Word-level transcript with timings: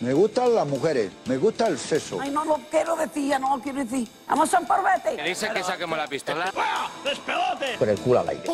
Me 0.00 0.12
gustan 0.12 0.54
las 0.54 0.64
mujeres, 0.64 1.10
me 1.26 1.36
gusta 1.38 1.66
el 1.66 1.76
sexo. 1.76 2.20
Ay, 2.20 2.30
no 2.30 2.44
lo 2.44 2.60
quiero 2.70 2.94
decir, 2.94 3.30
ya 3.30 3.38
no 3.40 3.56
lo 3.56 3.62
quiero 3.62 3.80
decir. 3.80 4.06
Vamos 4.28 4.54
a 4.54 4.60
un 4.60 4.66
parvete. 4.66 5.16
Que 5.16 5.28
dice 5.28 5.48
que 5.52 5.60
saquemos 5.64 5.98
la 5.98 6.06
pistola. 6.06 6.52
Con 7.76 7.88
el 7.88 7.98
culo 7.98 8.20
al 8.20 8.28
aire. 8.28 8.44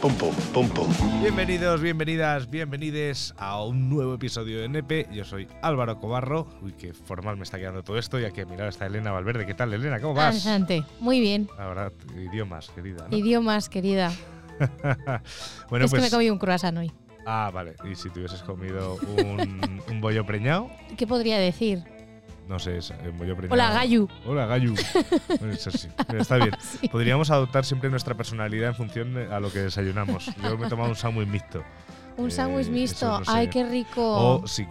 Pum, 0.00 0.14
pum, 0.14 0.34
pum, 0.52 0.68
pum. 0.70 0.92
Bienvenidos, 1.20 1.80
bienvenidas, 1.80 2.50
bienvenides 2.50 3.34
a 3.38 3.62
un 3.62 3.88
nuevo 3.88 4.14
episodio 4.14 4.60
de 4.62 4.68
NEPE. 4.68 5.06
Yo 5.12 5.24
soy 5.24 5.46
Álvaro 5.62 6.00
Cobarro. 6.00 6.48
Uy, 6.60 6.72
qué 6.72 6.92
formal 6.92 7.36
me 7.36 7.44
está 7.44 7.56
quedando 7.56 7.84
todo 7.84 7.98
esto. 7.98 8.18
Y 8.18 8.24
aquí 8.24 8.40
a 8.40 8.46
mi 8.46 8.56
lado 8.56 8.70
está 8.70 8.86
Elena 8.86 9.12
Valverde. 9.12 9.46
¿Qué 9.46 9.54
tal, 9.54 9.72
Elena? 9.72 10.00
¿Cómo 10.00 10.14
vas? 10.14 10.44
Adelante. 10.44 10.84
Muy 10.98 11.20
bien. 11.20 11.48
La 11.56 11.68
verdad, 11.68 11.92
idiomas, 12.16 12.68
querida. 12.70 13.06
¿no? 13.08 13.16
Idiomas, 13.16 13.68
querida. 13.68 14.10
bueno, 15.70 15.84
es 15.84 15.92
que 15.92 15.96
me 15.96 16.00
pues. 16.00 16.06
he 16.06 16.10
comido 16.10 16.32
un 16.32 16.40
croissant 16.40 16.76
hoy. 16.76 16.92
Ah, 17.32 17.50
vale. 17.54 17.74
¿Y 17.88 17.94
si 17.94 18.10
te 18.10 18.18
hubieses 18.18 18.42
comido 18.42 18.96
un, 19.16 19.80
un 19.88 20.00
bollo 20.00 20.26
preñado? 20.26 20.68
¿Qué 20.96 21.06
podría 21.06 21.38
decir? 21.38 21.84
No 22.48 22.58
sé, 22.58 22.78
es 22.78 22.90
un 22.90 23.16
bollo 23.18 23.36
preñado. 23.36 23.54
Hola, 23.54 23.70
Gayu. 23.72 24.08
Hola, 24.26 24.46
Gayu. 24.46 24.74
Bueno, 25.38 25.52
Eso 25.54 25.70
sí, 25.70 25.86
pero 26.08 26.22
está 26.22 26.36
bien. 26.36 26.50
Sí. 26.60 26.88
Podríamos 26.88 27.30
adoptar 27.30 27.64
siempre 27.64 27.88
nuestra 27.88 28.16
personalidad 28.16 28.70
en 28.70 28.74
función 28.74 29.14
de- 29.14 29.32
a 29.32 29.38
lo 29.38 29.52
que 29.52 29.60
desayunamos. 29.60 30.26
Yo 30.42 30.58
me 30.58 30.66
he 30.66 30.68
tomado 30.68 30.88
un 30.90 30.96
sándwich 30.96 31.28
mixto. 31.28 31.62
Un 32.16 32.26
Eh, 32.26 32.30
sándwich 32.32 32.68
mixto. 32.68 33.20
no 33.20 33.24
sé. 33.24 33.30
Ay, 33.32 33.46
qué 33.48 33.64
rico. 33.64 34.02
O 34.40 34.46
si 34.48 34.64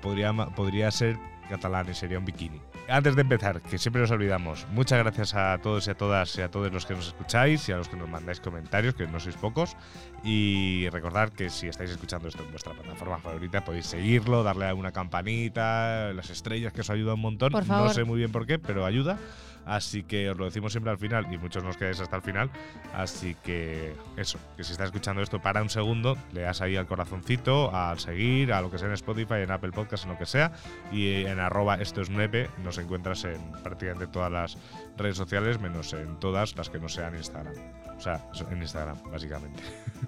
podría, 0.00 0.32
podría 0.32 0.90
ser 0.90 1.18
catalán 1.46 1.86
y 1.90 1.94
sería 1.94 2.18
un 2.18 2.24
bikini. 2.24 2.60
Antes 2.88 3.14
de 3.16 3.22
empezar, 3.22 3.60
que 3.62 3.78
siempre 3.78 4.00
nos 4.02 4.10
olvidamos, 4.10 4.66
muchas 4.72 4.98
gracias 4.98 5.34
a 5.34 5.58
todos 5.58 5.86
y 5.86 5.90
a 5.90 5.94
todas 5.96 6.36
y 6.38 6.42
a 6.42 6.50
todos 6.50 6.72
los 6.72 6.86
que 6.86 6.94
nos 6.94 7.08
escucháis 7.08 7.68
y 7.68 7.72
a 7.72 7.76
los 7.78 7.88
que 7.88 7.96
nos 7.96 8.08
mandáis 8.08 8.40
comentarios, 8.40 8.94
que 8.94 9.06
no 9.06 9.18
sois 9.20 9.36
pocos. 9.36 9.76
Y 10.24 10.88
recordad 10.90 11.30
que 11.30 11.50
si 11.50 11.68
estáis 11.68 11.90
escuchando 11.90 12.28
esto 12.28 12.42
en 12.42 12.50
vuestra 12.50 12.72
plataforma 12.72 13.18
favorita, 13.18 13.64
podéis 13.64 13.86
seguirlo, 13.86 14.42
darle 14.42 14.68
a 14.68 14.74
una 14.74 14.92
campanita, 14.92 16.12
las 16.12 16.30
estrellas, 16.30 16.72
que 16.72 16.80
os 16.82 16.90
ayuda 16.90 17.14
un 17.14 17.20
montón. 17.20 17.52
Por 17.52 17.62
No 17.62 17.74
favor. 17.74 17.94
sé 17.94 18.04
muy 18.04 18.18
bien 18.18 18.32
por 18.32 18.46
qué, 18.46 18.58
pero 18.58 18.84
ayuda. 18.86 19.18
Así 19.66 20.04
que 20.04 20.30
os 20.30 20.36
lo 20.38 20.44
decimos 20.44 20.72
siempre 20.72 20.90
al 20.90 20.98
final 20.98 21.26
y 21.32 21.38
muchos 21.38 21.62
nos 21.62 21.76
quedáis 21.76 22.00
hasta 22.00 22.16
el 22.16 22.22
final. 22.22 22.50
Así 22.94 23.36
que 23.42 23.94
eso, 24.16 24.38
que 24.56 24.64
si 24.64 24.72
estás 24.72 24.86
escuchando 24.86 25.22
esto, 25.22 25.40
para 25.42 25.60
un 25.60 25.68
segundo, 25.68 26.16
le 26.32 26.42
das 26.42 26.60
ahí 26.60 26.76
al 26.76 26.86
corazoncito, 26.86 27.74
al 27.74 27.98
seguir, 27.98 28.52
a 28.52 28.60
lo 28.60 28.70
que 28.70 28.78
sea 28.78 28.88
en 28.88 28.94
Spotify, 28.94 29.42
en 29.42 29.50
Apple 29.50 29.72
Podcast, 29.72 30.04
en 30.04 30.12
lo 30.12 30.18
que 30.18 30.26
sea. 30.26 30.52
Y 30.92 31.24
en 31.24 31.40
arroba 31.40 31.74
esto 31.76 32.00
es 32.00 32.10
9 32.10 32.48
nos 32.62 32.78
encuentras 32.78 33.24
en 33.24 33.52
prácticamente 33.62 34.06
todas 34.06 34.30
las 34.30 34.56
redes 34.96 35.16
sociales, 35.16 35.60
menos 35.60 35.92
en 35.92 36.18
todas 36.20 36.56
las 36.56 36.70
que 36.70 36.78
no 36.78 36.88
sean 36.88 37.14
Instagram. 37.16 37.54
O 37.96 38.00
sea, 38.00 38.28
en 38.50 38.60
Instagram, 38.62 38.96
básicamente. 39.10 39.62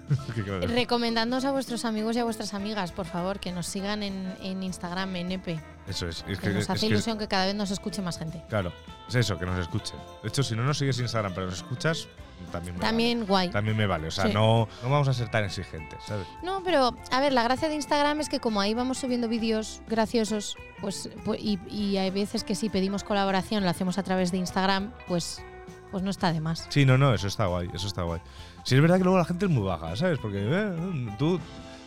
Recomendándoos 0.67 1.45
a 1.45 1.51
vuestros 1.51 1.85
amigos 1.85 2.15
y 2.15 2.19
a 2.19 2.23
vuestras 2.23 2.53
amigas, 2.53 2.91
por 2.91 3.05
favor, 3.05 3.39
que 3.39 3.51
nos 3.51 3.65
sigan 3.67 4.03
en, 4.03 4.33
en 4.41 4.61
Instagram, 4.63 5.15
en 5.15 5.31
EP. 5.31 5.59
eso 5.87 6.07
es. 6.07 6.23
es 6.27 6.39
Que 6.39 6.49
nos 6.49 6.63
es 6.63 6.69
hace 6.69 6.81
que- 6.81 6.85
ilusión 6.93 7.17
que 7.17 7.27
cada 7.27 7.45
vez 7.45 7.55
nos 7.55 7.71
escuche 7.71 8.01
más 8.01 8.17
gente. 8.19 8.43
Claro, 8.49 8.71
es 9.07 9.15
eso, 9.15 9.37
que 9.37 9.45
nos 9.45 9.57
escuchen. 9.59 9.97
De 10.21 10.29
hecho, 10.29 10.43
si 10.43 10.55
no 10.55 10.63
nos 10.63 10.77
sigues 10.77 10.97
en 10.99 11.05
Instagram, 11.05 11.33
pero 11.33 11.47
nos 11.47 11.55
escuchas, 11.57 12.07
también 12.51 12.75
me 12.75 12.81
También 12.81 13.25
guay. 13.25 13.47
vale. 13.47 13.53
También 13.53 13.77
me 13.77 13.85
vale. 13.87 14.07
O 14.07 14.11
sea, 14.11 14.27
Sí. 14.27 14.33
no, 14.33 14.67
no 14.83 14.89
vamos 14.89 15.07
a 15.07 15.13
ser 15.13 15.29
tan 15.29 15.43
exigentes, 15.43 15.99
¿sabes? 16.05 16.25
No, 16.43 16.61
pero 16.63 16.95
a 17.11 17.19
ver, 17.19 17.33
la 17.33 17.43
gracia 17.43 17.67
de 17.69 17.75
Instagram 17.75 18.19
es 18.21 18.29
que 18.29 18.39
como 18.39 18.61
ahí 18.61 18.73
vamos 18.73 18.97
subiendo 18.97 19.27
vídeos 19.27 19.81
graciosos, 19.87 20.55
pues, 20.81 21.09
pu- 21.25 21.37
y, 21.39 21.59
y 21.73 21.97
hay 21.97 22.09
veces 22.11 22.43
que 22.43 22.55
si 22.55 22.69
pedimos 22.69 23.03
colaboración 23.03 23.63
lo 23.63 23.69
hacemos 23.69 23.97
a 23.97 24.03
través 24.03 24.31
de 24.31 24.37
Instagram, 24.37 24.91
pues, 25.07 25.43
pues 25.91 26.03
no 26.03 26.09
está 26.09 26.31
de 26.33 26.39
más. 26.41 26.67
Sí, 26.69 26.85
no, 26.85 26.97
no, 26.97 27.13
eso 27.13 27.27
está 27.27 27.45
guay, 27.47 27.69
eso 27.73 27.87
está 27.87 28.03
guay. 28.03 28.21
Sí, 28.63 28.75
es 28.75 28.81
verdad 28.81 28.97
que 28.97 29.03
luego 29.03 29.17
la 29.17 29.25
gente 29.25 29.45
es 29.45 29.51
muy 29.51 29.63
baja, 29.63 29.95
¿sabes? 29.95 30.19
Porque 30.19 30.37
eh, 30.41 31.09
tú. 31.17 31.39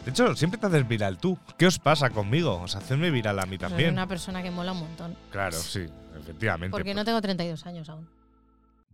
De 0.05 0.11
hecho, 0.11 0.35
siempre 0.35 0.59
te 0.59 0.67
haces 0.67 0.89
viral 0.89 1.17
tú. 1.19 1.39
¿Qué 1.57 1.65
os 1.67 1.79
pasa 1.79 2.11
conmigo? 2.11 2.61
O 2.61 2.67
sea, 2.67 2.81
hacerme 2.81 3.11
viral 3.13 3.39
a 3.39 3.43
mí 3.47 3.51
Soy 3.51 3.59
también. 3.69 3.93
una 3.93 4.09
persona 4.09 4.43
que 4.43 4.51
mola 4.51 4.73
un 4.73 4.81
montón. 4.81 5.17
Claro, 5.31 5.57
sí, 5.57 5.87
efectivamente. 6.19 6.73
Porque 6.73 6.93
no 6.93 7.05
tengo 7.05 7.21
32 7.23 7.65
años 7.67 7.89
aún. 7.89 8.09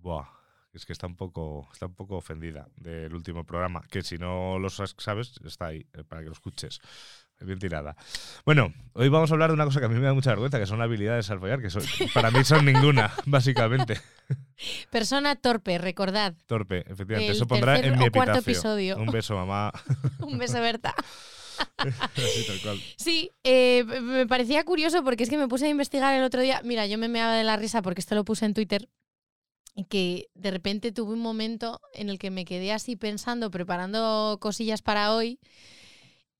Buah, 0.02 0.26
es 0.72 0.86
que 0.86 0.92
está 0.92 1.06
un 1.06 1.16
poco, 1.16 1.68
está 1.72 1.86
un 1.86 1.94
poco 1.94 2.16
ofendida 2.16 2.68
del 2.76 3.14
último 3.14 3.44
programa. 3.44 3.82
Que 3.90 4.02
si 4.02 4.18
no 4.18 4.58
lo 4.58 4.68
sabes, 4.70 4.94
está 5.44 5.66
ahí, 5.66 5.86
eh, 5.94 6.04
para 6.04 6.20
que 6.22 6.26
lo 6.28 6.32
escuches. 6.32 6.80
Es 7.40 7.46
Bien 7.46 7.58
tirada. 7.60 7.96
Bueno, 8.44 8.72
hoy 8.94 9.08
vamos 9.08 9.30
a 9.30 9.34
hablar 9.34 9.50
de 9.50 9.54
una 9.54 9.64
cosa 9.64 9.78
que 9.78 9.86
a 9.86 9.88
mí 9.88 9.94
me 9.94 10.06
da 10.06 10.12
mucha 10.12 10.30
vergüenza, 10.30 10.58
que 10.58 10.66
son 10.66 10.82
habilidades 10.82 11.30
al 11.30 11.38
follar, 11.38 11.62
que 11.62 11.70
son- 11.70 11.84
para 12.12 12.30
mí 12.32 12.42
son 12.42 12.64
ninguna, 12.64 13.12
básicamente. 13.26 14.00
Persona 14.90 15.36
torpe, 15.36 15.78
recordad. 15.78 16.34
Torpe, 16.46 16.80
efectivamente. 16.80 17.26
El 17.30 17.36
Eso 17.36 17.46
pondrá 17.46 17.78
en 17.78 17.92
mi 17.96 18.10
cuarto 18.10 18.32
epitafio. 18.32 18.52
episodio. 18.52 18.96
Un 18.98 19.06
beso, 19.12 19.36
mamá. 19.36 19.72
Un 20.20 20.36
beso, 20.36 20.60
Berta. 20.60 20.94
Así, 21.78 22.46
tal 22.46 22.60
cual. 22.62 22.80
Sí, 22.96 23.30
eh, 23.44 23.84
me 23.84 24.26
parecía 24.26 24.64
curioso 24.64 25.02
porque 25.04 25.22
es 25.22 25.30
que 25.30 25.38
me 25.38 25.48
puse 25.48 25.66
a 25.66 25.68
investigar 25.68 26.14
el 26.14 26.24
otro 26.24 26.40
día. 26.40 26.60
Mira, 26.64 26.86
yo 26.86 26.98
me 26.98 27.08
meaba 27.08 27.34
de 27.34 27.44
la 27.44 27.56
risa 27.56 27.82
porque 27.82 28.00
esto 28.00 28.14
lo 28.16 28.24
puse 28.24 28.46
en 28.46 28.54
Twitter. 28.54 28.88
Que 29.88 30.28
de 30.34 30.50
repente 30.50 30.90
tuve 30.92 31.12
un 31.12 31.20
momento 31.20 31.80
en 31.94 32.10
el 32.10 32.18
que 32.18 32.30
me 32.30 32.44
quedé 32.44 32.72
así 32.72 32.96
pensando, 32.96 33.50
preparando 33.50 34.38
cosillas 34.40 34.82
para 34.82 35.14
hoy. 35.14 35.38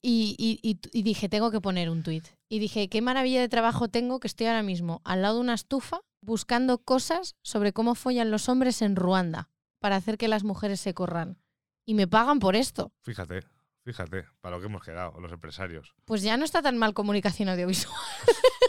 Y, 0.01 0.37
y- 0.39 0.61
y- 0.69 0.79
y 0.93 1.03
dije, 1.03 1.29
tengo 1.29 1.51
que 1.51 1.61
poner 1.61 1.91
un 1.91 2.03
tuit. 2.03 2.25
Y 2.49 2.61
dije, 2.61 2.89
qué 2.89 3.03
maravilla 3.03 3.41
de 3.41 3.49
trabajo 3.49 3.89
tengo 3.89 4.21
que 4.21 4.29
estoy 4.29 4.47
ahora 4.47 4.63
mismo 4.63 5.01
al 5.05 5.23
lado 5.23 5.37
de 5.37 5.41
una 5.41 5.55
estufa 5.55 6.01
buscando 6.21 6.79
cosas 6.79 7.35
sobre 7.43 7.73
cómo 7.73 7.95
follan 7.95 8.31
los 8.31 8.49
hombres 8.49 8.81
en 8.83 8.95
Ruanda 8.97 9.51
para 9.81 9.97
hacer 9.97 10.17
que 10.19 10.29
las 10.29 10.45
mujeres 10.45 10.81
se 10.81 10.95
corran. 10.95 11.39
Y 11.85 11.95
me 11.95 12.07
pagan 12.07 12.39
por 12.39 12.55
esto. 12.55 12.93
Fíjate, 13.03 13.41
fíjate, 13.89 14.27
para 14.43 14.57
lo 14.57 14.61
que 14.61 14.67
hemos 14.67 14.83
quedado, 14.83 15.19
los 15.19 15.33
empresarios. 15.33 15.95
Pues 16.05 16.21
ya 16.21 16.37
no 16.37 16.45
está 16.45 16.61
tan 16.61 16.77
mal 16.77 16.93
comunicación 16.93 17.49
audiovisual. 17.49 17.97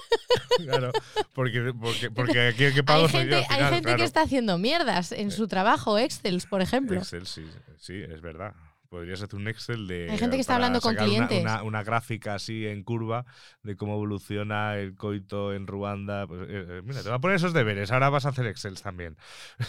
Claro, 0.57 0.91
porque, 1.33 1.73
porque, 1.73 2.11
porque 2.11 2.47
aquí 2.49 2.65
el 2.65 2.73
que 2.73 2.83
pago 2.83 3.05
hay 3.05 3.09
soy 3.09 3.19
gente, 3.21 3.35
yo 3.35 3.37
hay 3.49 3.63
gente 3.65 3.81
claro. 3.81 3.97
que 3.97 4.03
está 4.03 4.21
haciendo 4.23 4.57
mierdas 4.57 5.13
en 5.13 5.31
su 5.31 5.47
trabajo, 5.47 5.97
Excel, 5.97 6.43
por 6.49 6.61
ejemplo. 6.61 6.99
Excel, 6.99 7.25
sí, 7.25 7.45
sí, 7.77 7.93
es 7.95 8.19
verdad. 8.19 8.53
Podrías 8.89 9.21
hacer 9.21 9.35
un 9.35 9.47
Excel 9.47 9.87
de. 9.87 10.09
Hay 10.09 10.17
gente 10.17 10.35
que 10.35 10.41
está 10.41 10.55
hablando 10.55 10.81
con 10.81 10.95
una- 10.95 11.03
clientes. 11.05 11.41
Una, 11.41 11.61
una 11.61 11.83
gráfica 11.83 12.33
así 12.33 12.65
en 12.65 12.83
curva 12.83 13.23
de 13.61 13.75
cómo 13.75 13.93
evoluciona 13.93 14.77
el 14.77 14.95
coito 14.95 15.53
en 15.53 15.67
Ruanda. 15.67 16.25
Pues, 16.25 16.41
eh, 16.41 16.45
eh, 16.49 16.81
mira, 16.83 17.03
te 17.03 17.09
voy 17.09 17.17
a 17.17 17.19
poner 17.19 17.35
esos 17.37 17.53
deberes. 17.53 17.91
Ahora 17.91 18.09
vas 18.09 18.25
a 18.25 18.29
hacer 18.29 18.47
Excel 18.47 18.81
también. 18.81 19.15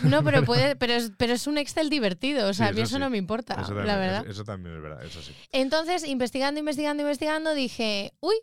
No, 0.04 0.24
pero 0.24 0.42
puede, 0.46 0.74
pero 0.74 0.94
es, 0.94 1.12
pero 1.18 1.34
es 1.34 1.46
un 1.46 1.58
Excel 1.58 1.90
divertido. 1.90 2.48
O 2.48 2.54
sea, 2.54 2.68
Sí, 2.68 2.70
a 2.70 2.74
mí 2.74 2.80
eso 2.80 2.88
eso 2.88 2.96
sí. 2.96 3.00
no 3.00 3.10
me 3.10 3.18
importa, 3.18 3.54
Eso 3.54 3.66
también, 3.66 3.86
la 3.88 3.96
verdad. 3.98 4.20
Eso, 4.22 4.30
eso 4.30 4.44
también 4.44 4.76
es 4.76 4.82
verdad, 4.82 5.04
eso 5.04 5.20
sí. 5.20 5.34
Entonces, 5.52 6.06
investigando, 6.06 6.58
investigando, 6.58 7.02
investigando, 7.02 7.52
dije, 7.52 8.14
uy, 8.20 8.36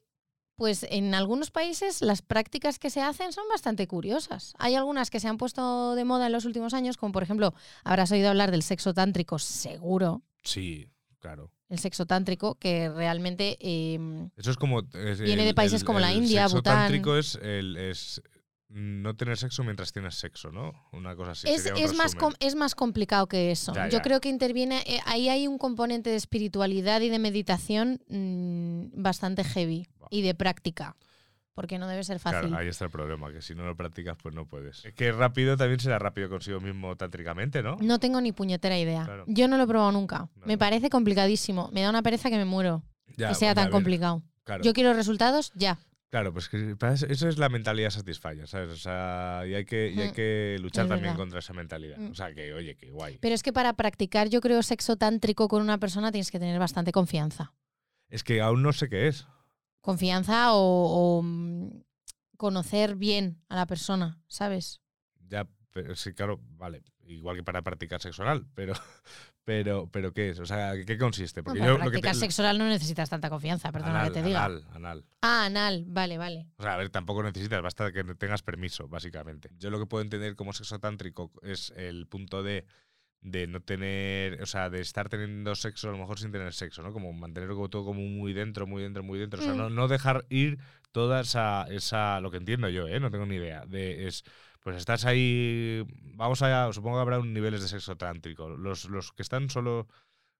pues 0.58 0.86
en 0.90 1.16
algunos 1.16 1.50
países 1.50 2.02
las 2.04 2.22
prácticas 2.22 2.78
que 2.78 2.92
se 2.92 3.02
hacen 3.02 3.32
son 3.34 3.46
bastante 3.50 3.88
curiosas. 3.88 4.54
Hay 4.60 4.76
algunas 4.76 5.10
que 5.10 5.20
se 5.20 5.28
han 5.28 5.38
puesto 5.38 5.96
de 5.96 6.06
moda 6.06 6.28
en 6.28 6.32
los 6.34 6.46
últimos 6.46 6.76
años, 6.76 6.98
como 6.98 7.12
por 7.14 7.24
ejemplo, 7.24 7.56
habrás 7.84 8.12
oído 8.12 8.30
hablar 8.30 8.52
del 8.52 8.62
sexo 8.64 8.94
tántrico, 8.94 9.40
seguro. 9.40 10.22
Sí, 10.48 10.88
claro. 11.20 11.52
El 11.70 11.80
sexo 11.80 12.06
tántrico, 12.06 12.56
que 12.56 12.90
realmente 12.90 13.58
eh, 13.60 14.00
Eso 14.38 14.52
es 14.52 14.58
como. 14.58 14.80
es 14.94 15.20
Viene 15.20 15.42
el- 15.44 15.48
de 15.50 15.54
países 15.54 15.82
el- 15.82 15.86
como 15.86 16.00
la 16.00 16.12
el 16.12 16.20
India, 16.20 16.44
sexo 16.44 16.58
Bután. 16.58 16.76
tántrico 16.78 17.18
es, 17.18 17.36
el, 17.42 17.76
es 17.76 18.22
no 18.70 19.16
tener 19.16 19.38
sexo 19.38 19.64
mientras 19.64 19.92
tienes 19.94 20.16
sexo, 20.16 20.52
¿no? 20.52 20.72
Una 20.94 21.16
cosa 21.16 21.32
así. 21.32 21.48
es, 21.50 21.64
sería 21.64 21.86
un 21.86 21.92
es 21.92 21.98
más 21.98 22.16
com- 22.16 22.34
es 22.40 22.56
más 22.56 22.76
complicado 22.76 23.28
que 23.28 23.52
eso. 23.52 23.74
Ya, 23.74 23.86
Yo 23.90 23.98
ya. 23.98 24.02
creo 24.02 24.20
que 24.22 24.30
interviene, 24.30 24.84
eh, 24.86 25.00
ahí 25.06 25.30
hay 25.30 25.48
un 25.48 25.58
componente 25.58 26.10
de 26.10 26.16
espiritualidad 26.18 27.02
y 27.02 27.10
de 27.10 27.20
meditación 27.20 28.02
mm, 28.10 29.02
bastante 29.02 29.44
heavy 29.44 29.88
y 30.10 30.22
de 30.22 30.36
práctica, 30.36 30.96
porque 31.58 31.80
no 31.80 31.88
debe 31.88 32.04
ser 32.04 32.20
fácil. 32.20 32.50
Claro, 32.50 32.56
ahí 32.62 32.68
está 32.68 32.86
el 32.86 32.92
problema, 32.92 33.32
que 33.34 33.42
si 33.42 33.56
no 33.56 33.66
lo 33.66 33.76
practicas, 33.76 34.16
pues 34.22 34.36
no 34.36 34.46
puedes. 34.46 34.86
Es 34.86 34.94
que 34.94 35.12
rápido 35.12 35.58
también 35.58 35.80
será 35.80 35.98
rápido 35.98 36.30
consigo 36.30 36.60
mismo 36.60 36.96
tántricamente, 36.96 37.64
¿no? 37.64 37.78
No 37.82 37.98
tengo 38.00 38.22
ni 38.22 38.32
puñetera 38.32 38.78
idea. 38.78 39.06
Claro. 39.06 39.24
Yo 39.26 39.48
no 39.48 39.58
lo 39.58 39.64
he 39.64 39.68
probado 39.68 39.92
nunca. 39.92 40.30
No, 40.36 40.46
me 40.46 40.54
no. 40.54 40.60
parece 40.60 40.92
complicadísimo. 40.92 41.72
Me 41.74 41.82
da 41.82 41.90
una 41.90 42.04
pereza 42.04 42.30
que 42.30 42.38
me 42.38 42.46
muero 42.46 42.84
Ya, 43.18 43.30
que 43.30 43.34
sea 43.36 43.56
tan 43.56 43.72
complicado. 43.72 44.22
Claro, 44.44 44.64
Yo 44.64 44.74
quiero 44.74 44.94
resultados 44.94 45.52
ya. 45.56 45.80
claro, 46.12 46.32
pues 46.32 46.48
que 46.48 46.76
para 46.76 46.94
eso, 46.94 47.08
es 47.08 47.38
la 47.40 47.50
mentalidad 47.50 47.90
satisfaya, 47.90 48.46
¿sabes? 48.46 48.70
O 48.70 48.76
sea, 48.78 49.42
y 49.48 49.56
hay 49.56 49.66
que, 49.66 49.90
y 49.90 50.00
hay 50.00 50.10
Mm, 50.10 50.14
que 50.14 50.58
luchar 50.62 50.86
es 50.86 50.90
también 50.90 51.14
verdad. 51.14 51.18
contra 51.18 51.40
esa 51.40 51.54
mentalidad. 51.54 51.98
Mm. 51.98 52.12
O 52.12 52.16
sea, 52.16 52.34
que 52.36 52.54
oye, 52.54 52.76
que 52.76 52.92
guay. 52.92 53.18
Pero 53.20 53.34
es 53.34 53.42
que 53.42 53.52
para 53.52 53.74
practicar, 53.74 54.30
yo 54.30 54.42
creo, 54.42 54.62
sexo 54.62 54.96
tántrico 54.96 55.48
con 55.48 55.64
una 55.64 55.80
persona 55.80 56.12
tienes 56.12 56.30
que 56.30 56.38
tener 56.38 56.60
bastante 56.60 56.92
confianza. 56.92 57.52
Es 58.10 58.24
que 58.24 58.42
aún 58.42 58.62
no 58.62 58.72
sé 58.74 58.88
qué 58.90 59.08
es. 59.08 59.26
Confianza 59.82 60.54
o, 60.54 60.60
o, 61.20 61.22
mm, 61.24 61.82
conocer 62.38 62.96
bien 62.96 63.42
a 63.50 63.56
la 63.56 63.66
persona, 63.66 64.20
¿sabes? 64.28 64.82
Ya, 65.28 65.48
pero 65.72 65.96
sí, 65.96 66.14
claro, 66.14 66.40
vale. 66.58 66.84
Igual 67.06 67.38
que 67.38 67.44
para 67.44 67.62
practicar 67.62 68.02
sexo 68.02 68.22
oral, 68.24 68.46
pero, 68.54 68.74
pero, 69.46 69.90
pero 69.90 70.14
¿qué 70.14 70.30
es? 70.32 70.40
O 70.40 70.46
sea, 70.46 70.74
¿qué 70.86 70.98
consiste? 70.98 71.42
Porque 71.42 71.60
Bueno, 71.60 71.74
yo 71.74 71.78
para 71.78 71.86
lo 71.86 71.92
que 71.92 72.00
practicar 72.00 72.14
te- 72.16 72.20
sexo 72.20 72.42
oral 72.42 72.58
no 72.58 72.66
necesitas 72.68 73.10
tanta 73.10 73.30
confianza, 73.30 73.72
perdona 73.72 74.02
anal, 74.02 74.08
que 74.10 74.14
te 74.20 74.24
diga. 74.24 74.44
Anal, 74.46 74.66
anal. 74.74 75.06
Ah, 75.22 75.46
anal, 75.46 75.86
vale, 75.88 76.18
vale. 76.18 76.48
O 76.58 76.64
sea, 76.64 76.74
a 76.74 76.78
ver, 76.78 76.90
tampoco 76.90 77.24
necesitas, 77.24 77.62
basta 77.62 77.92
que 77.94 78.04
tengas 78.16 78.42
permiso, 78.44 78.88
básicamente. 78.90 79.50
Yo 79.58 79.70
lo 79.70 79.80
que 79.80 79.86
puedo 79.86 80.02
entender 80.04 80.36
como 80.36 80.52
sexo 80.54 80.80
tántrico 80.80 81.32
es 81.44 81.72
el 81.78 82.08
punto 82.08 82.44
de 82.44 82.66
de 83.22 83.48
no 83.48 83.62
tener, 83.62 84.42
o 84.42 84.46
sea, 84.46 84.70
de 84.70 84.80
estar 84.82 85.10
teniendo 85.10 85.54
sexo 85.56 85.90
a 85.90 85.92
lo 85.92 85.98
mejor 85.98 86.20
sin 86.20 86.32
tener 86.32 86.54
sexo, 86.54 86.82
¿no? 86.84 86.94
Como 86.94 87.12
mantenerlo 87.14 87.56
como 87.56 87.70
todo 87.70 87.86
como 87.86 88.02
muy 88.02 88.34
dentro, 88.34 88.68
muy 88.68 88.82
dentro, 88.84 89.04
muy 89.04 89.20
dentro. 89.20 89.40
O 89.40 89.44
sea, 89.44 89.54
Mm. 89.54 89.58
no, 89.58 89.70
no 89.70 89.88
dejar 89.88 90.26
ir 90.30 90.60
toda 90.92 91.22
esa, 91.22 91.64
esa, 91.70 92.20
lo 92.22 92.32
que 92.32 92.38
entiendo 92.38 92.70
yo, 92.70 92.88
¿eh? 92.88 93.00
No 93.00 93.12
tengo 93.12 93.26
ni 93.26 93.36
idea. 93.36 93.66
De, 93.66 94.08
es, 94.08 94.24
pues 94.62 94.78
estás 94.78 95.06
ahí, 95.06 95.86
vamos 96.16 96.42
a, 96.42 96.72
supongo 96.74 96.98
que 96.98 97.02
habrá 97.02 97.20
un 97.20 97.34
niveles 97.34 97.62
de 97.62 97.68
sexo 97.68 97.96
trántrico. 97.98 98.50
Los, 98.50 98.86
los 98.86 99.12
que 99.12 99.22
están 99.24 99.50
solo, 99.50 99.88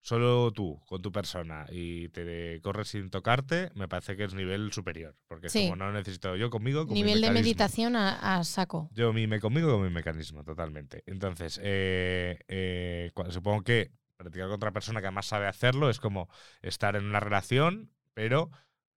solo 0.08 0.54
tú, 0.54 0.82
con 0.86 1.02
tu 1.02 1.12
persona, 1.12 1.66
y 1.70 2.08
te 2.10 2.62
corres 2.62 2.88
sin 2.88 3.10
tocarte, 3.10 3.72
me 3.76 3.90
parece 3.90 4.16
que 4.16 4.24
es 4.24 4.34
nivel 4.34 4.72
superior. 4.72 5.18
Porque 5.28 5.48
es 5.48 5.52
Sí. 5.54 5.64
como 5.64 5.76
no 5.76 5.92
necesito 5.92 6.38
yo 6.38 6.50
conmigo, 6.50 6.86
con 6.86 6.94
mi 6.94 7.02
Nivel 7.04 7.20
de 7.20 7.32
meditación 7.32 7.98
a, 7.98 8.38
a 8.38 8.44
saco. 8.46 8.90
Yo 8.94 9.12
mime 9.12 9.42
conmigo 9.42 9.70
con 9.74 9.84
mi 9.84 9.90
mecanismo, 9.90 10.46
totalmente. 10.46 11.04
Entonces, 11.08 11.60
eh, 11.62 12.40
eh, 12.48 13.12
supongo 13.32 13.64
que 13.64 13.92
practicar 14.16 14.48
con 14.48 14.56
otra 14.56 14.72
persona 14.72 15.02
que 15.02 15.08
además 15.08 15.26
sabe 15.26 15.46
hacerlo 15.46 15.90
es 15.90 16.00
como 16.00 16.30
estar 16.62 16.96
en 16.96 17.04
una 17.04 17.20
relación, 17.20 17.92
pero 18.14 18.50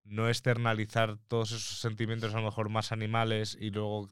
no 0.05 0.29
externalizar 0.29 1.19
todos 1.27 1.51
esos 1.51 1.81
sentimientos 1.81 2.33
a 2.35 2.39
lo 2.39 2.45
mejor 2.45 2.69
más 2.69 2.93
animales 2.93 3.59
y 3.61 3.71
luego 3.71 4.09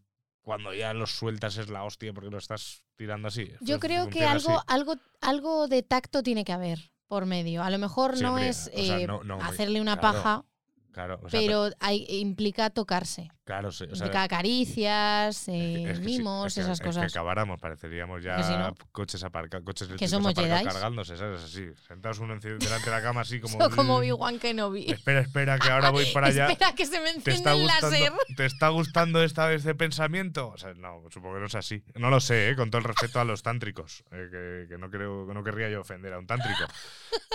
cuando 0.49 0.73
ya 0.73 0.95
los 0.95 1.11
sueltas 1.11 1.59
es 1.59 1.69
la 1.69 1.85
hostia 1.85 2.15
porque 2.15 2.31
lo 2.31 2.39
estás 2.39 2.83
tirando 2.97 3.29
así. 3.29 3.53
Yo 3.61 3.79
creo 3.79 4.09
que 4.09 4.25
algo, 4.25 4.53
así. 4.53 4.65
algo, 4.67 4.95
algo 5.21 5.69
de 5.69 5.83
tacto 5.83 6.23
tiene 6.23 6.43
que 6.43 6.55
haber 6.55 6.91
por 7.07 7.27
medio. 7.27 7.63
A 7.63 7.69
lo 7.69 7.77
mejor 7.77 8.19
no 8.19 8.39
es 8.39 8.71
o 8.75 8.79
sea, 8.83 8.99
eh, 8.99 9.07
no- 9.07 9.23
no, 9.25 9.35
hombre, 9.35 9.47
hacerle 9.47 9.79
una 9.83 9.99
claro, 9.99 10.17
paja, 10.23 10.45
Claro, 10.93 11.21
o 11.23 11.29
sea, 11.29 11.39
pero 11.41 11.71
hay, 11.81 12.05
implica 12.09 12.71
tocarse. 12.71 13.31
claro, 13.45 13.71
sí, 13.71 13.85
o 13.85 13.95
sea, 13.95 14.07
Implica 14.07 14.27
caricias, 14.29 15.43
es 15.43 15.49
eh, 15.49 15.53
que- 15.85 15.91
es 15.93 15.99
que 16.01 16.05
sí, 16.05 16.19
mimos, 16.19 16.47
es 16.49 16.55
que- 16.55 16.61
esas 16.61 16.73
es 16.75 16.81
que 16.81 16.87
cosas. 16.87 17.13
acabáramos, 17.13 17.61
pareceríamos 17.61 18.23
ya 18.23 18.37
Que 18.37 18.43
si 18.43 18.53
no. 18.57 18.75
coches 18.93 19.23
aparcados, 19.23 19.65
coches 19.65 19.89
Que 19.99 20.09
somos 20.09 20.35
cargándose, 20.35 21.17
¿sabes? 21.17 21.43
Así, 21.45 21.67
sentados 21.87 22.19
uno 22.19 22.37
delante 22.39 22.61
de 22.85 22.91
la 22.91 23.03
cama 23.03 23.21
así 23.23 23.41
como... 23.41 23.59
Eso 23.59 23.75
como 23.77 23.97
Obi-Wan 23.97 24.39
Kenobi. 24.39 24.91
Espera, 24.91 25.21
espera, 25.21 25.59
que 25.59 25.71
ahora 25.71 25.91
voy 25.91 26.05
para 26.13 26.29
allá. 26.29 26.49
Espera 26.49 26.75
que 26.75 26.85
se 26.87 27.01
me 27.01 27.13
¿Te 27.21 27.31
está, 27.33 27.53
enciende 27.53 27.61
el 27.61 27.67
láser. 27.67 28.13
¿Te 28.37 28.47
está 28.47 28.69
gustando 28.71 29.23
esta 29.23 29.47
vez 29.47 29.65
de 29.65 29.75
pensamiento? 29.75 30.49
O 30.49 30.59
sea, 30.59 30.75
no, 30.75 31.03
supongo 31.11 31.35
que 31.35 31.41
no 31.41 31.47
es 31.47 31.55
así. 31.55 31.83
No 31.95 32.11
lo 32.11 32.21
sé, 32.21 32.51
¿eh? 32.51 32.57
con 32.57 32.71
todo 32.71 32.79
el 32.81 32.85
respeto 32.85 33.21
a 33.21 33.25
los 33.25 33.43
tántricos. 33.43 34.05
eh, 34.11 34.29
que, 34.31 34.67
que 34.69 34.79
no 34.79 34.91
creo, 34.91 35.27
que 35.27 35.35
no 35.35 35.43
querría 35.45 35.69
yo 35.71 35.81
ofender 35.81 36.13
a 36.13 36.19
un 36.19 36.27
tántrico. 36.27 36.65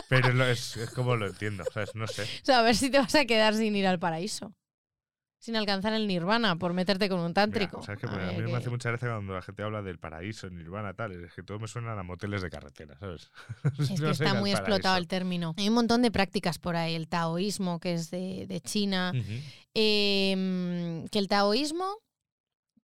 Pero 0.09 0.45
es, 0.45 0.77
es 0.77 0.89
como 0.91 1.15
lo 1.15 1.27
entiendo, 1.27 1.63
¿sabes? 1.73 1.95
No 1.95 2.07
sé. 2.07 2.23
O 2.23 2.45
sea, 2.45 2.59
a 2.59 2.61
ver 2.61 2.75
si 2.75 2.89
te 2.91 2.99
vas 2.99 3.15
a 3.15 3.25
quedar 3.25 3.42
sin 3.53 3.75
ir 3.75 3.87
al 3.87 3.99
paraíso. 3.99 4.53
Sin 5.39 5.57
alcanzar 5.57 5.91
el 5.91 6.07
nirvana 6.07 6.55
por 6.55 6.71
meterte 6.71 7.09
con 7.09 7.19
un 7.19 7.25
Mira, 7.25 7.33
tántrico. 7.33 7.83
¿sabes 7.83 7.99
qué? 7.99 8.07
A 8.07 8.29
a, 8.29 8.31
mí 8.31 8.43
me 8.43 8.55
hace 8.55 8.69
mucha 8.69 8.87
gracia 8.91 9.09
cuando 9.09 9.33
la 9.33 9.41
gente 9.41 9.61
habla 9.61 9.81
del 9.81 9.99
paraíso, 9.99 10.49
nirvana, 10.49 10.93
tal. 10.93 11.11
Es 11.25 11.33
que 11.33 11.43
todo 11.43 11.59
me 11.59 11.67
suena 11.67 11.99
a 11.99 12.03
moteles 12.03 12.41
de 12.41 12.49
carretera, 12.49 12.97
¿sabes? 12.97 13.29
Es 13.77 13.99
que 13.99 14.09
está 14.11 14.35
muy 14.35 14.51
explotado 14.51 14.95
el 14.95 15.09
término. 15.09 15.53
Hay 15.57 15.67
un 15.67 15.73
montón 15.75 16.01
de 16.01 16.11
prácticas 16.11 16.59
por 16.59 16.77
ahí. 16.77 16.95
El 16.95 17.09
taoísmo, 17.09 17.81
que 17.81 17.93
es 17.95 18.09
de, 18.09 18.45
de 18.47 18.61
China. 18.61 19.11
Em, 19.73 21.07
que 21.09 21.19
el 21.19 21.27
taoísmo, 21.27 21.97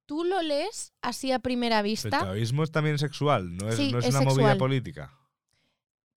tú 0.06 0.26
lo 0.26 0.42
lees 0.42 0.92
así 1.02 1.32
a 1.32 1.40
primera 1.40 1.78
El 1.80 1.84
vista. 1.86 2.10
taoísmo 2.10 2.64
es 2.64 2.72
también 2.72 2.98
sexual, 3.00 3.56
no 3.56 3.70
es, 3.70 3.76
Sí, 3.76 3.92
no 3.94 4.00
es, 4.00 4.06
es 4.08 4.12
una 4.16 4.22
movida 4.26 4.36
sexual. 4.36 4.58
política. 4.58 5.14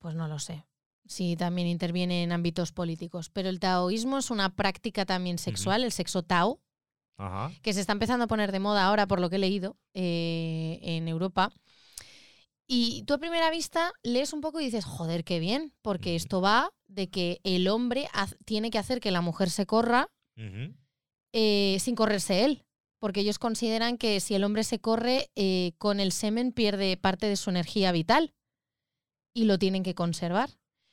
Pues 0.01 0.17
no 0.17 0.27
lo 0.27 0.41
sé. 0.41 0.65
Sí, 1.07 1.37
también 1.37 1.69
interviene 1.69 2.23
en 2.23 2.33
ámbitos 2.33 2.73
políticos. 2.73 3.29
Pero 3.29 3.49
el 3.49 3.61
taoísmo 3.61 4.19
es 4.19 4.31
una 4.31 4.55
práctica 4.55 5.05
también 5.05 5.39
sexual, 5.39 5.85
el 5.85 5.93
sexo 5.93 6.23
tao, 6.23 6.61
Ajá. 7.17 7.51
que 7.63 7.73
se 7.73 7.81
está 7.81 7.93
empezando 7.93 8.25
a 8.25 8.29
poner 8.29 8.53
de 8.53 8.61
moda 8.61 8.87
ahora, 8.87 9.07
por 9.07 9.21
lo 9.21 9.29
que 9.29 9.37
he 9.37 9.41
leído, 9.41 9.77
eh, 9.95 10.79
en 10.83 11.09
Europa. 11.09 11.53
Y 12.67 13.03
tú 13.03 13.15
a 13.15 13.19
primera 13.19 13.51
vista 13.51 13.93
lees 14.03 14.33
un 14.33 14.41
poco 14.41 14.61
y 14.61 14.65
dices, 14.65 14.85
joder, 14.85 15.25
qué 15.25 15.41
bien, 15.41 15.75
porque 15.83 16.17
esto 16.17 16.41
va 16.41 16.73
de 16.87 17.11
que 17.11 17.41
el 17.45 17.69
hombre 17.69 18.09
tiene 18.45 18.71
que 18.71 18.79
hacer 18.79 19.01
que 19.01 19.11
la 19.11 19.21
mujer 19.21 19.51
se 19.51 19.67
corra 19.67 20.09
eh, 21.33 21.77
sin 21.81 21.95
correrse 21.95 22.45
él. 22.45 22.65
Porque 22.99 23.21
ellos 23.21 23.41
consideran 23.41 23.99
que 23.99 24.21
si 24.21 24.35
el 24.35 24.45
hombre 24.45 24.63
se 24.63 24.79
corre, 24.79 25.31
eh, 25.35 25.73
con 25.79 25.99
el 25.99 26.13
semen 26.13 26.53
pierde 26.53 26.97
parte 26.97 27.27
de 27.27 27.37
su 27.37 27.51
energía 27.51 27.91
vital 27.91 28.33
y 29.35 29.45
lo 29.45 29.59
tienen 29.59 29.83
que 29.83 29.95
conservar. 29.95 30.51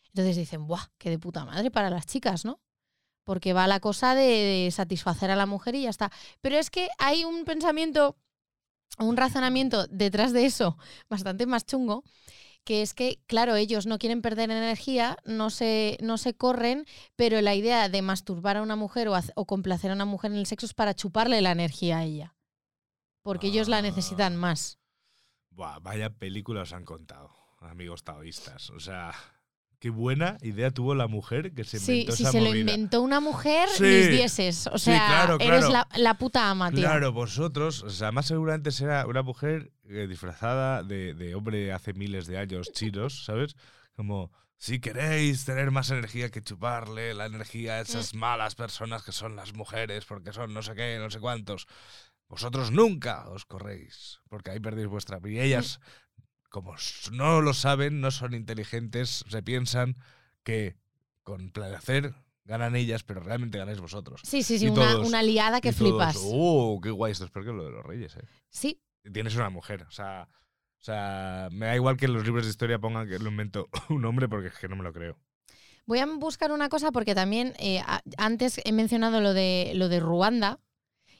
Entonces 0.10 0.36
dicen, 0.36 0.68
¡buah! 0.68 0.88
¡Qué 0.98 1.10
de 1.10 1.20
puta 1.20 1.46
madre 1.46 1.72
para 1.72 1.90
las 1.90 2.06
chicas, 2.06 2.46
¿no? 2.46 2.60
Porque 3.24 3.54
va 3.54 3.68
la 3.68 3.80
cosa 3.80 4.16
de 4.16 4.70
satisfacer 4.72 5.30
a 5.32 5.36
la 5.36 5.46
mujer 5.46 5.76
y 5.76 5.84
ya 5.84 5.90
está. 5.90 6.12
Pero 6.42 6.58
es 6.58 6.70
que 6.70 6.90
hay 6.98 7.26
un 7.26 7.46
pensamiento, 7.46 8.18
un 8.98 9.18
razonamiento 9.18 9.86
detrás 9.88 10.34
de 10.34 10.46
eso 10.46 10.78
bastante 11.10 11.46
más 11.46 11.66
chungo, 11.66 12.04
que 12.64 12.82
es 12.82 12.94
que, 12.94 13.20
claro, 13.28 13.56
ellos 13.56 13.86
no 13.86 13.98
quieren 14.00 14.22
perder 14.22 14.52
energía, 14.52 15.18
no 15.26 15.50
se, 15.50 15.98
no 16.02 16.18
se 16.18 16.36
corren, 16.36 16.86
pero 17.16 17.42
la 17.42 17.56
idea 17.56 17.90
de 17.90 18.02
masturbar 18.02 18.58
a 18.58 18.62
una 18.62 18.76
mujer 18.76 19.08
o, 19.08 19.46
complacer 19.46 19.92
a 19.92 19.96
una 19.96 20.06
mujer 20.06 20.32
en 20.32 20.38
el 20.38 20.46
sexo 20.46 20.66
es 20.66 20.74
para 20.74 20.94
chuparle 20.94 21.42
la 21.42 21.52
energía 21.52 22.00
a 22.00 22.04
ella. 22.04 22.36
Porque 23.22 23.48
ellos 23.48 23.68
la 23.68 23.82
necesitan 23.82 24.34
Ah. 24.34 24.38
más. 24.38 24.80
Buah, 25.52 25.80
vaya 25.80 26.10
película 26.10 26.62
os 26.62 26.74
han 26.74 26.86
contado, 26.86 27.32
amigos 27.60 28.04
taoístas. 28.04 28.70
O 28.70 28.80
sea, 28.80 29.14
qué 29.80 29.90
buena 29.90 30.38
idea 30.42 30.72
tuvo 30.72 30.94
la 30.94 31.08
mujer 31.08 31.54
que 31.54 31.64
se 31.64 31.80
Sí, 31.80 31.92
inventó 32.02 32.16
si 32.16 32.24
esa 32.24 32.32
se 32.34 32.40
lo 32.42 32.48
movida. 32.48 32.60
inventó 32.62 33.02
una 33.02 33.20
mujer, 33.20 33.70
Sí. 33.70 33.84
mis 33.84 34.10
dieces. 34.10 34.68
O 34.68 34.78
Sí, 34.78 34.86
sea, 34.92 35.08
claro, 35.08 35.38
eres 35.40 35.66
claro. 35.66 35.88
la, 35.94 36.00
la 36.00 36.14
puta 36.16 36.50
ama, 36.50 36.70
tío. 36.72 36.80
Claro, 36.82 37.12
vosotros, 37.14 37.84
o 37.84 37.90
sea, 37.90 38.12
más 38.12 38.26
seguramente 38.28 38.72
será 38.72 39.06
una 39.08 39.22
mujer 39.24 39.72
eh, 39.90 40.06
disfrazada 40.08 40.84
de, 40.84 41.14
de 41.14 41.34
hombre 41.36 41.72
hace 41.74 41.94
miles 41.94 42.28
de 42.28 42.38
años 42.38 42.72
chinos, 42.74 43.24
¿sabes? 43.26 43.56
Como, 43.94 44.32
si 44.58 44.80
queréis 44.80 45.46
tener 45.46 45.72
más 45.72 45.90
energía 45.90 46.30
que 46.30 46.42
chuparle 46.44 47.14
la 47.14 47.26
energía 47.26 47.76
a 47.76 47.80
esas 47.82 48.14
Mm. 48.14 48.18
malas 48.18 48.56
personas 48.56 49.04
que 49.04 49.14
son 49.14 49.36
las 49.38 49.54
mujeres, 49.54 50.04
porque 50.06 50.34
son 50.34 50.54
no 50.54 50.62
sé 50.62 50.76
qué, 50.76 50.98
no 51.00 51.10
sé 51.10 51.20
cuántos, 51.22 51.66
vosotros 52.28 52.70
nunca 52.72 53.28
os 53.30 53.46
corréis, 53.46 54.20
porque 54.30 54.52
ahí 54.52 54.60
perdéis 54.60 54.88
vuestra 54.88 55.20
vida. 55.20 55.44
Y 55.44 55.48
ellas, 55.48 55.80
como 56.50 56.76
no 57.12 57.42
lo 57.42 57.54
saben, 57.54 58.02
no 58.02 58.12
son 58.12 58.34
inteligentes, 58.34 59.24
se 59.28 59.44
piensan 59.44 59.96
que 60.44 60.76
con 61.24 61.52
placer 61.52 62.14
ganan 62.46 62.76
ellas, 62.76 63.04
pero 63.04 63.22
realmente 63.22 63.58
ganáis 63.60 63.80
vosotros. 63.80 64.22
Sí, 64.24 64.42
sí, 64.44 64.58
sí, 64.58 64.66
Y 64.66 64.70
una, 64.70 64.94
todos- 64.94 65.08
una 65.08 65.22
liada 65.22 65.62
que 65.62 65.70
Y 65.70 65.72
todos, 65.74 65.90
flipas. 65.92 66.18
¡Oh, 66.24 66.80
qué 66.82 66.90
guay! 66.90 67.12
Esto 67.12 67.26
es 67.26 67.32
peor 67.32 67.46
que 67.46 67.52
lo 67.52 67.64
de 67.66 67.72
los 67.72 67.86
reyes, 67.86 68.16
¿eh? 68.16 68.24
Sí, 68.50 68.82
Tienes 69.14 69.36
una 69.36 69.50
mujer, 69.50 69.84
o 69.84 69.92
sea, 69.92 70.28
o 70.80 70.84
sea, 70.84 71.48
me 71.52 71.68
da 71.68 71.76
igual 71.76 71.96
que 71.98 72.06
en 72.06 72.14
los 72.14 72.26
libros 72.26 72.44
de 72.46 72.50
historia 72.52 72.80
pongan 72.80 73.08
que 73.08 73.18
lo 73.20 73.30
inventó 73.30 73.70
un 73.90 74.04
hombre 74.06 74.28
porque 74.28 74.48
es 74.48 74.56
que 74.58 74.68
no 74.68 74.76
me 74.76 74.84
lo 74.84 74.92
creo. 74.94 75.18
Voy 75.86 76.00
a 76.00 76.06
buscar 76.06 76.52
una 76.52 76.70
cosa 76.70 76.92
porque 76.92 77.16
también 77.16 77.54
eh, 77.60 77.82
antes 78.18 78.62
he 78.64 78.72
mencionado 78.72 79.22
lo 79.22 79.34
de, 79.34 79.72
lo 79.76 79.90
de 79.90 80.00
Ruanda. 80.00 80.60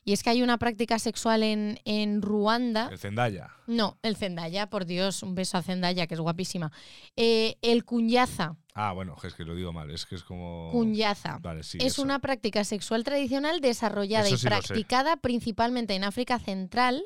Y 0.10 0.14
es 0.14 0.24
que 0.24 0.32
hay 0.32 0.42
una 0.42 0.58
práctica 0.58 0.98
sexual 0.98 1.44
en, 1.44 1.80
en 1.86 2.24
Ruanda. 2.24 2.90
El 2.92 2.98
Zendaya. 2.98 3.52
No, 3.68 4.00
el 4.02 4.16
Zendaya, 4.16 4.68
por 4.68 4.88
Dios, 4.88 5.22
un 5.22 5.36
beso 5.36 5.60
a 5.60 5.62
Zendaya, 5.62 6.08
que 6.08 6.16
es 6.16 6.20
guapísima. 6.20 6.72
Eh, 7.16 7.58
el 7.62 7.86
kunyaza. 7.86 8.56
Ah, 8.74 8.92
bueno, 8.94 9.16
es 9.24 9.36
que 9.36 9.44
lo 9.46 9.54
digo 9.54 9.72
mal, 9.72 9.92
es 9.92 10.08
que 10.08 10.16
es 10.16 10.24
como... 10.24 10.72
Kunyaza. 10.72 11.38
Vale, 11.38 11.62
sí, 11.62 11.78
es 11.80 11.94
eso. 11.94 12.02
una 12.02 12.18
práctica 12.18 12.64
sexual 12.64 13.04
tradicional 13.04 13.62
desarrollada 13.62 14.28
y 14.28 14.36
practicada 14.38 15.16
principalmente 15.18 15.94
en 15.94 16.04
África 16.04 16.40
Central. 16.40 17.04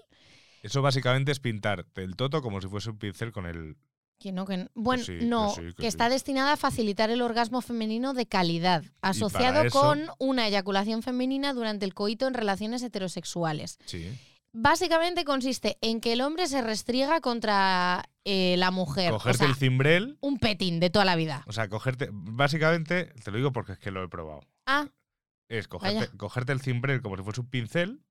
Eso 0.62 0.82
básicamente 0.82 1.34
es 1.34 1.42
pintarte 1.42 2.06
el 2.06 2.16
toto 2.16 2.42
como 2.42 2.62
si 2.62 2.70
fuese 2.70 2.90
un 2.90 3.00
pincel 3.00 3.34
con 3.34 3.48
el... 3.48 3.76
Que 4.24 4.32
no, 4.32 4.46
que, 4.46 4.68
bueno, 4.74 5.04
sí, 5.04 5.20
que 5.20 5.26
no, 5.26 5.50
sí, 5.54 5.62
que 5.76 5.82
sí. 5.84 5.88
está 5.88 6.08
destinada 6.10 6.54
a 6.54 6.58
facilitar 6.58 7.10
el 7.10 7.22
orgasmo 7.22 7.62
femenino 7.62 8.14
de 8.14 8.26
calidad, 8.26 8.84
asociado 9.02 9.62
eso- 9.64 9.80
con 9.80 10.06
una 10.18 10.48
eyaculación 10.48 11.04
femenina 11.04 11.54
durante 11.54 11.86
el 11.86 11.94
coito 11.94 12.26
en 12.28 12.34
relaciones 12.34 12.82
heterosexuales. 12.84 13.78
Sí. 13.86 14.10
Básicamente 14.56 15.26
consiste 15.26 15.78
en 15.82 16.00
que 16.00 16.14
el 16.14 16.22
hombre 16.22 16.48
se 16.48 16.62
restriega 16.62 17.22
contra 17.22 18.06
eh, 18.24 18.56
la 18.58 18.70
mujer. 18.72 19.12
O 19.12 19.16
Cogerte 19.18 19.40
sea, 19.40 19.48
el 19.48 19.56
cimbrel, 19.56 20.18
un 20.22 20.38
petín 20.38 20.80
de 20.80 20.90
toda 20.90 21.06
la 21.06 21.16
vida. 21.16 21.44
o 21.48 21.52
sea, 21.52 21.68
cogerte... 21.70 22.08
Básicamente, 22.12 23.06
te 23.24 23.32
lo 23.32 23.38
digo 23.38 23.52
porque 23.52 23.74
es 23.74 23.80
que 23.80 23.92
lo 23.92 24.04
he 24.04 24.08
probado. 24.08 24.42
Ah, 24.66 24.88
Es 25.50 25.68
cogerte, 25.68 26.16
cogerte 26.18 26.52
el 26.54 26.62
cimbrel 26.62 27.02
como 27.02 27.18
si 27.18 27.24
fuese 27.24 27.42
un 27.42 27.50
pincel, 27.50 28.02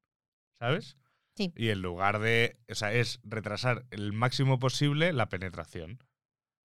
¿sabes? 0.59 0.97
Sí. 1.35 1.53
Y 1.57 1.71
en 1.71 1.81
lugar 1.83 2.19
de. 2.19 2.59
O 2.71 2.75
sea, 2.75 2.93
es 2.93 3.21
retrasar 3.25 3.85
el 3.91 4.13
máximo 4.13 4.59
posible 4.59 5.13
la 5.13 5.29
penetración. 5.29 5.99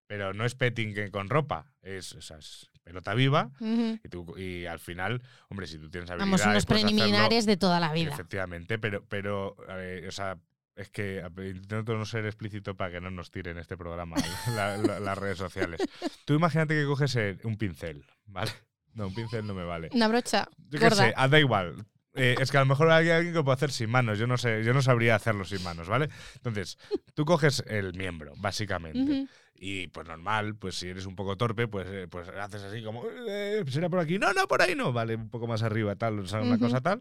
Pero 0.08 0.32
no 0.34 0.44
es 0.44 0.54
petting 0.54 1.10
con 1.10 1.28
ropa. 1.28 1.72
Es, 1.82 2.12
o 2.14 2.20
sea, 2.20 2.38
es 2.38 2.70
pelota 2.84 3.12
viva. 3.14 3.50
ujú. 3.58 3.98
Y, 4.04 4.08
tú, 4.08 4.38
y 4.38 4.66
al 4.66 4.78
final, 4.78 5.20
hombre, 5.48 5.66
si 5.66 5.78
tú 5.78 5.90
tienes 5.90 6.08
habilidad. 6.10 6.26
vamos, 6.30 6.46
unos 6.46 6.66
preliminares 6.66 7.44
de 7.46 7.56
toda 7.56 7.80
la 7.80 7.92
vida. 7.92 8.12
Efectivamente, 8.12 8.78
pero, 8.78 9.04
pero 9.08 9.56
ver, 9.66 10.06
o 10.06 10.12
sea, 10.12 10.38
es 10.76 10.90
que 10.90 11.24
intento 11.52 11.96
no 11.96 12.04
ser 12.04 12.24
explícito 12.26 12.76
para 12.76 12.92
que 12.92 13.00
no 13.00 13.10
nos 13.10 13.32
tiren 13.32 13.58
este 13.58 13.76
programa 13.76 14.14
la- 14.54 14.76
la- 14.76 15.00
las 15.00 15.18
redes 15.18 15.38
sociales. 15.38 15.80
Tú 16.24 16.34
imagínate 16.34 16.74
que 16.74 16.84
coges 16.86 17.16
eh, 17.16 17.38
un 17.42 17.56
pincel, 17.56 18.04
¿vale? 18.26 18.52
No, 18.94 19.08
un 19.08 19.14
pincel 19.14 19.44
no 19.44 19.54
me 19.54 19.64
vale. 19.64 19.88
Una 19.92 20.06
brocha 20.06 20.48
Yo 20.70 20.78
qué 20.78 20.90
sé, 20.92 21.12
ah, 21.16 21.26
da 21.26 21.40
igual. 21.40 21.84
Eh, 22.16 22.34
es 22.40 22.50
que 22.50 22.56
a 22.56 22.60
lo 22.60 22.66
mejor 22.66 22.90
hay 22.90 23.10
alguien 23.10 23.32
que 23.32 23.38
lo 23.38 23.44
puede 23.44 23.56
hacer 23.56 23.70
sin 23.70 23.90
manos. 23.90 24.18
Yo 24.18 24.26
no 24.26 24.36
sé, 24.38 24.64
yo 24.64 24.72
no 24.72 24.82
sabría 24.82 25.14
hacerlo 25.14 25.44
sin 25.44 25.62
manos, 25.62 25.88
¿vale? 25.88 26.08
Entonces, 26.36 26.78
tú 27.14 27.24
coges 27.24 27.62
el 27.66 27.92
miembro, 27.94 28.32
básicamente. 28.38 29.26
Y 29.58 29.88
pues 29.88 30.06
normal, 30.06 30.54
pues 30.56 30.74
si 30.74 30.88
eres 30.88 31.06
un 31.06 31.16
poco 31.16 31.36
torpe, 31.36 31.66
pues, 31.66 31.86
eh, 31.90 32.06
pues 32.10 32.28
haces 32.28 32.62
así 32.62 32.82
como, 32.82 33.04
eh, 33.28 33.64
será 33.68 33.88
por 33.88 34.00
aquí, 34.00 34.18
no, 34.18 34.32
no, 34.34 34.46
por 34.46 34.60
ahí 34.60 34.74
no, 34.74 34.92
vale, 34.92 35.14
un 35.16 35.30
poco 35.30 35.46
más 35.46 35.62
arriba, 35.62 35.96
tal, 35.96 36.18
o 36.18 36.26
sea, 36.26 36.42
una 36.42 36.58
cosa 36.58 36.80
tal. 36.82 37.00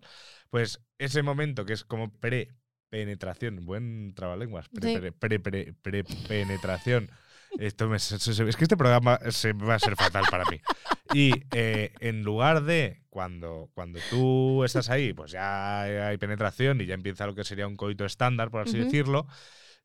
Pues 0.50 0.80
ese 0.98 1.22
momento 1.22 1.66
que 1.66 1.74
es 1.74 1.84
como 1.84 2.14
pre-penetración, 2.18 3.66
buen 3.66 4.14
trabalenguas, 4.16 4.68
Sí. 4.72 4.80
pre- 4.80 5.12
pre- 5.12 5.40
pre- 5.40 5.74
pre- 5.74 5.74
pre-penetración. 5.82 7.10
Esto 7.58 7.88
me- 7.88 7.98
es 7.98 8.56
que 8.58 8.64
este 8.66 8.78
programa 8.78 9.20
se 9.30 9.54
va 9.54 9.76
a 9.76 9.80
ser 9.80 9.96
fatal 9.96 10.28
para 10.28 10.46
mí. 10.46 10.62
Y 11.10 11.46
eh, 11.52 11.92
en 12.00 12.24
lugar 12.24 12.64
de 12.64 13.04
cuando, 13.10 13.70
cuando 13.74 14.04
tú 14.04 14.64
estás 14.66 14.90
ahí, 14.90 15.14
pues 15.14 15.32
ya 15.32 15.82
hay 15.84 16.18
penetración 16.18 16.82
y 16.82 16.86
ya 16.86 16.96
empieza 16.96 17.26
lo 17.28 17.36
que 17.36 17.44
sería 17.44 17.68
un 17.68 17.76
coito 17.78 18.06
estándar, 18.06 18.50
por 18.52 18.62
así 18.62 18.78
Ujú. 18.78 18.86
decirlo, 18.86 19.28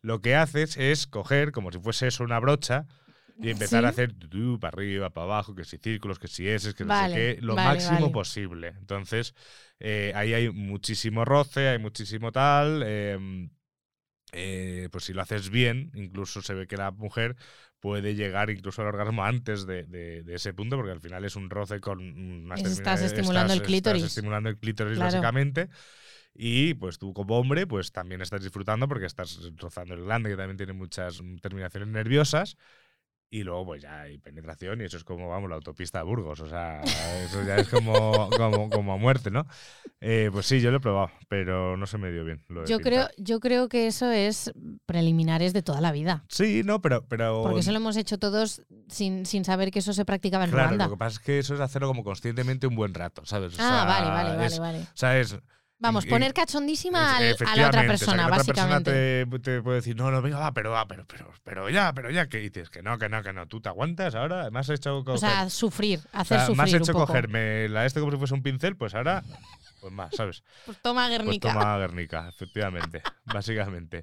lo 0.03 0.21
que 0.21 0.35
haces 0.37 0.77
es 0.77 1.07
coger, 1.07 1.53
como 1.53 1.71
si 1.73 1.79
fuese 1.79 2.09
eso 2.09 2.25
una 2.25 2.41
brocha, 2.41 2.87
y 3.43 3.51
empezar 3.51 3.81
Sí. 3.81 3.87
a 3.87 3.91
hacer 3.91 4.15
para 4.61 4.69
arriba, 4.77 5.11
para 5.11 5.25
abajo, 5.25 5.55
que 5.55 5.65
si 5.65 5.79
círculos, 5.79 6.19
que 6.19 6.29
si 6.29 6.47
S, 6.49 6.75
que 6.75 6.85
no 6.85 6.91
Vale, 6.91 7.09
sé 7.09 7.37
qué, 7.37 7.39
lo 7.41 7.57
vale, 7.57 7.63
máximo 7.65 8.01
vale. 8.07 8.13
posible. 8.13 8.69
Entonces, 8.79 9.35
eh, 9.79 10.13
ahí 10.15 10.35
hay 10.35 10.51
muchísimo 10.51 11.25
roce, 11.25 11.69
hay 11.69 11.79
muchísimo 11.79 12.33
tal. 12.33 12.83
em, 12.85 13.51
eh, 14.33 14.89
pues 14.93 15.05
si 15.05 15.13
lo 15.13 15.23
haces 15.23 15.51
bien, 15.51 15.91
incluso 15.95 16.43
se 16.43 16.55
ve 16.55 16.67
que 16.67 16.77
la 16.77 16.91
mujer 16.91 17.37
puede 17.81 18.15
llegar 18.15 18.51
incluso 18.51 18.83
al 18.83 18.89
orgasmo 18.89 19.25
antes 19.25 19.67
de, 19.67 19.85
de- 19.85 20.23
de 20.23 20.35
ese 20.35 20.53
punto, 20.53 20.77
porque 20.77 20.93
al 20.93 21.01
final 21.01 21.25
es 21.25 21.35
un 21.37 21.49
roce 21.51 21.81
con 21.81 22.01
unas 22.01 22.61
Estás 22.61 23.01
termina- 23.01 23.07
estimulando 23.07 23.53
el 23.55 23.59
estás 23.59 23.67
clítoris. 23.69 24.03
estimulando 24.05 24.49
el 24.51 24.59
clítoris, 24.59 24.97
Claro. 24.97 25.07
básicamente. 25.13 25.69
Y 26.35 26.75
pues 26.75 26.99
tú 26.99 27.13
como 27.13 27.39
hombre, 27.39 27.67
pues 27.67 27.91
también 27.93 28.21
estás 28.21 28.43
disfrutando 28.43 28.87
porque 28.89 29.07
estás 29.07 29.39
rozando 29.57 29.95
el 29.95 30.05
glande, 30.05 30.31
que 30.31 30.37
también 30.37 30.57
tiene 30.57 30.73
muchas 30.73 31.21
terminaciones 31.43 31.89
nerviosas. 31.89 32.57
Y 33.33 33.45
luego 33.45 33.65
pues 33.67 33.83
ya 33.83 34.01
hay 34.01 34.19
penetración 34.19 34.81
y 34.81 34.85
eso 34.85 34.97
es 34.97 35.05
como, 35.05 35.29
vamos, 35.29 35.49
la 35.49 35.55
autopista 35.57 35.99
de 35.99 36.05
Burgos. 36.05 36.41
O 36.41 36.49
sea, 36.49 36.81
eso 37.25 37.45
ya 37.47 37.61
es 37.61 37.69
como, 37.69 38.29
como, 38.37 38.71
como 38.71 38.93
a 38.93 38.97
muerte, 38.97 39.31
¿no? 39.31 39.47
Eh, 40.01 40.31
pues 40.33 40.47
sí, 40.47 40.61
yo 40.61 40.71
lo 40.71 40.79
he 40.79 40.81
probado, 40.81 41.11
pero 41.29 41.77
no 41.77 41.87
se 41.87 41.99
me 41.99 42.11
dio 42.11 42.25
bien. 42.25 42.43
lo 42.49 42.63
de 42.63 42.69
Yo 42.69 42.81
creo, 42.81 43.09
yo 43.19 43.39
creo 43.39 43.69
que 43.69 43.87
eso 43.87 44.11
es 44.11 44.51
preliminares 44.87 45.53
de 45.53 45.63
toda 45.63 45.81
la 45.81 45.93
vida. 45.93 46.25
Sí, 46.29 46.63
no, 46.65 46.81
pero... 46.81 47.07
pero 47.07 47.43
Porque 47.45 47.61
eso 47.61 47.71
lo 47.71 47.77
hemos 47.77 47.97
hecho 47.97 48.19
todos 48.19 48.63
sin, 48.89 49.27
sin 49.27 49.45
saber 49.45 49.71
que 49.71 49.79
eso 49.81 49.93
se 49.93 50.05
practicaba 50.05 50.45
en 50.45 50.51
Claro, 50.51 50.69
Ruanda. 50.69 50.87
lo 50.87 50.91
que 50.93 50.97
pasa 50.99 51.19
es 51.21 51.25
que 51.25 51.39
eso 51.39 51.55
es 51.55 51.61
hacerlo 51.61 51.87
como 51.87 52.03
conscientemente 52.03 52.67
un 52.67 52.75
buen 52.77 52.95
rato, 52.95 53.25
¿sabes? 53.27 53.53
O 53.53 53.57
Ah, 53.61 53.69
sea, 53.69 53.85
vale, 53.85 54.09
vale, 54.09 54.37
vale, 54.37 54.47
es- 54.47 54.59
vale. 54.59 54.79
O 54.81 54.87
sea, 54.95 55.21
es... 55.21 55.39
Vamos, 55.83 56.05
poner 56.07 56.35
cachondísima 56.35 57.17
al- 57.17 57.23
a 57.25 57.27
la 57.27 57.33
otra 57.33 57.41
efectivamente, 57.47 57.79
o 57.79 57.81
sea, 57.81 57.87
persona, 57.89 58.17
que 58.17 58.31
otra 58.33 58.45
persona 58.45 58.67
básicamente. 58.79 59.27
te, 59.27 59.39
te 59.41 59.63
puede 59.63 59.77
decir, 59.77 59.97
no, 59.97 60.11
no, 60.11 60.21
venga, 60.23 60.39
va, 60.39 60.53
pero 60.53 60.71
va, 60.73 60.87
pero, 60.87 61.07
pero, 61.07 61.33
pero 61.43 61.71
ya, 61.71 61.93
pero 61.95 62.11
ya, 62.11 62.29
que 62.29 62.37
dices 62.39 62.69
que 62.69 62.83
no, 62.83 62.99
que 62.99 63.09
no, 63.09 63.23
que 63.23 63.33
no, 63.33 63.47
tú 63.49 63.61
te 63.63 63.71
aguantas 63.71 64.15
ahora, 64.15 64.51
me 64.51 64.59
has 64.61 64.69
hecho 64.69 64.99
O 64.99 65.05
coger, 65.05 65.21
sea, 65.21 65.49
sufrir, 65.51 66.01
o 66.13 66.19
hacer 66.19 66.39
sea, 66.39 66.47
me 66.49 66.53
has 66.63 66.69
sufrir 66.71 66.77
hecho 66.83 66.93
un 66.93 66.99
poco. 67.01 67.07
cogerme 67.07 67.69
la 67.71 67.87
este 67.87 68.01
como 68.01 68.13
si 68.13 68.19
fuese 68.19 68.35
un 68.35 68.43
pincel, 68.43 68.77
pues 68.77 68.95
ahora, 68.95 69.23
pues 69.81 69.93
más, 69.93 70.15
¿sabes? 70.15 70.43
Pues 70.67 70.77
toma 70.83 71.07
Pues 71.09 71.19
Guernica. 71.19 71.49
toma 71.53 71.79
Guernica, 71.79 72.29
efectivamente, 72.29 73.03
básicamente. 73.25 74.01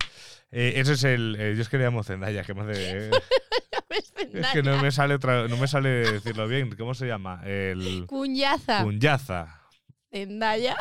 Eh, 0.52 0.74
eso 0.78 0.94
es 0.94 1.04
el, 1.04 1.36
eh, 1.40 1.54
yo 1.56 1.62
es 1.62 1.70
que 1.70 1.78
le 1.78 1.84
llamo 1.84 2.04
Zendaya, 2.04 2.44
que 2.44 2.54
me 2.56 2.62
hace, 2.62 3.12
es 4.34 4.48
que 4.52 4.64
no 4.64 4.82
me 4.82 4.92
sale 4.92 5.14
otra, 5.14 5.48
no 5.48 5.58
me 5.58 5.68
sale 5.68 5.90
decirlo 5.90 6.48
bien, 6.48 6.76
¿cómo 6.76 6.96
se 6.96 7.06
llama? 7.06 7.42
El 7.46 8.06
Cuñaza. 8.08 8.82
Cunyaza. 8.84 9.62
Zendaya. 10.12 10.76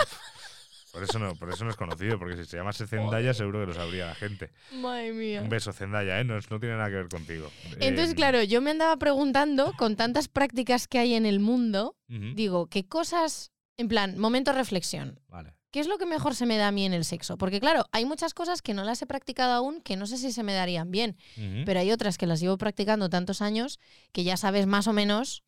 Por 0.97 1.05
eso 1.05 1.19
no, 1.19 1.35
por 1.35 1.51
eso 1.51 1.63
no 1.63 1.71
es 1.71 1.77
conocido, 1.77 2.19
porque 2.19 2.39
si 2.39 2.47
se 2.47 2.57
llamase 2.57 2.87
Zendaya 2.87 3.35
seguro 3.35 3.61
que 3.61 3.67
lo 3.67 3.75
sabría 3.75 4.07
la 4.07 4.15
gente. 4.15 4.51
Madre 4.81 5.13
mía. 5.13 5.43
Un 5.43 5.51
beso, 5.51 5.71
Zendaya, 5.75 6.19
¿eh? 6.19 6.25
No, 6.25 6.41
tiene 6.41 6.75
nada 6.77 6.89
que 6.89 6.95
ver 6.97 7.09
contigo. 7.09 7.51
Entonces, 7.81 8.13
Eh, 8.13 8.15
claro, 8.15 8.43
yo 8.43 8.63
me 8.63 8.71
andaba 8.71 8.97
preguntando, 8.97 9.75
con 9.77 9.95
tantas 9.97 10.29
prácticas 10.29 10.89
que 10.89 10.99
hay 10.99 11.13
en 11.13 11.27
el 11.27 11.39
mundo, 11.39 11.97
digo, 12.09 12.69
¿qué 12.69 12.87
cosas, 12.87 13.53
en 13.77 13.89
plan, 13.89 14.17
momento 14.17 14.53
reflexión, 14.55 15.21
Vale. 15.29 15.53
¿qué 15.71 15.81
es 15.81 15.87
lo 15.87 15.99
que 15.99 16.07
mejor 16.07 16.35
se 16.35 16.47
me 16.47 16.57
da 16.57 16.69
a 16.69 16.73
mí 16.73 16.87
en 16.87 16.95
el 16.95 17.05
sexo? 17.05 17.37
Porque 17.37 17.61
claro, 17.61 17.85
hay 17.93 18.07
muchas 18.07 18.33
cosas 18.33 18.63
que 18.63 18.73
no 18.73 18.83
las 18.83 19.03
he 19.03 19.07
practicado 19.07 19.53
aún, 19.53 19.83
que 19.83 19.97
no 19.97 20.07
sé 20.07 20.17
si 20.17 20.33
se 20.33 20.43
me 20.43 20.55
darían 20.55 20.91
bien, 20.91 21.19
pero 21.67 21.79
hay 21.81 21.93
otras 21.93 22.17
que 22.17 22.27
las 22.27 22.41
llevo 22.41 22.57
practicando 22.57 23.11
tantos 23.11 23.43
años 23.43 23.79
que 24.13 24.25
ya 24.25 24.39
sabes 24.39 24.67
más 24.67 24.87
o 24.87 24.95
menos 24.95 25.45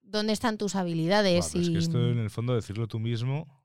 dónde 0.00 0.32
están 0.32 0.56
tus 0.56 0.76
habilidades. 0.76 1.54
es 1.54 1.68
que 1.68 1.78
esto 1.78 1.98
en 2.10 2.18
el 2.18 2.30
fondo 2.30 2.54
decirlo 2.54 2.86
tú 2.88 2.98
mismo 2.98 3.61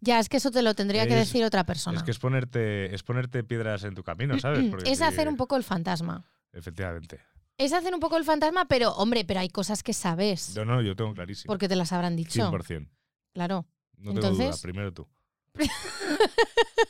Ya, 0.00 0.18
es 0.18 0.28
que 0.28 0.36
eso 0.38 0.50
te 0.50 0.62
lo 0.62 0.74
tendría 0.74 1.06
que 1.06 1.14
decir 1.14 1.44
otra 1.44 1.64
persona. 1.64 1.98
es 1.98 2.02
que 2.04 2.10
es 2.10 2.18
ponerte, 2.18 2.94
es 2.94 3.02
ponerte 3.02 3.42
piedras 3.44 3.84
en 3.84 3.94
tu 3.94 4.02
camino, 4.02 4.38
¿sabes? 4.38 4.70
Porque 4.70 4.90
es 4.90 5.00
hacer 5.02 5.28
un 5.28 5.36
poco 5.36 5.56
el 5.56 5.64
fantasma. 5.64 6.24
Efectivamente. 6.52 7.20
Es 7.56 7.72
hacer 7.72 7.94
un 7.94 8.00
poco 8.00 8.16
el 8.16 8.24
fantasma, 8.24 8.66
pero 8.66 8.90
hombre, 8.92 9.24
pero 9.24 9.40
hay 9.40 9.48
cosas 9.48 9.82
que 9.82 9.92
sabes. 9.92 10.54
Yo 10.54 10.64
no, 10.64 10.82
yo 10.82 10.96
tengo 10.96 11.14
clarísimo. 11.14 11.50
Porque 11.52 11.68
te 11.68 11.76
las 11.76 11.92
habrán 11.92 12.16
dicho. 12.16 12.50
100%. 12.50 12.88
Claro. 13.32 13.66
No 13.96 14.12
tengo 14.12 14.28
duda, 14.30 14.44
Entonces- 14.44 14.60
primero 14.62 14.92
tú. 14.92 15.06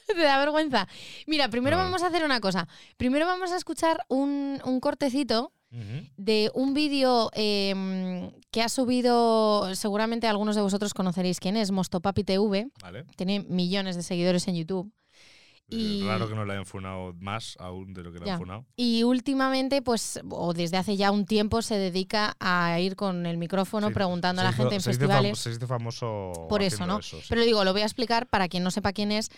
Te 0.07 0.23
da 0.23 0.39
vergüenza. 0.39 0.89
Mira, 1.27 1.49
primero 1.49 1.77
No. 1.77 1.83
vamos 1.85 2.03
a 2.03 2.07
hacer 2.07 2.25
una 2.25 2.41
cosa. 2.41 2.69
Primero 2.97 3.27
vamos 3.27 3.51
a 3.53 3.57
escuchar 3.57 4.05
un, 4.09 4.61
un 4.65 4.81
cortecito 4.81 5.53
De 6.17 6.51
un 6.55 6.75
vídeo 6.75 7.31
eh, 7.35 8.31
que 8.51 8.63
ha 8.63 8.69
subido, 8.69 9.75
seguramente 9.75 10.27
algunos 10.27 10.55
de 10.57 10.63
vosotros 10.63 10.95
conoceréis 10.95 11.41
quién 11.41 11.57
es, 11.57 11.71
Mostopapi 11.71 12.25
TV. 12.25 12.69
Vale. 12.83 13.05
Tiene 13.17 13.41
millones 13.41 13.97
de 13.97 14.03
seguidores 14.03 14.47
en 14.49 14.57
YouTube. 14.57 14.93
Es 15.71 15.79
Y- 15.79 16.07
raro 16.07 16.29
que 16.29 16.35
no 16.35 16.45
le 16.45 16.53
hayan 16.53 16.67
funado 16.67 17.15
más 17.19 17.57
aún 17.59 17.95
de 17.95 18.03
lo 18.03 18.13
que 18.13 18.19
le 18.19 18.27
Ya. 18.27 18.35
han 18.35 18.39
funado. 18.39 18.67
Y 18.77 19.03
últimamente, 19.03 19.81
pues, 19.81 20.21
o 20.29 20.53
desde 20.53 20.77
hace 20.77 20.97
ya 20.99 21.11
un 21.11 21.25
tiempo, 21.25 21.63
se 21.63 21.77
dedica 21.79 22.37
a 22.39 22.79
ir 22.81 22.97
con 22.97 23.25
el 23.25 23.39
micrófono 23.39 23.89
Sí, 23.89 23.95
preguntando 23.95 24.43
a 24.43 24.45
la 24.45 24.51
hizo- 24.51 24.59
gente 24.59 24.75
en 24.75 24.81
se 24.83 24.91
festivales. 24.91 25.47
hizo 25.47 25.67
famoso 25.67 26.33
Por 26.51 26.63
eso, 26.63 26.87
¿no? 26.87 27.01
sí. 27.01 27.17
Pero 27.31 27.43
digo, 27.45 27.65
lo 27.65 27.73
voy 27.73 27.81
a 27.81 27.87
explicar 27.87 28.27
para 28.29 28.47
quien 28.49 28.63
no 28.63 28.71
sepa 28.71 28.93
quién 28.93 29.11
es. 29.11 29.31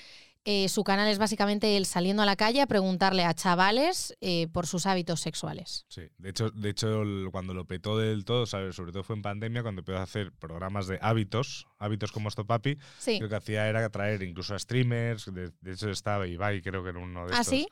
Eh, 0.48 0.68
su 0.68 0.84
canal 0.84 1.08
es 1.08 1.18
básicamente 1.18 1.76
él 1.76 1.86
saliendo 1.86 2.22
a 2.22 2.24
la 2.24 2.36
calle 2.36 2.60
a 2.62 2.68
preguntarle 2.68 3.24
a 3.24 3.34
chavales 3.34 4.16
eh, 4.20 4.46
por 4.52 4.68
sus 4.68 4.86
hábitos 4.86 5.20
sexuales. 5.20 5.84
Sí, 5.88 6.02
de 6.18 6.30
hecho, 6.30 6.50
de 6.50 6.70
hecho 6.70 7.02
el- 7.02 7.28
cuando 7.32 7.52
lo 7.52 7.64
petó 7.64 7.98
del 7.98 8.24
todo, 8.24 8.46
¿sabes? 8.46 8.76
sobre 8.76 8.92
todo 8.92 9.02
fue 9.02 9.16
en 9.16 9.22
pandemia, 9.22 9.62
cuando 9.62 9.80
empezó 9.80 9.98
a 9.98 10.02
hacer 10.04 10.30
programas 10.32 10.86
de 10.86 11.00
hábitos, 11.02 11.66
hábitos 11.80 12.12
como 12.12 12.30
Stopapi, 12.30 12.78
Sí. 12.98 13.18
lo 13.18 13.28
que 13.28 13.34
hacía 13.34 13.68
era 13.68 13.84
atraer 13.84 14.22
incluso 14.22 14.54
a 14.54 14.58
streamers, 14.60 15.24
de, 15.34 15.50
de 15.60 15.72
hecho 15.72 15.90
estaba 15.90 16.28
Ibai, 16.28 16.62
creo 16.62 16.84
que 16.84 16.90
en 16.90 16.98
uno 16.98 17.26
de 17.26 17.32
¿Ah, 17.34 17.40
estos. 17.40 17.48
sí? 17.48 17.68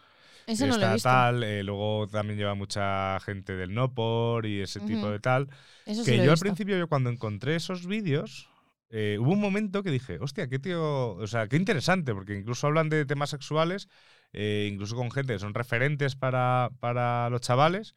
Eso 0.47 0.67
no 0.67 0.77
lo 0.77 0.87
he 0.89 0.93
visto. 0.95 1.09
tal, 1.09 1.43
eh, 1.45 1.63
luego 1.63 2.07
también 2.09 2.39
lleva 2.39 2.55
mucha 2.55 3.19
gente 3.21 3.55
del 3.55 3.73
Nopor 3.73 4.45
y 4.47 4.61
ese 4.61 4.81
tipo 4.81 5.09
de 5.11 5.19
tal. 5.21 5.49
Eso 5.87 6.05
que 6.05 6.23
yo 6.23 6.33
al 6.33 6.39
principio, 6.39 6.77
yo 6.77 6.87
cuando 6.89 7.09
encontré 7.09 7.55
esos 7.57 7.87
vídeos, 7.87 8.51
eh, 8.95 9.19
hubo 9.21 9.33
un 9.33 9.41
momento 9.41 9.83
que 9.83 9.91
dije, 9.91 10.19
hostia, 10.21 10.49
qué 10.49 10.59
tío, 10.59 11.15
o 11.17 11.27
sea, 11.27 11.49
qué 11.49 11.57
interesante, 11.57 12.15
porque 12.15 12.37
incluso 12.39 12.67
hablan 12.69 12.89
de 12.89 13.05
temas 13.07 13.31
sexuales, 13.31 13.89
eh, 14.33 14.69
incluso 14.73 14.95
con 14.97 15.11
gente 15.11 15.33
que 15.35 15.39
son 15.41 15.53
referentes 15.55 16.17
para, 16.17 16.71
para 16.81 17.29
los 17.31 17.41
chavales, 17.41 17.95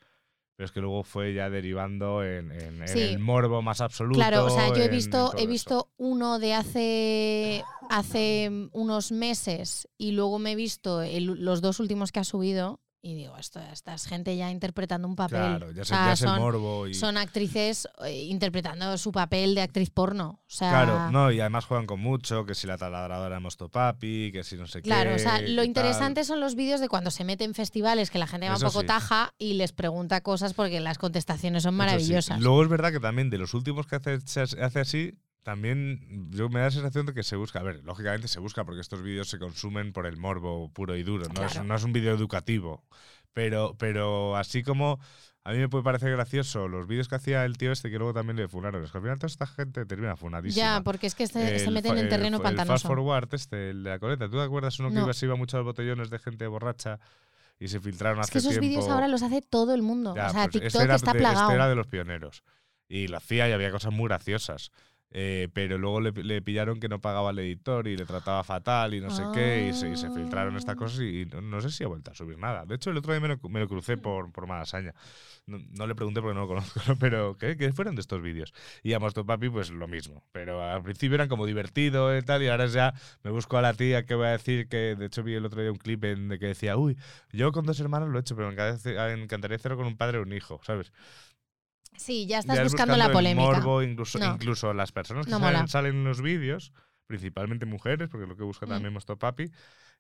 pero 0.56 0.66
es 0.66 0.72
que 0.72 0.82
luego 0.82 1.04
fue 1.04 1.34
ya 1.36 1.50
derivando 1.52 2.24
en, 2.24 2.52
en- 2.52 2.82
en 2.82 2.88
Sí. 2.88 3.00
el 3.14 3.20
morbo 3.20 3.62
más 3.62 3.80
absoluto. 3.82 4.20
Claro, 4.22 4.46
o 4.46 4.50
sea, 4.50 4.76
yo 4.76 4.84
he 4.84 4.90
visto, 4.90 5.32
he 5.34 5.42
eso. 5.42 5.48
visto 5.48 5.90
uno 5.98 6.40
de 6.40 6.56
hace, 6.56 7.64
hace 7.90 8.50
unos 8.72 9.12
meses 9.12 9.88
y 10.00 10.14
luego 10.14 10.40
me 10.40 10.54
he 10.54 10.56
visto 10.56 11.02
el- 11.04 11.44
los 11.46 11.62
dos 11.62 11.80
últimos 11.80 12.12
que 12.12 12.22
ha 12.22 12.24
subido 12.24 12.80
y 13.02 13.16
digo, 13.16 13.38
esto, 13.38 13.60
esta 13.72 13.94
es 13.94 14.06
gente 14.06 14.36
ya 14.36 14.50
interpretando 14.50 15.08
un 15.08 15.16
papel. 15.16 15.40
Claro, 15.40 15.72
ya, 15.72 15.86
se- 15.86 15.94
ya 15.94 16.14
es 16.14 16.22
el 16.22 16.28
son, 16.28 16.40
morbo. 16.40 16.88
Y, 16.88 16.94
son 16.94 17.16
actrices 17.18 17.88
eh, 18.04 18.24
interpretando 18.26 18.98
su 18.98 19.12
papel 19.12 19.56
de 19.56 19.62
actriz 19.62 19.90
porno. 19.90 20.42
O 20.46 20.50
sea, 20.50 20.70
Claro, 20.72 21.12
no, 21.12 21.32
y 21.32 21.40
además 21.40 21.66
juegan 21.66 21.86
con 21.86 22.00
mucho, 22.00 22.46
que 22.46 22.56
si 22.56 22.68
la 22.68 22.78
taladradora 22.78 23.36
de 23.36 23.40
Mostopapi, 23.42 24.32
que 24.32 24.44
si 24.44 24.58
no 24.58 24.68
sé 24.68 24.82
Claro, 24.82 25.12
qué. 25.12 25.16
o 25.16 25.20
sea, 25.20 25.40
lo 25.42 25.58
tal. 25.58 25.66
interesante 25.66 26.24
son 26.24 26.40
los 26.40 26.56
vídeos 26.56 26.82
de 26.82 26.90
cuando 26.90 27.12
se 27.12 27.24
meten 27.24 27.50
en 27.52 27.56
festivales, 27.56 28.10
que 28.12 28.18
la 28.20 28.28
gente 28.28 28.50
va 28.50 28.56
un 28.56 28.62
poco 28.62 28.82
sí. 28.82 28.88
taja 28.88 29.34
y 29.38 29.54
les 29.54 29.72
pregunta 29.72 30.22
cosas 30.22 30.54
porque 30.54 30.80
las 30.80 30.98
contestaciones 30.98 31.64
son 31.64 31.74
sí. 31.74 31.78
maravillosas. 31.78 32.40
Luego 32.42 32.64
es 32.64 32.70
verdad 32.70 32.92
que 32.92 33.00
también 33.00 33.30
de 33.30 33.38
los 33.38 33.54
últimos 33.54 33.86
que 33.88 33.96
hace 33.98 34.80
así, 34.80 35.14
también 35.48 36.28
yo 36.30 36.50
me 36.50 36.60
da 36.60 36.66
la 36.66 36.72
sensación 36.72 37.06
de 37.06 37.14
que 37.14 37.24
se 37.24 37.38
busca. 37.38 37.60
A 37.60 37.64
ver, 37.64 37.82
lógicamente 37.86 38.28
se 38.28 38.42
busca 38.42 38.66
porque 38.66 38.82
estos 38.82 39.02
vídeos 39.02 39.30
se 39.30 39.40
consumen 39.40 39.94
por 39.94 40.06
el 40.06 40.18
morbo 40.18 40.70
puro 40.74 40.98
y 40.98 41.04
duro. 41.04 41.26
No, 41.34 41.46
es, 41.46 41.64
no 41.64 41.74
es 41.74 41.84
un 41.86 41.94
vídeo 41.94 42.14
educativo. 42.14 42.84
Pero, 43.32 43.74
pero 43.80 44.36
así 44.36 44.62
como 44.62 45.00
a 45.46 45.52
mí 45.54 45.58
me 45.60 45.70
puede 45.70 45.86
parecer 45.86 46.12
gracioso 46.12 46.68
los 46.68 46.86
vídeos 46.86 47.08
que 47.08 47.16
hacía 47.16 47.46
el 47.46 47.58
tío 47.58 47.72
este 47.72 47.90
que 47.90 47.98
luego 47.98 48.14
también 48.14 48.36
le 48.36 48.50
funaron. 48.50 48.84
Es 48.84 48.92
que 48.92 48.98
al 48.98 49.04
final 49.06 49.20
toda 49.20 49.28
esta 49.28 49.48
gente 49.48 49.86
termina 49.86 50.18
funadísima. 50.18 50.66
Ya, 50.66 50.82
porque 50.84 51.08
es 51.08 51.16
que 51.16 51.28
se, 51.28 51.60
se 51.60 51.66
El 51.68 51.72
meten 51.74 51.98
en 51.98 52.10
terreno 52.10 52.36
el, 52.38 52.44
fa- 52.44 52.50
El 52.50 52.56
fast 52.58 52.68
pantanoso. 52.68 52.88
forward 52.90 53.34
este, 53.34 53.70
el 53.70 53.84
de 53.84 53.90
la 53.92 54.00
coleta. 54.00 54.26
¿Tú 54.28 54.36
te 54.36 54.42
acuerdas 54.44 54.78
uno 54.82 54.90
que 54.90 54.96
No. 54.96 55.04
iba, 55.04 55.14
se 55.14 55.28
iba 55.28 55.38
mucho 55.38 55.56
a 55.56 55.62
los 55.62 55.66
botellones 55.68 56.10
de 56.10 56.20
gente 56.20 56.46
borracha 56.48 57.00
y 57.58 57.70
se 57.70 57.80
filtraron 57.80 58.20
Es 58.20 58.24
hace 58.26 58.32
que 58.34 58.38
esos 58.40 58.50
tiempo? 58.52 58.68
vídeos 58.68 58.90
ahora 58.90 59.08
los 59.08 59.24
hace 59.24 59.42
todo 59.42 59.74
el 59.74 59.82
mundo. 59.82 60.14
Ya, 60.14 60.28
o 60.28 60.32
sea, 60.32 60.44
pues 60.50 60.56
este 60.56 60.60
TikTok 60.68 60.82
era 60.84 60.96
está 60.96 61.14
plagado. 61.14 61.44
Este 61.46 61.56
era 61.56 61.70
de 61.70 61.76
los 61.76 61.88
pioneros. 61.88 62.44
Y 62.90 63.08
lo 63.08 63.16
hacía 63.16 63.48
y 63.48 63.54
había 63.54 63.72
cosas 63.72 63.94
muy 63.94 64.10
graciosas. 64.10 64.72
Eh, 65.12 65.48
pero 65.54 65.78
luego 65.78 66.02
le, 66.02 66.12
le 66.12 66.42
pillaron 66.42 66.80
que 66.80 66.90
no 66.90 67.00
pagaba 67.00 67.30
al 67.30 67.40
editor 67.40 67.88
y 67.88 67.96
le 67.96 68.06
trataba 68.06 68.44
fatal 68.44 68.94
y 68.94 69.00
no 69.00 69.10
sé 69.10 69.24
qué, 69.34 69.68
y 69.70 69.74
se, 69.74 69.90
y 69.90 69.96
se 69.98 70.12
filtraron 70.12 70.58
estas 70.58 70.76
Ah. 70.76 70.76
cosas 70.76 71.00
y, 71.00 71.26
no, 71.26 71.42
no 71.42 71.62
sé 71.62 71.72
si 71.72 71.84
ha 71.84 71.88
vuelto 71.88 72.12
a 72.12 72.14
subir 72.14 72.38
nada. 72.38 72.66
De 72.66 72.76
hecho, 72.76 72.90
el 72.92 72.98
otro 72.98 73.14
día 73.14 73.22
me 73.22 73.30
lo, 73.30 73.40
me 73.50 73.60
lo 73.62 73.68
crucé 73.68 73.98
por, 73.98 74.32
por 74.34 74.48
Malasaña. 74.48 74.94
No, 75.46 75.60
no 75.78 75.88
le 75.88 75.96
pregunté 75.96 76.22
porque 76.22 76.36
no 76.36 76.42
lo 76.42 76.48
conozco, 76.48 76.82
¿no? 76.88 76.96
pero 77.00 77.38
¿qué, 77.38 77.56
qué 77.58 77.72
fueron 77.72 77.96
de 77.96 78.02
estos 78.02 78.22
vídeos? 78.22 78.54
Y 78.84 78.94
a 78.94 79.00
Mosto 79.00 79.26
Papi, 79.26 79.50
pues 79.50 79.70
lo 79.72 79.88
mismo. 79.88 80.24
Pero 80.34 80.62
al 80.62 80.84
principio 80.84 81.16
eran 81.16 81.30
como 81.30 81.46
divertido 81.46 82.16
y 82.18 82.22
tal, 82.22 82.44
y 82.44 82.48
ahora 82.50 82.66
ya 82.66 82.94
me 83.24 83.32
busco 83.32 83.58
a 83.58 83.62
la 83.62 83.74
tía 83.74 84.06
que 84.06 84.14
voy 84.16 84.28
a 84.28 84.32
decir 84.32 84.68
que, 84.68 84.96
de 84.96 85.06
hecho, 85.06 85.24
vi 85.24 85.36
el 85.36 85.46
otro 85.46 85.62
día 85.62 85.72
un 85.72 85.78
clip 85.78 86.04
en 86.04 86.28
de 86.28 86.38
que 86.40 86.48
decía, 86.48 86.76
uy, 86.78 86.98
yo 87.32 87.52
con 87.54 87.66
dos 87.66 87.80
hermanos 87.80 88.10
lo 88.10 88.18
he 88.18 88.22
hecho, 88.22 88.36
pero 88.36 88.52
me 88.52 89.24
encantaría 89.24 89.56
hacerlo 89.56 89.78
con 89.78 89.88
un 89.88 89.96
padre 89.98 90.18
o 90.20 90.24
un 90.24 90.34
hijo, 90.34 90.60
¿sabes? 90.64 90.92
Sí, 91.98 92.26
ya 92.28 92.40
estás 92.40 92.56
Ya 92.56 92.62
es 92.64 92.72
buscando 92.72 92.96
la 92.96 93.06
el 93.08 93.12
polémica. 93.12 93.52
morbo, 93.52 93.82
incluso, 93.84 94.20
No. 94.20 94.34
incluso 94.34 94.74
las 94.74 94.92
personas 94.92 95.26
que 95.26 95.32
No 95.32 95.40
salen, 95.40 95.68
salen 95.68 95.96
en 95.96 96.04
los 96.06 96.22
vídeos, 96.22 96.72
principalmente 97.08 97.66
mujeres, 97.66 98.08
porque 98.10 98.24
es 98.24 98.30
lo 98.30 98.38
que 98.38 98.44
busca 98.44 98.66
Mm. 98.66 98.70
también 98.70 98.94
Mosto 98.94 99.18
Papi, 99.18 99.50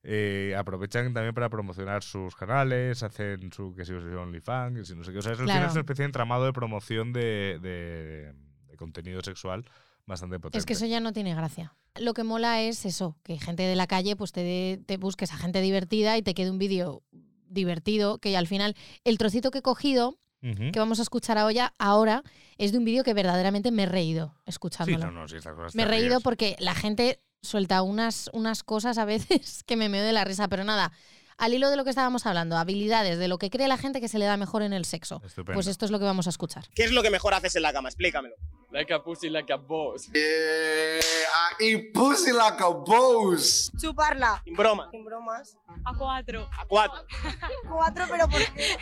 eh, 0.04 0.56
aprovechan 0.58 1.13
también 1.13 1.34
para 1.34 1.50
promocionar 1.50 2.04
sus 2.04 2.36
canales, 2.36 3.01
hacen 3.04 3.51
su 3.51 3.74
que 3.75 3.84
si 3.84 3.94
OnlyFans, 3.94 4.77
que 4.77 4.86
si 4.86 4.96
no 4.96 5.04
sé 5.04 5.12
qué. 5.12 5.18
O 5.18 5.22
sea, 5.22 5.34
es, 5.34 5.39
al 5.39 5.46
final 5.46 5.58
Claro. 5.58 5.68
es 5.68 5.74
una 5.74 5.82
especie 5.82 6.04
de 6.04 6.08
entramado 6.08 6.46
de 6.46 6.54
promoción 6.54 7.13
de, 7.13 7.60
de- 7.62 8.34
de 8.68 8.77
contenido 8.77 9.22
sexual 9.22 9.66
bastante 10.06 10.39
potente. 10.39 10.60
Es 10.60 10.66
que 10.66 10.74
eso 10.74 10.86
ya 10.86 11.00
no 11.00 11.12
tiene 11.13 11.34
gracia. 11.36 11.75
Lo 12.00 12.13
que 12.13 12.24
mola 12.24 12.62
es 12.62 12.86
eso, 12.86 13.18
que 13.24 13.39
gente 13.39 13.63
de 13.63 13.75
la 13.75 13.88
calle 13.88 14.16
pues 14.16 14.32
te, 14.32 14.80
te 14.86 14.98
busques 14.98 15.34
a 15.34 15.38
gente 15.38 15.62
divertida 15.62 16.16
y 16.18 16.22
te 16.22 16.34
quede 16.36 16.51
un 16.51 16.60
vídeo 16.60 17.01
divertido, 17.50 18.20
que 18.20 18.38
al 18.38 18.48
final 18.48 18.75
el 19.04 19.18
trocito 19.18 19.51
que 19.51 19.60
he 19.60 19.62
cogido, 19.63 20.20
Que 20.41 20.79
vamos 20.79 21.00
a 21.00 21.01
escuchar 21.01 21.38
ahora, 21.38 21.74
ahora 21.77 22.24
es 22.58 22.72
de 22.72 22.77
un 22.77 22.86
vídeo 22.86 23.03
que 23.03 23.13
verdaderamente 23.13 23.72
me 23.72 23.84
he 23.84 23.86
reído 23.88 24.36
Sí, 24.38 24.44
escuchándolo. 24.48 25.06
no, 25.08 25.12
no, 25.12 25.27
sí, 25.27 25.38
estas 25.38 25.56
cosas 25.56 25.75
me 25.75 25.84
he 25.84 25.86
reído 25.86 26.22
porque 26.22 26.56
la 26.60 26.75
gente 26.75 27.20
suelta 27.41 27.82
unas, 27.82 28.29
unas 28.34 28.63
cosas 28.63 28.98
a 28.98 29.06
veces 29.06 29.63
que 29.65 29.75
me 29.75 29.89
meo 29.89 30.03
de 30.03 30.13
la 30.13 30.24
risa, 30.24 30.48
pero 30.48 30.63
nada, 30.63 30.91
al 31.38 31.53
hilo 31.53 31.70
de 31.70 31.75
lo 31.75 31.84
que 31.84 31.89
estábamos 31.89 32.25
hablando, 32.25 32.58
habilidades, 32.58 33.17
de 33.20 33.27
lo 33.27 33.38
que 33.38 33.50
cree 33.50 33.67
la 33.67 33.77
gente 33.77 34.00
que 34.01 34.08
se 34.08 34.20
le 34.20 34.25
da 34.25 34.38
mejor 34.38 34.62
en 34.62 34.74
el 34.74 34.86
sexo. 34.86 35.22
Estupendo. 35.25 35.56
Pues 35.56 35.67
esto 35.67 35.86
es 35.86 35.91
lo 35.91 36.00
que 36.00 36.06
vamos 36.06 36.27
a 36.27 36.29
escuchar. 36.29 36.65
¿Qué 36.74 36.84
es 36.84 36.91
lo 36.91 37.03
que 37.03 37.10
mejor 37.10 37.34
haces 37.34 37.56
en 37.56 37.62
la 37.63 37.74
cama? 37.74 37.89
Explícamelo. 37.89 38.36
Like 38.70 38.92
a 38.94 39.00
pussy, 39.00 39.30
like 39.30 39.50
a 39.54 39.58
boss. 39.58 40.10
Yeah, 40.14 41.00
I 41.00 41.64
eat 41.64 41.94
pussy 41.94 42.34
like 42.34 42.60
a 42.60 42.74
boss. 42.74 43.72
Chuparla. 43.80 44.42
Sin 44.44 44.56
broma. 44.56 44.90
Sin 44.92 45.06
bromas. 45.06 45.56
A 45.86 45.94
cuatro. 45.98 46.50
A 46.52 46.66
cuatro. 46.66 47.06
Cuatro, 47.70 48.06
pero 48.10 48.28
¿por 48.28 48.42
qué? 48.54 48.78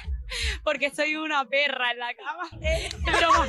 Porque 0.64 0.90
soy 0.90 1.16
una 1.16 1.46
perra 1.46 1.92
en 1.92 2.00
la 2.00 2.14
cama. 2.16 2.50
Es 2.62 2.94
broma, 3.04 3.46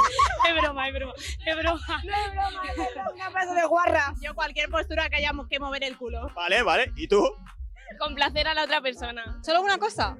es 0.47 0.55
broma, 0.61 0.89
es 0.89 0.95
broma, 0.95 1.15
es 1.47 1.57
broma. 1.57 2.03
No 2.05 2.13
es 2.15 2.33
broma, 2.33 2.63
es 2.71 3.15
una 3.15 3.31
pedazo 3.31 3.55
de 3.55 3.67
guarra. 3.67 4.15
Yo 4.21 4.35
cualquier 4.35 4.69
postura 4.69 5.09
que 5.09 5.17
hayamos 5.17 5.49
que 5.49 5.59
mover 5.59 5.85
el 5.85 5.97
culo. 5.97 6.29
Vale, 6.35 6.63
vale. 6.63 6.93
¿Y 6.97 7.09
tú? 7.09 7.27
Complacer 7.99 8.47
a 8.47 8.55
la 8.55 8.65
otra 8.65 8.83
persona. 8.83 9.41
Solo 9.43 9.63
una 9.63 9.79
cosa. 9.79 10.19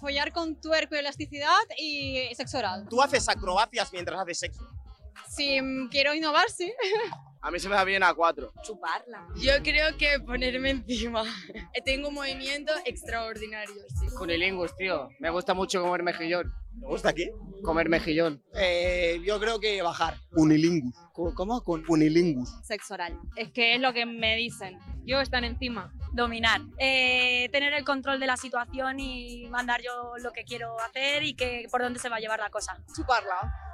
Follar 0.00 0.32
con 0.32 0.60
tuerco 0.60 0.96
y 0.96 0.98
elasticidad 0.98 1.62
y 1.78 2.28
sexo 2.34 2.58
oral. 2.58 2.86
¿Tú 2.90 3.00
haces 3.00 3.28
acrobacias 3.28 3.92
mientras 3.92 4.20
haces 4.20 4.38
sexo? 4.40 4.68
Si 5.28 5.60
mm, 5.60 5.88
quiero 5.88 6.14
innovar, 6.14 6.48
sí. 6.50 6.72
A 7.42 7.50
mí 7.52 7.60
se 7.60 7.68
me 7.68 7.76
da 7.76 7.84
bien 7.84 8.02
a 8.02 8.12
cuatro. 8.12 8.52
Chuparla. 8.64 9.28
Yo 9.36 9.52
creo 9.62 9.96
que 9.96 10.18
ponerme 10.18 10.70
encima. 10.70 11.22
Tengo 11.84 12.10
movimientos 12.10 12.74
extraordinarios. 12.84 13.86
sí. 14.00 14.06
Cunilingus, 14.18 14.74
tío. 14.74 15.10
Me 15.20 15.30
gusta 15.30 15.54
mucho 15.54 15.80
comer 15.80 16.02
mejillón. 16.02 16.52
¿Te 16.80 16.86
gusta 16.86 17.10
aquí? 17.10 17.30
Comer 17.62 17.88
mejillón. 17.88 18.42
Eh, 18.52 19.20
yo 19.24 19.38
creo 19.38 19.60
que 19.60 19.80
bajar. 19.80 20.16
Unilingus. 20.32 20.96
¿Cómo? 21.12 21.62
Con 21.62 21.84
Unilingus. 21.86 22.50
Sexo 22.64 22.94
oral. 22.94 23.16
Es 23.36 23.52
que 23.52 23.76
es 23.76 23.80
lo 23.80 23.92
que 23.92 24.06
me 24.06 24.34
dicen. 24.34 24.80
Yo 25.04 25.20
estar 25.20 25.44
encima. 25.44 25.92
Dominar. 26.14 26.62
Eh, 26.78 27.48
tener 27.52 27.72
el 27.74 27.84
control 27.84 28.18
de 28.18 28.26
la 28.26 28.36
situación 28.36 28.98
y 28.98 29.46
mandar 29.50 29.80
yo 29.82 30.14
lo 30.18 30.32
que 30.32 30.42
quiero 30.42 30.80
hacer 30.80 31.22
y 31.22 31.34
que 31.34 31.68
por 31.70 31.80
dónde 31.80 32.00
se 32.00 32.08
va 32.08 32.16
a 32.16 32.20
llevar 32.20 32.40
la 32.40 32.50
cosa. 32.50 32.76
Chuparla. 32.94 33.65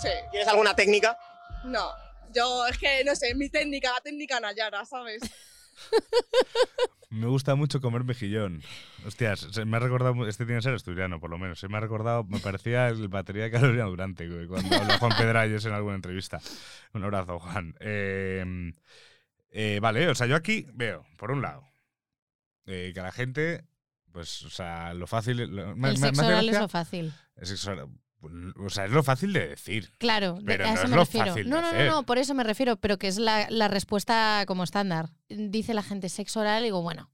Sí. 0.00 0.08
¿Tienes 0.30 0.48
alguna 0.48 0.74
técnica? 0.74 1.16
No. 1.64 1.88
Yo, 2.34 2.66
es 2.66 2.76
que, 2.78 3.02
no 3.04 3.14
sé, 3.14 3.34
mi 3.34 3.48
técnica, 3.48 3.92
la 3.92 4.00
técnica 4.00 4.40
Nayara, 4.40 4.84
¿sabes? 4.84 5.22
Me 7.10 7.26
gusta 7.28 7.54
mucho 7.54 7.80
comer 7.80 8.04
mejillón. 8.04 8.62
Hostias, 9.06 9.40
se 9.52 9.64
me 9.64 9.76
ha 9.76 9.80
recordado, 9.80 10.26
este 10.26 10.44
tiene 10.44 10.58
que 10.58 10.64
ser 10.64 10.74
asturiano 10.74 11.20
por 11.20 11.30
lo 11.30 11.38
menos, 11.38 11.58
se 11.60 11.68
me 11.68 11.76
ha 11.76 11.80
recordado, 11.80 12.24
me 12.24 12.40
parecía 12.40 12.88
el 12.88 13.08
batería 13.08 13.44
de 13.44 13.50
Carolina 13.52 13.84
Durante 13.84 14.28
güey, 14.28 14.46
cuando 14.48 14.76
habla 14.76 14.98
Juan 14.98 15.16
Pedralles 15.16 15.64
en 15.64 15.72
alguna 15.72 15.94
entrevista. 15.94 16.40
Un 16.92 17.04
abrazo, 17.04 17.38
Juan. 17.38 17.74
Eh, 17.80 18.72
eh, 19.50 19.78
vale, 19.80 20.08
o 20.08 20.14
sea, 20.14 20.26
yo 20.26 20.34
aquí 20.36 20.66
veo, 20.74 21.06
por 21.16 21.30
un 21.30 21.40
lado, 21.42 21.62
eh, 22.66 22.90
que 22.92 23.00
a 23.00 23.04
la 23.04 23.12
gente, 23.12 23.64
pues, 24.12 24.42
o 24.42 24.50
sea, 24.50 24.92
lo 24.92 25.06
fácil... 25.06 25.36
lo- 25.54 25.76
me- 25.76 25.90
el 25.90 25.98
me- 25.98 26.00
me 26.00 26.06
sexo 26.08 26.22
hace 26.22 26.32
oral 26.32 26.48
es 26.48 26.58
lo 26.60 26.68
fácil. 26.68 27.14
el 27.36 27.46
sexo 27.46 27.70
oral, 27.70 27.88
o 28.20 28.70
sea, 28.70 28.86
es 28.86 28.90
lo 28.90 29.02
fácil 29.02 29.32
de 29.32 29.48
decir. 29.48 29.92
Claro, 29.98 30.38
Pero 30.44 30.64
a 30.64 30.68
no 30.68 30.74
eso 30.74 30.84
es 30.84 30.90
me 30.90 30.96
lo 30.96 31.02
refiero. 31.02 31.26
fácil 31.28 31.48
no, 31.48 31.60
no, 31.60 31.72
no, 31.72 31.84
no, 31.84 32.02
por 32.06 32.18
eso 32.18 32.34
me 32.34 32.44
refiero, 32.44 32.76
pero 32.76 32.98
que 32.98 33.08
es 33.08 33.18
la, 33.18 33.46
la 33.50 33.68
respuesta 33.68 34.44
como 34.46 34.64
estándar. 34.64 35.10
Dice 35.28 35.74
la 35.74 35.82
gente 35.82 36.08
sexo 36.08 36.40
oral 36.40 36.62
y 36.62 36.66
digo, 36.66 36.82
bueno, 36.82 37.10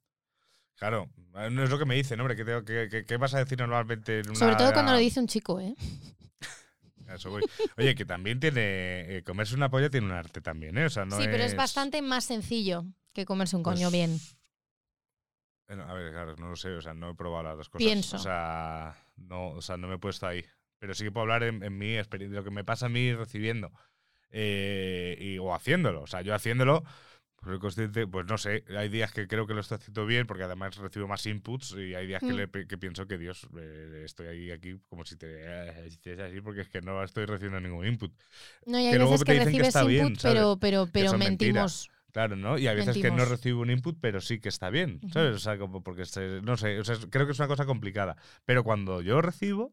Claro, 0.82 1.08
no 1.32 1.62
es 1.62 1.70
lo 1.70 1.78
que 1.78 1.84
me 1.84 1.94
dicen, 1.94 2.18
hombre, 2.18 2.34
¿qué, 2.34 3.16
vas 3.16 3.34
a 3.34 3.38
decir 3.38 3.56
normalmente 3.56 4.18
en 4.18 4.30
una... 4.30 4.36
sobre 4.36 4.56
todo 4.56 4.72
cuando 4.72 4.90
lo 4.90 4.98
dice 4.98 5.20
un 5.20 5.28
chico, 5.28 5.60
¿eh? 5.60 5.76
Eso 7.08 7.30
voy. 7.30 7.42
Oye, 7.76 7.94
que 7.94 8.04
también 8.04 8.40
tiene. 8.40 9.18
eh, 9.18 9.22
comerse 9.24 9.54
una 9.54 9.70
polla 9.70 9.90
tiene 9.90 10.06
un 10.06 10.12
arte 10.12 10.40
también, 10.40 10.76
¿eh? 10.78 10.86
O 10.86 10.90
sea, 10.90 11.04
no 11.04 11.18
sí, 11.18 11.24
pero 11.26 11.44
es 11.44 11.52
es 11.52 11.56
bastante 11.56 12.02
más 12.02 12.24
sencillo 12.24 12.84
que 13.12 13.26
comerse 13.26 13.54
un 13.54 13.62
coño 13.62 13.90
Pues, 13.90 13.92
bien. 13.92 14.18
Bueno, 15.68 15.84
a 15.84 15.94
ver, 15.94 16.10
claro, 16.10 16.34
no 16.36 16.48
lo 16.48 16.56
sé, 16.56 16.70
o 16.70 16.82
sea, 16.82 16.94
no 16.94 17.10
he 17.10 17.14
probado 17.14 17.44
las 17.44 17.56
dos 17.58 17.68
cosas. 17.68 17.86
Pienso. 17.86 18.16
O 18.16 18.18
sea, 18.18 18.96
no, 19.16 19.50
o 19.50 19.62
sea, 19.62 19.76
no 19.76 19.86
me 19.86 19.94
he 19.94 19.98
puesto 19.98 20.26
ahí. 20.26 20.44
Pero 20.82 20.94
sí 20.94 21.04
que 21.04 21.12
puedo 21.12 21.22
hablar 21.22 21.44
en, 21.44 21.62
en 21.62 21.78
mi 21.78 21.96
experiencia, 21.96 22.40
lo 22.40 22.44
que 22.44 22.50
me 22.50 22.64
pasa 22.64 22.86
a 22.86 22.88
mí 22.88 23.14
recibiendo 23.14 23.70
eh, 24.30 25.16
y, 25.20 25.38
o 25.38 25.54
haciéndolo. 25.54 26.02
O 26.02 26.06
sea, 26.08 26.22
yo 26.22 26.34
haciéndolo, 26.34 26.82
pues 27.36 27.52
soy 27.52 27.58
consciente, 27.60 28.06
pues 28.08 28.26
no 28.26 28.38
sé, 28.38 28.64
hay 28.76 28.88
días 28.88 29.12
que 29.12 29.28
creo 29.28 29.46
que 29.46 29.54
lo 29.54 29.60
estoy 29.60 29.76
haciendo 29.76 30.06
bien 30.06 30.26
porque 30.26 30.44
además 30.44 30.76
recibo 30.76 31.08
más 31.08 31.24
inputs 31.26 31.76
y 31.78 31.94
hay 31.94 32.08
días 32.08 32.22
que, 32.22 32.32
Mm. 32.32 32.36
le 32.36 32.48
pe- 32.48 32.66
que 32.66 32.78
pienso 32.78 33.06
que 33.06 33.18
Dios, 33.18 33.46
eh, 33.58 34.02
estoy 34.04 34.26
ahí 34.28 34.50
aquí 34.50 34.80
como 34.88 35.04
si 35.04 35.16
te 35.16 35.26
eh, 35.44 35.86
hicieras 35.88 36.30
así 36.30 36.40
porque 36.40 36.62
es 36.62 36.68
que 36.68 36.80
no 36.82 37.02
estoy 37.04 37.26
recibiendo 37.26 37.60
ningún 37.60 37.86
input. 37.86 38.12
No, 38.66 38.78
y 38.78 38.86
hay 38.86 38.92
que 38.92 38.98
luego 38.98 39.12
veces 39.12 39.24
te 39.24 39.32
que 39.32 39.34
dicen 39.34 39.56
que 39.56 39.62
recibes 39.62 39.68
está 39.68 39.84
bien, 39.84 40.06
input, 40.08 40.20
¿sabes? 40.20 40.36
pero, 40.36 40.56
pero, 40.58 40.86
pero 40.92 41.08
son 41.08 41.18
mentiras. 41.18 41.84
mentimos. 41.84 41.90
Claro, 42.12 42.36
¿no? 42.36 42.58
Y 42.58 42.66
hay 42.66 42.76
veces 42.76 42.98
que 42.98 43.10
no 43.10 43.24
Mentimos. 43.24 43.28
recibo 43.30 43.62
un 43.62 43.70
input, 43.70 43.98
pero 44.00 44.20
sí 44.20 44.38
que 44.38 44.48
está 44.50 44.68
bien. 44.70 45.00
¿sabes? 45.12 45.34
O 45.34 45.38
sea, 45.38 45.58
como 45.58 45.82
porque, 45.82 46.04
no 46.42 46.56
sé, 46.58 46.78
o 46.78 46.84
sea, 46.84 46.96
creo 47.10 47.26
que 47.26 47.32
es 47.32 47.38
una 47.38 47.48
cosa 47.48 47.64
complicada. 47.66 48.16
Pero 48.44 48.64
cuando 48.64 49.00
yo 49.00 49.22
recibo, 49.22 49.72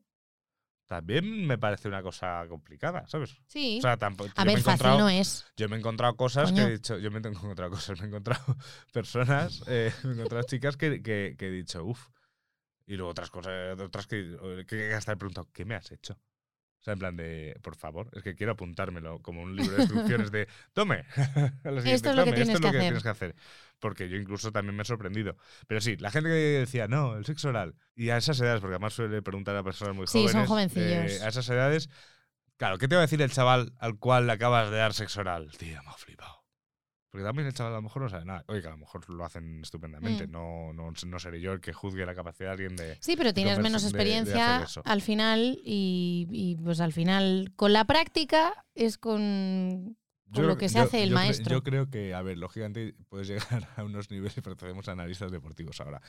también 0.89 1.45
me 1.45 1.57
parece 1.59 1.87
una 1.87 2.01
cosa 2.01 2.43
complicada, 2.49 3.07
¿sabes? 3.07 3.37
Sí. 3.47 3.77
O 3.77 3.81
sea, 3.83 3.95
tampoco, 3.95 4.31
a 4.35 4.43
ver, 4.43 4.59
fácil 4.59 4.97
no 4.97 5.07
es. 5.07 5.45
Yo 5.55 5.69
me 5.69 5.75
he 5.75 5.79
encontrado 5.79 6.15
cosas 6.15 6.51
que 6.51 6.61
he 6.63 6.71
dicho, 6.71 6.97
yo 6.97 7.11
me 7.11 7.19
he 7.19 7.27
encontrado 7.29 7.69
cosas, 7.75 7.99
me 7.99 8.05
he 8.05 8.07
encontrado 8.09 8.43
personas, 8.91 9.63
eh, 9.67 9.93
me 10.03 10.09
he 10.09 10.13
encontrado 10.15 10.43
chicas 10.43 10.75
que, 10.77 11.01
que- 11.03 11.35
que 11.37 11.47
he 11.47 11.51
dicho, 11.51 11.85
uff. 11.85 12.07
Y 12.87 12.95
luego 12.95 13.11
otras 13.11 13.29
cosas, 13.29 13.79
otras 13.79 14.07
que, 14.07 14.65
que 14.67 14.93
hasta 14.95 15.11
he 15.11 15.15
preguntado, 15.17 15.47
¿qué 15.53 15.63
me 15.63 15.75
has 15.75 15.91
hecho? 15.91 16.19
O 16.79 16.83
sea, 16.83 16.93
en 16.93 16.99
plan 16.99 17.17
de, 17.17 17.59
por 17.61 17.75
favor, 17.75 18.09
es 18.13 18.23
que 18.23 18.35
quiero 18.35 18.53
apuntármelo 18.53 19.21
como 19.21 19.41
un 19.41 19.55
libro 19.55 19.75
de 19.75 19.81
instrucciones 19.83 20.31
de, 20.31 20.47
tome, 20.73 21.03
Esto 21.85 22.09
es 22.11 22.15
lo 22.15 22.23
que 22.25 22.31
"Tome, 22.31 22.31
tienes 22.31 22.39
esto 22.49 22.53
es 22.53 22.61
lo 22.61 22.67
que 22.67 22.71
que 22.71 22.77
hacer". 22.77 22.81
tienes 22.81 23.03
que 23.03 23.09
hacer. 23.09 23.35
Porque 23.79 24.09
yo 24.09 24.17
incluso 24.17 24.51
también 24.51 24.75
me 24.75 24.83
he 24.83 24.85
sorprendido. 24.85 25.35
Pero 25.67 25.81
sí, 25.81 25.97
la 25.97 26.09
gente 26.11 26.29
que 26.29 26.35
decía, 26.35 26.87
no, 26.87 27.17
el 27.17 27.25
sexo 27.25 27.49
oral. 27.49 27.75
Y 27.95 28.09
a 28.11 28.17
esas 28.17 28.39
edades, 28.39 28.61
porque 28.61 28.75
además 28.75 28.93
suele 28.93 29.21
preguntar 29.21 29.55
a 29.57 29.63
personas 29.63 29.95
muy 29.95 30.07
Sí, 30.07 30.13
jóvenes. 30.13 30.31
son 30.33 30.45
jovencillos. 30.45 31.11
eh, 31.11 31.19
a 31.23 31.27
esas 31.27 31.49
edades, 31.49 31.89
claro, 32.57 32.77
¿qué 32.77 32.87
te 32.87 32.95
va 32.95 33.01
a 33.01 33.05
decir 33.05 33.21
el 33.21 33.31
chaval 33.31 33.73
al 33.79 33.97
cual 33.99 34.27
le 34.27 34.33
acabas 34.33 34.69
de 34.71 34.77
dar 34.77 34.93
sexo 34.93 35.21
oral? 35.21 35.51
Tío, 35.57 35.81
me 35.83 35.89
ha 35.89 35.93
flipado. 35.93 36.38
Porque 37.11 37.23
también 37.25 37.47
el 37.47 37.53
chaval 37.53 37.73
a 37.73 37.75
lo 37.77 37.81
mejor 37.81 38.03
no 38.03 38.09
sabe 38.09 38.25
nada. 38.25 38.45
Oye, 38.47 38.61
que 38.61 38.67
a 38.67 38.71
lo 38.71 38.77
mejor 38.77 39.09
lo 39.09 39.25
hacen 39.25 39.61
estupendamente. 39.63 40.27
Mm. 40.27 40.31
No, 40.31 40.73
no, 40.73 40.91
no 41.07 41.19
seré 41.19 41.41
yo 41.41 41.53
el 41.53 41.59
que 41.61 41.73
juzgue 41.73 42.05
la 42.05 42.13
capacidad 42.13 42.49
de 42.49 42.53
alguien 42.53 42.75
de. 42.75 42.97
Sí, 43.01 43.15
pero 43.17 43.33
tienes 43.33 43.57
menos 43.59 43.81
de- 43.81 43.87
de 43.87 43.89
experiencia 43.97 44.57
al 44.85 45.01
final 45.01 45.59
y, 45.65 46.27
y, 46.31 46.55
pues 46.57 46.79
al 46.81 46.93
final 46.93 47.51
con 47.55 47.73
la 47.73 47.85
práctica 47.85 48.65
es 48.75 48.97
con, 48.97 49.97
con 50.33 50.47
lo 50.47 50.57
que 50.57 50.69
se 50.69 50.77
yo- 50.77 50.83
hace 50.83 51.03
el 51.03 51.09
yo 51.09 51.15
cre- 51.15 51.19
maestro. 51.19 51.51
yo 51.51 51.63
creo 51.63 51.89
que, 51.89 52.13
a 52.13 52.21
ver, 52.21 52.37
lógicamente 52.37 52.95
puedes 53.09 53.27
llegar 53.27 53.67
a 53.77 53.83
unos 53.83 54.09
niveles, 54.11 54.35
pero 54.43 54.55
tenemos 54.55 54.87
analistas 54.87 55.31
deportivos 55.31 55.79
ahora. 55.81 56.01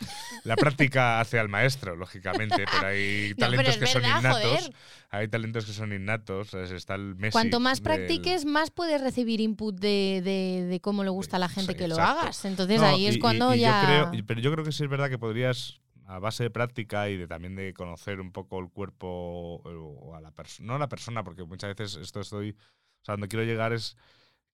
La 0.45 0.57
práctica 0.57 1.21
hace 1.21 1.39
al 1.39 1.49
maestro, 1.49 1.97
lógicamente, 1.97 2.65
pero 2.71 2.87
hay 2.89 3.31
No, 3.39 3.47
talentos 3.47 3.77
pero 3.77 3.81
que 3.87 3.93
son 3.93 4.03
innatos. 4.05 4.33
joder. 4.43 4.75
Hay 5.11 5.29
talentos 5.29 5.65
que 5.67 5.73
son 5.73 5.93
innatos. 5.93 6.55
Está 6.55 6.95
el 6.95 7.15
Messi 7.17 7.33
Cuanto 7.33 7.61
más 7.61 7.79
del- 7.79 7.85
practiques, 7.85 8.45
más 8.45 8.71
puedes 8.71 9.01
recibir 9.01 9.41
input 9.41 9.75
de, 9.79 10.21
de- 10.25 10.67
de 10.67 10.81
cómo 10.81 11.03
le 11.05 11.11
gusta 11.11 11.37
a 11.37 11.41
la 11.41 11.49
gente 11.49 11.73
Sí, 11.73 11.79
que 11.79 11.89
lo 11.89 11.97
hagas. 11.97 12.45
Entonces 12.45 12.81
No, 12.81 12.87
ahí 12.87 13.07
es 13.07 13.17
y- 13.17 13.19
cuando 13.19 13.55
y 13.55 13.59
yo 13.59 13.63
ya... 13.63 13.85
creo- 14.11 14.25
pero 14.27 14.41
yo 14.41 14.53
creo 14.53 14.65
que 14.65 14.73
sí 14.73 14.85
es 14.85 14.91
verdad 14.91 15.09
que 15.09 15.19
podrías, 15.19 15.81
a 16.07 16.19
base 16.19 16.43
de 16.43 16.51
práctica 16.51 17.09
y 17.09 17.17
de 17.17 17.27
también 17.29 17.55
de 17.55 17.73
conocer 17.73 18.21
un 18.21 18.33
poco 18.33 18.59
el 18.59 18.69
cuerpo 18.69 19.63
o 19.65 20.15
a 20.17 20.21
la 20.21 20.33
persona, 20.33 20.67
no 20.67 20.75
a 20.75 20.79
la 20.79 20.89
persona, 20.89 21.23
porque 21.23 21.45
muchas 21.45 21.75
veces 21.77 21.97
esto 22.03 22.21
estoy 22.21 22.57
O 23.03 23.05
sea, 23.05 23.15
donde 23.15 23.29
quiero 23.29 23.45
llegar 23.45 23.73
es 23.73 23.97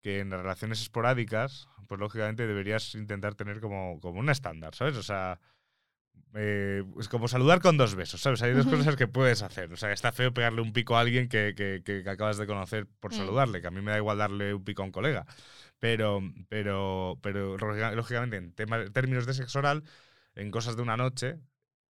que 0.03 0.21
en 0.21 0.31
las 0.31 0.41
relaciones 0.41 0.81
esporádicas, 0.81 1.69
pues 1.89 2.01
lógicamente 2.01 2.47
deberías 2.47 2.95
intentar 2.95 3.35
tener 3.35 3.61
como, 3.61 3.99
como 4.01 4.21
un 4.21 4.31
estándar, 4.31 4.75
¿sabes? 4.75 4.97
O 4.97 5.03
sea, 5.03 5.41
eh, 6.35 6.85
es 7.01 7.09
como 7.09 7.29
saludar 7.29 7.61
con 7.61 7.77
dos 7.77 7.95
besos, 7.95 8.21
¿sabes? 8.21 8.43
Hay 8.43 8.53
dos 8.53 8.67
cosas 8.67 8.97
que 8.97 9.07
puedes 9.09 9.43
hacer. 9.43 9.73
O 9.73 9.77
sea, 9.77 9.93
está 9.93 10.13
feo 10.13 10.33
pegarle 10.35 10.61
un 10.61 10.73
pico 10.73 10.97
a 10.97 11.01
alguien 11.01 11.29
que, 11.29 11.55
que- 11.57 11.83
que- 11.85 12.09
acabas 12.09 12.37
de 12.37 12.47
conocer 12.47 12.87
por 13.01 13.13
Mm. 13.13 13.17
saludarle, 13.17 13.61
que 13.61 13.67
a 13.69 13.71
mí 13.71 13.81
me 13.81 13.91
da 13.93 13.99
igual 13.99 14.19
darle 14.19 14.53
un 14.55 14.65
pico 14.65 14.83
a 14.83 14.85
un 14.87 14.93
colega. 14.93 15.27
Pero, 15.79 16.21
pero, 16.49 17.19
pero 17.23 17.57
lógica- 17.59 17.93
lógicamente, 17.93 18.37
en 18.37 18.53
tema- 18.53 18.85
términos 18.91 19.27
de 19.27 19.35
sexo 19.35 19.59
oral, 19.59 19.83
en 20.35 20.51
cosas 20.51 20.77
de 20.77 20.83
una 20.83 20.97
noche, 20.97 21.39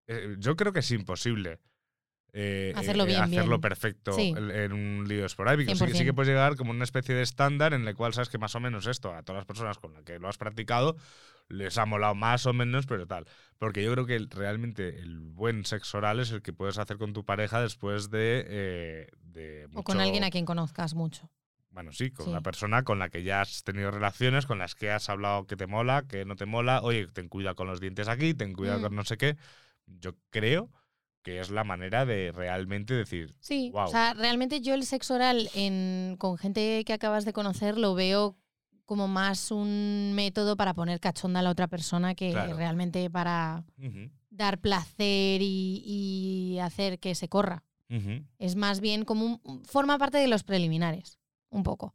eh, 0.07 0.35
yo 0.39 0.55
creo 0.55 0.71
que 0.73 0.79
es 0.79 0.91
imposible. 0.91 1.59
Eh, 2.39 2.71
Hacerlo 2.75 3.03
eh, 3.05 3.07
bien, 3.07 3.21
hacerlo 3.21 3.57
bien. 3.57 3.61
perfecto 3.61 4.13
Sí. 4.13 4.31
en, 4.37 4.71
un 4.71 5.07
lío 5.07 5.25
esporádico. 5.25 5.71
Sí, 5.73 5.77
sí 5.77 5.85
que 6.05 6.11
100%. 6.11 6.15
puedes 6.15 6.29
llegar 6.29 6.55
como 6.55 6.69
una 6.71 6.83
especie 6.83 7.15
de 7.15 7.23
estándar 7.23 7.73
en 7.73 7.87
el 7.87 7.95
cual 7.95 8.13
sabes 8.13 8.29
que 8.29 8.37
más 8.37 8.53
o 8.53 8.59
menos 8.59 8.85
esto 8.85 9.11
a 9.13 9.23
todas 9.23 9.39
las 9.39 9.45
personas 9.47 9.79
con 9.79 9.93
las 9.93 10.03
que 10.03 10.19
lo 10.19 10.27
has 10.29 10.37
practicado 10.37 10.95
les 11.49 11.77
ha 11.77 11.85
molado 11.85 12.13
más 12.13 12.45
o 12.45 12.53
menos, 12.53 12.85
pero 12.85 13.07
tal. 13.07 13.25
Porque 13.57 13.81
yo 13.83 13.91
creo 13.93 14.05
que 14.05 14.15
el- 14.15 14.29
realmente 14.29 14.99
el 14.99 15.19
buen 15.19 15.65
sexo 15.65 15.97
oral 15.97 16.19
es 16.19 16.31
el 16.31 16.41
que 16.43 16.53
puedes 16.53 16.77
hacer 16.77 16.97
con 16.97 17.13
tu 17.13 17.25
pareja 17.25 17.59
después 17.61 18.09
de. 18.11 18.45
eh, 18.47 19.07
de 19.23 19.67
O 19.73 19.83
con 19.83 19.99
alguien 19.99 20.23
a 20.23 20.29
quien 20.29 20.45
conozcas 20.45 20.93
mucho. 20.93 21.31
Bueno, 21.71 21.91
sí, 21.91 22.11
con 22.11 22.25
Sí. 22.25 22.31
una 22.31 22.41
persona 22.41 22.83
con 22.83 22.99
la 22.99 23.09
que 23.09 23.23
ya 23.23 23.41
has 23.41 23.63
tenido 23.63 23.91
relaciones, 23.91 24.45
con 24.45 24.57
las 24.59 24.73
que 24.75 24.89
has 24.91 25.09
hablado 25.09 25.45
que 25.47 25.55
te 25.55 25.67
mola, 25.67 26.05
que 26.07 26.25
no 26.25 26.35
te 26.35 26.45
mola. 26.45 26.81
Oye, 26.81 27.07
ten 27.07 27.29
cuidado 27.29 27.55
con 27.55 27.67
los 27.67 27.79
dientes 27.79 28.07
aquí, 28.07 28.33
ten 28.33 28.53
cuidado 28.53 28.79
Mm. 28.79 28.83
con 28.83 28.95
no 28.95 29.03
sé 29.05 29.17
qué. 29.17 29.37
Yo 29.85 30.15
creo 30.31 30.69
que 31.27 31.41
es 31.41 31.49
la 31.49 31.65
manera 31.65 32.05
de 32.05 32.31
realmente 32.31 32.93
decir. 32.93 33.35
Sí, 33.41 33.69
o 33.75 33.87
sea, 33.87 34.13
realmente 34.13 34.61
yo 34.61 34.73
el 34.73 34.85
sexo 34.85 35.15
oral 35.15 35.49
en, 35.55 36.15
con 36.17 36.37
gente 36.37 36.85
que 36.85 36.93
acabas 36.93 37.25
de 37.25 37.33
conocer 37.33 37.77
lo 37.77 37.95
veo 37.95 38.37
como 38.85 39.09
más 39.09 39.51
un 39.51 40.13
método 40.15 40.55
para 40.55 40.73
poner 40.73 41.01
cachonda 41.01 41.41
a 41.41 41.43
la 41.43 41.49
otra 41.49 41.67
persona 41.67 42.15
que 42.15 42.31
Claro. 42.31 42.55
realmente 42.55 43.09
para 43.09 43.65
dar 44.29 44.59
placer 44.61 45.41
y, 45.41 45.83
y 45.85 46.59
hacer 46.59 46.97
que 46.97 47.13
se 47.13 47.27
corra. 47.27 47.65
Es 48.39 48.55
más 48.55 48.79
bien 48.79 49.03
como 49.03 49.41
un, 49.43 49.65
forma 49.65 49.97
parte 49.97 50.19
de 50.19 50.29
los 50.29 50.43
preliminares, 50.43 51.19
un 51.49 51.63
poco, 51.63 51.93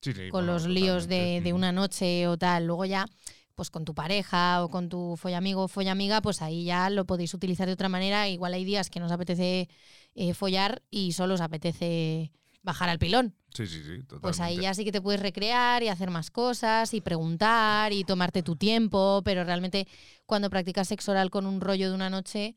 Sí, 0.00 0.12
sí, 0.14 0.30
con 0.30 0.46
bueno, 0.46 0.54
los 0.54 0.66
líos 0.66 1.06
de, 1.06 1.40
de 1.44 1.52
una 1.52 1.70
noche 1.70 2.26
o 2.26 2.36
tal. 2.36 2.66
Luego 2.66 2.86
ya, 2.86 3.06
pues 3.54 3.70
con 3.70 3.84
tu 3.84 3.94
pareja 3.94 4.64
o 4.64 4.68
con 4.68 4.88
tu 4.88 5.16
follamigo 5.16 5.64
o 5.64 5.68
follamiga, 5.68 6.22
pues 6.22 6.42
ahí 6.42 6.64
ya 6.64 6.90
lo 6.90 7.06
podéis 7.06 7.34
utilizar 7.34 7.66
de 7.66 7.74
otra 7.74 7.88
manera. 7.88 8.28
Igual 8.28 8.54
hay 8.54 8.64
días 8.64 8.90
que 8.90 9.00
nos 9.00 9.12
apetece 9.12 9.68
eh, 10.14 10.34
follar 10.34 10.82
y 10.90 11.12
solo 11.12 11.34
os 11.34 11.40
apetece 11.40 12.32
bajar 12.62 12.88
al 12.88 12.98
pilón. 12.98 13.34
Sí, 13.54 13.66
sí, 13.66 13.82
sí, 13.82 14.02
totalmente. 14.02 14.20
Pues 14.20 14.40
ahí 14.40 14.60
ya 14.60 14.72
sí 14.72 14.84
que 14.84 14.92
te 14.92 15.02
puedes 15.02 15.20
recrear 15.20 15.82
y 15.82 15.88
hacer 15.88 16.10
más 16.10 16.30
cosas 16.30 16.94
y 16.94 17.00
preguntar 17.00 17.92
y 17.92 18.04
tomarte 18.04 18.42
tu 18.42 18.56
tiempo, 18.56 19.22
pero 19.24 19.44
realmente 19.44 19.86
cuando 20.26 20.48
practicas 20.48 20.88
sexo 20.88 21.10
oral 21.10 21.30
con 21.30 21.46
un 21.46 21.60
rollo 21.60 21.88
de 21.88 21.94
una 21.94 22.08
noche 22.08 22.56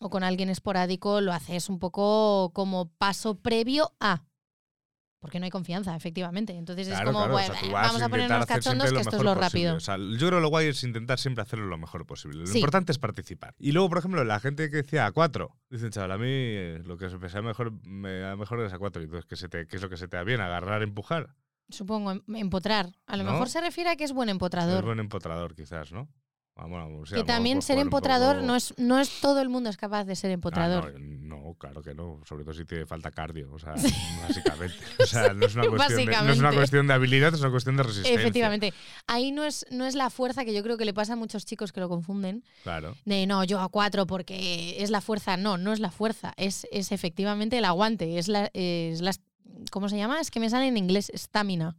o 0.00 0.10
con 0.10 0.24
alguien 0.24 0.48
esporádico, 0.48 1.20
lo 1.20 1.32
haces 1.32 1.68
un 1.68 1.78
poco 1.78 2.50
como 2.54 2.88
paso 2.88 3.36
previo 3.36 3.92
a. 4.00 4.24
Porque 5.20 5.38
no 5.38 5.44
hay 5.44 5.50
confianza, 5.50 5.94
efectivamente. 5.94 6.54
Entonces 6.56 6.88
es 6.88 6.98
como, 7.00 7.10
claro, 7.18 7.26
o 7.28 7.32
bueno, 7.32 7.54
sea, 7.54 7.68
eh, 7.68 7.70
vamos 7.72 8.00
a 8.00 8.08
ponernos 8.08 8.46
cachondos, 8.46 8.90
que 8.90 9.00
esto 9.00 9.16
es 9.16 9.22
lo 9.22 9.34
posible. 9.34 9.40
rápido. 9.46 9.74
O 9.76 9.80
sea, 9.80 9.98
yo 9.98 10.16
creo 10.16 10.30
que 10.38 10.40
lo 10.40 10.48
guay 10.48 10.68
es 10.68 10.82
intentar 10.82 11.18
siempre 11.18 11.42
hacerlo 11.42 11.66
lo 11.66 11.76
mejor 11.76 12.06
posible. 12.06 12.40
Lo 12.40 12.46
Sí. 12.46 12.56
importante 12.58 12.90
es 12.90 12.98
participar. 12.98 13.54
Y 13.58 13.72
luego, 13.72 13.90
por 13.90 13.98
ejemplo, 13.98 14.24
la 14.24 14.40
gente 14.40 14.70
que 14.70 14.78
decía 14.78 15.04
a 15.04 15.12
cuatro, 15.12 15.58
dicen, 15.68 15.90
chaval, 15.90 16.12
a 16.12 16.18
mí 16.18 16.26
eh, 16.28 16.82
lo 16.86 16.96
que 16.96 17.10
se 17.10 17.18
me 17.18 17.28
sea 17.28 17.42
mejor, 17.42 17.72
me 17.86 18.18
da 18.20 18.34
mejor 18.36 18.60
es 18.60 18.72
a 18.72 18.78
cuatro. 18.78 19.02
Y 19.02 19.04
entonces, 19.04 19.26
¿qué, 19.28 19.36
se 19.36 19.48
te, 19.50 19.66
¿qué 19.66 19.76
es 19.76 19.82
lo 19.82 19.90
que 19.90 19.98
se 19.98 20.08
te 20.08 20.16
da 20.16 20.24
bien? 20.24 20.40
¿Agarrar, 20.40 20.82
empujar? 20.82 21.34
Supongo, 21.68 22.12
em- 22.12 22.22
empotrar. 22.36 22.90
A 23.06 23.16
lo 23.18 23.24
¿No? 23.24 23.32
mejor 23.32 23.50
se 23.50 23.60
refiere 23.60 23.90
a 23.90 23.96
que 23.96 24.04
es 24.04 24.12
buen 24.12 24.28
Es 24.30 24.32
empotrador. 24.32 24.84
buen 24.86 25.00
empotrador, 25.00 25.54
quizás, 25.54 25.92
¿no? 25.92 26.08
Ah, 26.56 26.66
bueno, 26.66 27.06
sí, 27.06 27.14
a 27.14 27.18
lo 27.18 27.22
que 27.24 27.26
también 27.26 27.62
ser 27.62 27.78
empotrador 27.78 28.36
poco- 28.36 28.46
no, 28.46 28.56
es, 28.56 28.74
no 28.76 29.00
es 29.00 29.20
todo 29.22 29.40
el 29.40 29.48
mundo 29.48 29.70
es 29.70 29.78
capaz 29.78 30.04
de 30.04 30.14
ser 30.14 30.30
Ah, 30.30 30.34
empotrador. 30.34 31.00
no, 31.00 31.36
no, 31.36 31.54
claro 31.54 31.82
que 31.82 31.94
no. 31.94 32.20
Sobre 32.26 32.44
todo 32.44 32.52
si 32.52 32.66
te 32.66 32.84
falta 32.84 33.10
cardio. 33.10 33.50
O 33.54 33.58
sea, 33.58 33.72
básicamente. 34.28 34.76
O 35.02 35.06
sea, 35.06 35.32
no 35.32 35.46
es, 35.46 35.54
una 35.54 35.68
cuestión 35.68 36.04
de, 36.06 36.12
no 36.22 36.32
es 36.32 36.38
una 36.38 36.52
cuestión 36.52 36.86
de 36.86 36.92
habilidad, 36.92 37.32
es 37.32 37.40
una 37.40 37.50
cuestión 37.50 37.76
de 37.78 37.82
resistencia. 37.84 38.20
Efectivamente. 38.20 38.74
Ahí 39.06 39.32
no 39.32 39.44
es, 39.44 39.64
no 39.70 39.86
es 39.86 39.94
la 39.94 40.10
fuerza 40.10 40.44
que 40.44 40.52
yo 40.52 40.62
creo 40.62 40.76
que 40.76 40.84
le 40.84 40.92
pasa 40.92 41.14
a 41.14 41.16
muchos 41.16 41.46
chicos 41.46 41.72
que 41.72 41.80
lo 41.80 41.88
confunden. 41.88 42.44
Claro. 42.62 42.94
De 43.06 43.26
no, 43.26 43.42
yo 43.44 43.58
a 43.60 43.68
cuatro 43.70 44.06
porque 44.06 44.82
es 44.82 44.90
la 44.90 45.00
fuerza. 45.00 45.38
No, 45.38 45.56
no 45.56 45.72
es 45.72 45.80
la 45.80 45.90
fuerza. 45.90 46.34
Es, 46.36 46.66
es 46.72 46.92
efectivamente 46.92 47.56
el 47.56 47.64
aguante. 47.64 48.18
Es 48.18 48.28
la, 48.28 48.50
es 48.52 49.00
la. 49.00 49.12
¿Cómo 49.70 49.88
se 49.88 49.96
llama? 49.96 50.20
Es 50.20 50.30
que 50.30 50.40
me 50.40 50.50
sale 50.50 50.66
en 50.66 50.76
inglés 50.76 51.10
estamina. 51.14 51.76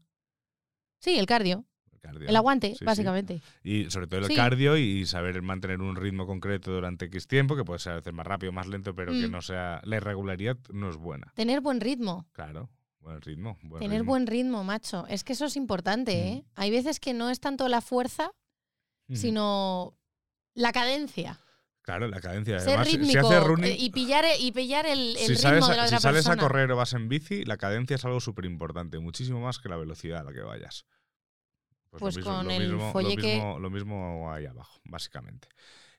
Sí, 1.00 1.20
el 1.20 1.26
cardio. 1.28 1.66
Cardio. 2.02 2.28
El 2.28 2.36
aguante, 2.36 2.72
Sí, 2.72 2.78
sí. 2.80 2.86
básicamente. 2.86 3.42
Y 3.64 3.90
sobre 3.90 4.08
todo 4.08 4.20
el 4.22 4.26
Sí. 4.28 4.36
cardio 4.36 4.76
y 4.78 5.06
saber 5.06 5.42
mantener 5.42 5.80
un 5.82 5.96
ritmo 5.96 6.26
concreto 6.28 6.72
durante 6.72 7.06
X 7.06 7.28
tiempo, 7.28 7.56
que 7.56 7.64
puede 7.64 7.80
ser 7.80 7.94
a 7.94 7.96
veces 7.98 8.14
más 8.14 8.28
rápido, 8.28 8.52
más 8.52 8.68
lento, 8.68 8.94
pero 8.96 9.12
que 9.14 9.28
Mm. 9.28 9.32
no 9.32 9.42
sea. 9.42 9.80
La 9.86 9.98
irregularidad 9.98 10.58
no 10.74 10.90
es 10.90 10.98
buena. 10.98 11.32
Tener 11.36 11.62
buen 11.62 11.80
ritmo. 11.80 12.28
Claro. 12.34 12.70
Buen 13.00 13.20
ritmo. 13.22 13.58
Buen 13.64 13.80
Tener 13.82 14.00
ritmo. 14.02 14.12
buen 14.12 14.28
ritmo, 14.28 14.64
macho. 14.64 15.08
Es 15.08 15.24
que 15.24 15.34
eso 15.34 15.46
es 15.46 15.56
importante, 15.56 16.12
Mm. 16.14 16.28
¿eh? 16.28 16.46
Hay 16.56 16.70
veces 16.72 17.00
que 17.00 17.14
no 17.14 17.30
es 17.30 17.40
tanto 17.40 17.68
la 17.68 17.82
fuerza, 17.82 18.32
sino 19.14 19.98
la 20.54 20.72
cadencia. 20.72 21.40
Claro, 21.82 22.08
la 22.08 22.22
cadencia. 22.22 22.60
Ser 22.60 22.70
Además, 22.78 22.92
rítmico 22.92 23.12
si 23.12 23.18
haces 23.18 23.44
running, 23.44 23.72
eh, 23.72 23.76
y 23.80 23.90
pillar, 23.90 24.26
y 24.40 24.52
pillar 24.52 24.86
el, 24.86 25.18
el 25.18 25.18
si, 25.18 25.28
ritmo 25.30 25.42
sales, 25.42 25.68
de 25.70 25.76
la 25.78 25.86
otra 25.86 25.98
si 25.98 26.04
sales 26.04 26.28
a 26.28 26.38
correr 26.38 26.72
o 26.72 26.76
vas 26.78 26.94
en 26.94 27.10
bici, 27.10 27.44
la 27.44 27.58
cadencia 27.58 27.96
es 27.96 28.06
algo 28.06 28.20
súper 28.20 28.46
importante, 28.46 29.00
muchísimo 29.00 29.42
más 29.42 29.58
que 29.58 29.68
la 29.68 29.78
velocidad 29.78 30.20
a 30.20 30.24
la 30.24 30.32
que 30.32 30.42
vayas. 30.42 30.86
Pues 32.00 32.02
lo 32.02 32.08
mismo, 32.20 32.32
con 32.38 32.46
lo 32.46 32.52
el 32.52 32.70
mismo, 32.72 32.92
folle 32.94 33.10
lo 33.16 33.16
que- 33.22 33.34
mismo, 33.36 33.60
lo 33.60 33.70
mismo 33.70 34.32
ahí 34.32 34.46
abajo, 34.46 34.80
básicamente. 34.86 35.48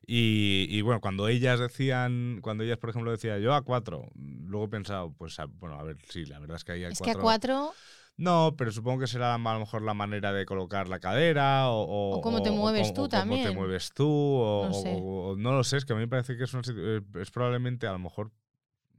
Y, 0.06 0.66
y 0.68 0.80
bueno, 0.82 1.00
cuando 1.00 1.28
ellas 1.28 1.60
decían, 1.60 2.40
cuando 2.42 2.64
ellas, 2.64 2.78
por 2.78 2.90
ejemplo, 2.90 3.10
decían 3.12 3.40
yo 3.40 3.54
a 3.54 3.62
cuatro, 3.62 4.08
luego 4.16 4.64
he 4.66 4.68
pensado, 4.68 5.12
pues 5.12 5.38
a- 5.38 5.44
bueno, 5.46 5.78
a 5.78 5.82
ver, 5.84 5.96
sí, 6.08 6.24
la 6.24 6.38
verdad 6.40 6.56
es 6.56 6.64
que 6.64 6.72
ahí 6.72 6.84
a 6.84 6.88
Es 6.88 6.98
que 6.98 7.04
cuatro. 7.04 7.20
a 7.20 7.24
cuatro, 7.24 7.72
No, 8.16 8.54
pero 8.58 8.70
supongo 8.72 9.00
que 9.00 9.06
será 9.06 9.34
a 9.34 9.38
lo 9.38 9.58
mejor 9.60 9.82
la 9.82 9.94
manera 9.94 10.32
de 10.32 10.44
colocar 10.44 10.88
la 10.88 10.98
cadera 10.98 11.68
o, 11.70 11.82
o, 11.82 12.18
O 12.18 12.20
cómo 12.20 12.42
te 12.42 12.50
mueves 12.50 12.92
tú 12.92 13.02
o 13.04 13.04
cómo 13.04 13.10
también. 13.10 13.42
te 13.44 13.52
mueves 13.52 13.92
tú 13.94 14.06
o 14.08 15.34
No 15.38 15.50
sé. 15.50 15.56
lo 15.56 15.64
sé, 15.64 15.76
es 15.78 15.84
que 15.84 15.92
a 15.92 15.96
mí 15.96 16.02
me 16.02 16.08
parece 16.08 16.36
que 16.36 16.44
es, 16.44 16.52
una 16.54 16.62
eh, 16.76 17.00
es 17.20 17.30
probablemente 17.30 17.86
a 17.86 17.92
lo 17.92 17.98
mejor 17.98 18.30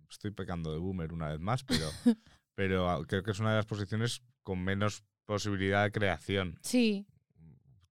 estoy 0.09 0.31
pecando 0.31 0.71
de 0.71 0.79
boomer 0.79 1.13
una 1.13 1.29
vez 1.29 1.39
más, 1.39 1.63
pero, 1.63 1.77
pero 2.55 2.89
ah, 2.89 3.01
creo 3.07 3.23
que 3.23 3.31
es 3.31 3.39
una 3.39 3.51
de 3.51 3.57
las 3.57 3.65
posiciones 3.65 4.21
con 4.43 4.63
menos 4.63 5.03
posibilidad 5.25 5.83
de 5.83 5.91
creación. 5.91 6.57
sí, 6.61 7.05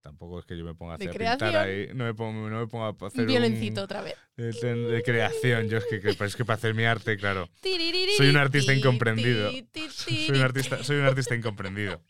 Tampoco 0.01 0.37
es 0.39 0.45
que 0.45 0.57
yo 0.57 0.65
me 0.65 0.75
ponga 0.75 0.91
a 0.91 0.95
hacer 0.95 1.11
pintar 1.11 1.37
creación. 1.37 1.63
ahí, 1.63 1.87
no 1.95 2.03
me 2.03 2.13
pongo, 2.13 2.49
no 2.49 2.59
me 2.59 2.67
pongo 2.67 2.83
a 2.87 3.07
hacer 3.07 3.25
violencito 3.25 3.79
un- 3.79 3.85
otra 3.85 4.01
vez. 4.01 4.15
de, 4.35 4.51
de- 4.51 4.75
de 4.75 5.01
creación. 5.01 5.69
Yo 5.69 5.77
es 5.77 5.85
que, 5.85 6.01
que- 6.01 6.11
pero 6.13 6.25
es 6.25 6.35
que 6.35 6.43
para 6.43 6.57
hacer 6.57 6.73
mi 6.73 6.83
arte, 6.83 7.15
claro. 7.15 7.47
Soy 8.17 8.27
un 8.27 8.35
artista 8.35 8.73
incomprendido. 8.73 9.49
Soy 9.95 10.29
un 10.35 10.41
artista, 10.41 10.83
soy 10.83 10.97
un 10.97 11.05
artista 11.05 11.35
incomprendido. 11.35 12.01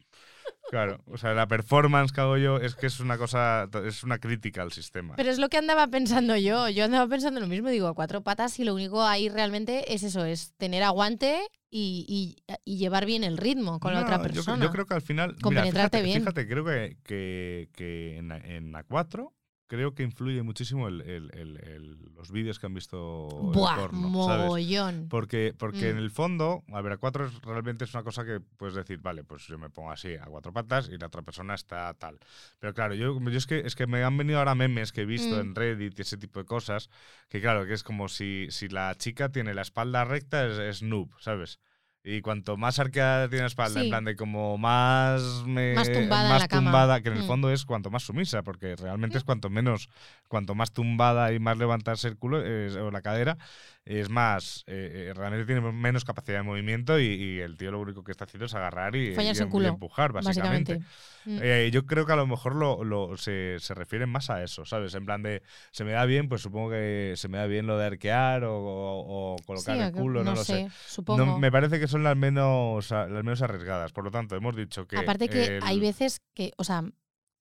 Claro, 0.74 1.00
o 1.06 1.20
sea, 1.20 1.36
la 1.36 1.48
performance 1.48 2.12
que 2.12 2.20
hago 2.22 2.36
yo 2.38 2.58
es 2.58 2.74
que 2.74 2.88
es 2.88 3.00
una 3.00 3.16
cosa, 3.20 3.70
es 3.86 4.04
una 4.04 4.18
crítica 4.18 4.64
al 4.64 4.72
sistema. 4.72 5.16
Pero 5.16 5.30
es 5.30 5.38
lo 5.38 5.48
que 5.48 5.58
andaba 5.58 5.86
pensando 5.88 6.36
yo. 6.36 6.68
Yo 6.70 6.86
andaba 6.86 7.08
pensando 7.08 7.40
lo 7.40 7.46
mismo, 7.46 7.70
digo, 7.70 7.88
a 7.88 7.94
cuatro 7.94 8.24
patas 8.24 8.58
y 8.58 8.64
lo 8.64 8.74
único 8.74 9.04
ahí 9.04 9.30
realmente 9.30 9.94
es 9.94 10.02
eso, 10.02 10.26
es 10.26 10.54
tener 10.58 10.82
aguante 10.82 11.40
y, 11.70 12.06
y- 12.08 12.54
y 12.66 12.78
llevar 12.78 13.06
bien 13.06 13.24
el 13.24 13.38
ritmo 13.38 13.80
con 13.80 13.94
la 13.94 14.02
otra 14.02 14.20
persona. 14.20 14.64
Yo, 14.66 14.72
creo 14.72 14.88
que 14.88 14.96
al 14.96 15.04
final. 15.04 15.36
Con 15.40 15.52
mira, 15.52 15.62
penetrarte 15.62 15.98
fíjate, 16.00 16.04
bien. 16.08 16.22
Fíjate, 16.22 16.48
creo 16.48 16.66
que, 16.66 16.98
que, 17.04 17.70
que 17.74 18.18
en, 18.18 18.32
en 18.32 18.74
A4 18.74 19.32
creo 19.68 19.96
que 19.96 20.04
influye 20.04 20.44
muchísimo 20.44 20.88
el- 20.88 21.02
el- 21.02 21.32
el- 21.34 21.98
los 22.16 22.32
vídeos 22.32 22.60
que 22.60 22.68
han 22.68 22.74
visto 22.74 23.28
Buah, 23.54 23.76
porno, 23.76 24.26
¿sabes? 24.26 24.46
mogollón. 24.46 25.08
Porque, 25.10 25.54
porque 25.58 25.90
en 25.90 25.96
Mm. 25.96 26.00
el 26.00 26.12
fondo, 26.12 26.64
a 26.72 26.82
ver, 26.82 26.94
a 26.94 26.98
cuatro 26.98 27.26
es- 27.26 27.42
realmente 27.42 27.86
es 27.86 27.94
una 27.94 28.04
cosa 28.04 28.24
que 28.26 28.40
puedes 28.40 28.76
decir, 28.76 29.00
vale, 29.00 29.24
pues 29.24 29.48
yo 29.48 29.58
me 29.58 29.70
pongo 29.70 29.92
así 29.92 30.14
a 30.16 30.26
cuatro 30.26 30.54
patas 30.54 30.90
y 30.90 30.98
la 30.98 31.08
otra 31.08 31.22
persona 31.24 31.56
está 31.56 31.94
tal. 31.96 32.20
Pero 32.60 32.74
claro, 32.74 32.94
yo, 32.94 33.20
yo 33.20 33.38
es, 33.38 33.48
que, 33.48 33.60
es 33.60 33.76
que 33.76 33.88
me 33.88 34.04
han 34.04 34.18
venido 34.18 34.40
ahora 34.40 34.54
memes 34.56 34.92
que 34.92 35.02
he 35.02 35.06
visto 35.06 35.36
Mm. 35.38 35.40
en 35.40 35.56
Reddit 35.56 35.98
y 35.98 36.02
ese 36.04 36.18
tipo 36.18 36.40
de 36.40 36.46
cosas, 36.46 36.90
que 37.30 37.42
claro, 37.42 37.66
que 37.66 37.74
es 37.74 37.84
como 37.84 38.10
si, 38.10 38.48
si 38.52 38.68
la 38.70 38.94
chica 38.96 39.30
tiene 39.30 39.54
la 39.54 39.62
espalda 39.64 40.06
recta, 40.06 40.46
es, 40.46 40.58
es 40.60 40.84
noob, 40.84 41.10
¿sabes? 41.20 41.60
Y 42.06 42.20
cuanto 42.20 42.58
más 42.58 42.80
arqueada 42.80 43.30
tiene 43.30 43.44
la 43.44 43.48
espalda, 43.48 43.80
Sí. 43.80 43.86
en 43.86 43.90
plan 43.90 44.04
de 44.04 44.18
como 44.18 44.58
más, 44.58 45.44
me- 45.46 45.74
Más 45.74 45.90
tumbada 45.90 46.24
en 46.28 46.34
más 46.34 46.48
cama. 46.50 46.62
tumbada, 46.64 47.02
que 47.02 47.08
en 47.08 47.16
el 47.16 47.24
Mm. 47.24 47.28
fondo 47.28 47.50
es 47.50 47.64
cuanto 47.64 47.90
más 47.90 48.04
sumisa, 48.04 48.44
porque 48.44 48.76
realmente 48.76 49.18
es 49.18 49.24
cuanto 49.24 49.50
menos, 49.50 49.88
cuanto 50.28 50.54
más 50.54 50.74
tumbada 50.74 51.32
y 51.32 51.40
más 51.40 51.58
levantarse 51.58 52.10
el 52.10 52.18
culo 52.18 52.42
eh, 52.46 52.78
o 52.78 52.92
la 52.92 53.02
cadera, 53.02 53.38
es 53.86 54.10
más, 54.10 54.64
eh, 54.68 55.08
eh, 55.10 55.14
realmente 55.14 55.46
tiene 55.46 55.60
menos 55.72 56.06
capacidad 56.06 56.38
de 56.38 56.44
movimiento 56.44 57.00
y, 57.00 57.06
y 57.06 57.40
el 57.40 57.58
tío 57.58 57.70
lo 57.72 57.82
único 57.82 58.04
que 58.04 58.12
está 58.12 58.24
haciendo 58.24 58.46
es 58.46 58.54
agarrar 58.54 58.96
y, 58.96 59.14
empujar, 59.14 60.14
básicamente. 60.14 60.76
básicamente. 60.76 60.80
Mm. 61.26 61.40
Eh, 61.42 61.70
yo 61.72 61.86
creo 61.86 62.06
que 62.06 62.14
a 62.14 62.16
lo 62.18 62.26
mejor 62.28 62.56
lo, 62.56 62.84
lo- 62.84 63.18
se, 63.18 63.58
se 63.60 63.74
refieren 63.74 64.10
más 64.10 64.30
a 64.30 64.42
eso, 64.44 64.66
¿sabes? 64.66 64.94
En 64.96 65.06
plan 65.06 65.22
de, 65.22 65.42
se 65.72 65.84
me 65.84 65.92
da 65.92 66.06
bien, 66.06 66.30
pues 66.30 66.42
supongo 66.42 66.70
que 66.72 67.14
se 67.18 67.28
me 67.28 67.38
da 67.38 67.46
bien 67.46 67.66
lo 67.68 67.78
de 67.78 67.86
arquear 67.86 68.46
o, 68.46 68.56
o- 68.56 69.34
o 69.34 69.36
colocar 69.46 69.76
Sí, 69.76 69.82
el 69.82 69.92
culo, 69.92 70.24
no, 70.24 70.32
lo 70.36 70.44
sé. 70.44 70.70
supongo. 70.88 71.26
No, 71.26 71.40
me 71.40 71.52
parece 71.52 71.80
que 71.80 71.88
son 71.88 72.04
las 72.04 72.16
menos, 72.16 72.90
las 72.90 73.10
menos 73.10 73.42
arriesgadas. 73.42 73.92
Por 73.92 74.06
lo 74.06 74.12
tanto, 74.12 74.36
hemos 74.36 74.56
dicho 74.56 74.88
que. 74.88 74.98
Aparte 74.98 75.28
que 75.30 75.58
el- 75.58 75.64
hay 75.64 75.80
veces 75.80 76.22
que, 76.34 76.54
o 76.58 76.64
sea, 76.64 76.84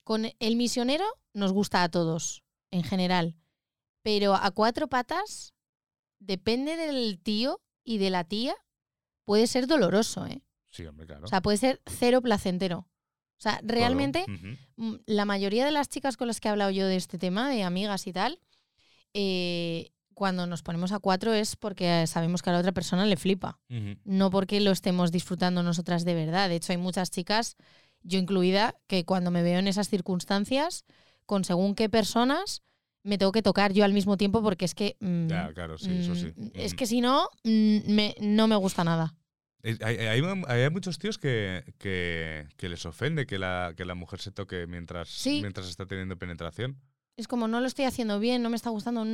con 0.05 0.27
el 0.41 0.57
misionero 0.57 1.05
nos 1.35 1.53
gusta 1.53 1.83
a 1.85 1.89
todos, 1.89 2.43
en 2.73 2.83
general. 2.83 3.37
Pero 4.03 4.35
a 4.35 4.51
cuatro 4.51 4.89
patas, 4.89 5.55
depende 6.27 6.77
del 6.77 7.19
tío 7.19 7.61
y 7.85 7.99
de 7.99 8.11
la 8.11 8.25
tía, 8.25 8.55
puede 9.25 9.47
ser 9.47 9.67
doloroso, 9.67 10.27
¿eh? 10.27 10.43
Sí, 10.71 10.87
hombre, 10.87 11.07
claro. 11.07 11.25
O 11.25 11.29
sea, 11.29 11.43
puede 11.43 11.59
ser 11.59 11.83
cero 11.87 12.23
placentero. 12.23 12.79
O 12.79 13.43
sea, 13.43 13.61
realmente, 13.65 14.25
mm, 14.77 14.95
la 15.07 15.25
mayoría 15.25 15.65
de 15.65 15.73
las 15.73 15.89
chicas 15.89 16.17
con 16.17 16.29
las 16.29 16.41
que 16.41 16.49
he 16.49 16.51
hablado 16.51 16.71
yo 16.71 16.87
de 16.87 16.97
este 16.97 17.19
tema, 17.19 17.51
de 17.51 17.65
amigas 17.65 18.07
y 18.07 18.13
tal, 18.13 18.39
eh, 19.15 19.91
cuando 20.15 20.47
nos 20.47 20.63
ponemos 20.63 20.93
a 20.93 21.01
cuatro 21.01 21.33
es 21.33 21.57
porque 21.57 22.07
sabemos 22.07 22.43
que 22.43 22.51
a 22.51 22.53
la 22.53 22.61
otra 22.61 22.73
persona 22.73 23.07
le 23.07 23.17
flipa 23.17 23.59
no 24.05 24.31
porque 24.31 24.61
lo 24.61 24.71
estemos 24.71 25.11
disfrutando 25.11 25.63
nosotras 25.63 26.05
de 26.05 26.15
verdad. 26.15 26.49
De 26.49 26.57
hecho, 26.57 26.73
hay 26.73 26.79
muchas 26.79 27.11
chicas, 27.11 27.57
yo 28.03 28.19
incluida, 28.19 28.77
que 28.87 29.05
cuando 29.05 29.31
me 29.31 29.43
veo 29.43 29.59
en 29.59 29.67
esas 29.67 29.89
circunstancias, 29.89 30.85
con 31.27 31.45
según 31.45 31.75
qué 31.75 31.89
personas, 31.89 32.63
me 33.05 33.19
tengo 33.19 33.33
que 33.33 33.43
tocar 33.43 33.73
yo 33.73 33.85
al 33.85 33.93
mismo 33.93 34.17
tiempo 34.17 34.43
porque 34.43 34.65
es 34.65 34.75
que... 34.75 34.97
mm, 35.01 35.27
Ya, 35.29 35.53
claro, 35.53 35.79
sí, 35.79 35.91
eso 35.93 36.15
sí. 36.15 36.33
mm, 36.37 36.49
Es 36.55 36.73
Mm. 36.73 36.77
que 36.77 36.87
si 36.87 37.01
no, 37.01 37.29
mm, 37.45 37.79
me- 37.93 38.15
no 38.21 38.47
me 38.49 38.57
gusta 38.57 38.85
nada. 38.85 39.15
Hay, 39.65 39.77
hay- 39.99 40.23
hay 40.47 40.71
muchos 40.71 40.99
tíos 40.99 41.19
que, 41.19 41.63
que, 41.79 42.47
que 42.57 42.69
les 42.69 42.85
ofende 42.85 43.27
que 43.27 43.39
la, 43.39 43.75
que 43.77 43.85
la 43.85 43.95
mujer 43.95 44.21
se 44.21 44.33
toque 44.33 44.67
mientras, 44.67 45.09
Sí. 45.09 45.39
mientras 45.41 45.69
está 45.69 45.87
teniendo 45.87 46.17
penetración. 46.19 46.81
Es 47.17 47.29
como 47.29 47.47
no 47.47 47.61
lo 47.61 47.67
estoy 47.67 47.85
haciendo 47.85 48.19
bien, 48.19 48.43
no 48.43 48.49
me 48.51 48.57
está 48.57 48.71
gustando. 48.71 49.05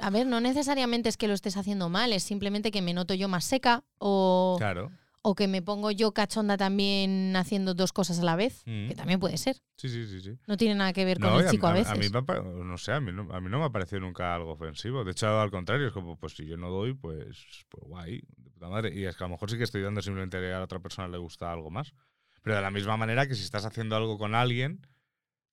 A 0.00 0.10
ver, 0.10 0.26
no 0.26 0.40
necesariamente 0.40 1.08
es 1.08 1.16
que 1.16 1.28
lo 1.28 1.34
estés 1.34 1.56
haciendo 1.56 1.88
mal, 1.88 2.12
es 2.12 2.22
simplemente 2.24 2.70
que 2.70 2.82
me 2.82 2.92
noto 2.92 3.14
yo 3.14 3.28
más 3.28 3.44
seca 3.44 3.84
o, 3.98 4.56
Claro. 4.58 4.90
O 5.26 5.34
que 5.34 5.48
me 5.48 5.62
pongo 5.62 5.90
yo 5.90 6.12
cachonda 6.12 6.58
también 6.58 7.34
haciendo 7.34 7.72
dos 7.72 7.94
cosas 7.94 8.18
a 8.20 8.24
la 8.24 8.36
vez, 8.36 8.62
Mm. 8.66 8.88
que 8.88 8.94
también 8.94 9.18
puede 9.18 9.38
ser. 9.38 9.56
Sí, 9.78 9.88
sí, 9.88 10.06
sí, 10.06 10.20
sí. 10.20 10.38
No 10.46 10.58
tiene 10.58 10.74
nada 10.74 10.92
que 10.92 11.06
ver 11.06 11.18
con 11.18 11.30
No, 11.30 11.40
el 11.40 11.48
chico 11.50 11.66
a, 11.66 11.72
veces. 11.72 11.98
mí 11.98 12.08
me 12.10 12.18
ha 12.18 12.22
pa- 12.22 12.42
no 12.42 12.76
sé, 12.76 12.92
a 12.92 13.00
mí, 13.00 13.10
no, 13.10 13.22
a 13.32 13.40
mí 13.40 13.48
no 13.48 13.58
me 13.58 13.64
ha 13.64 13.70
parecido 13.70 14.00
nunca 14.00 14.34
algo 14.34 14.52
ofensivo. 14.52 15.02
De 15.02 15.12
hecho, 15.12 15.26
al 15.40 15.50
contrario, 15.50 15.86
es 15.86 15.92
como, 15.94 16.18
pues 16.18 16.34
si 16.36 16.44
yo 16.46 16.58
no 16.58 16.68
doy, 16.68 16.92
pues, 16.92 17.64
pues 17.70 17.82
guay, 17.88 18.20
de 18.36 18.50
puta 18.50 18.68
madre. 18.68 18.94
Y 18.94 19.04
es 19.06 19.16
que 19.16 19.24
a 19.24 19.26
lo 19.26 19.32
mejor 19.32 19.50
sí 19.50 19.56
que 19.56 19.64
estoy 19.64 19.80
dando 19.80 20.02
simplemente 20.02 20.36
a 20.36 20.58
la 20.58 20.64
otra 20.64 20.80
persona 20.80 21.08
le 21.08 21.16
gusta 21.18 21.50
algo 21.50 21.70
más. 21.70 21.94
Pero 22.42 22.56
de 22.56 22.62
la 22.62 22.70
misma 22.70 22.98
manera 22.98 23.26
que 23.26 23.34
si 23.34 23.42
estás 23.44 23.64
haciendo 23.64 23.96
algo 23.96 24.18
con 24.18 24.34
alguien, 24.34 24.86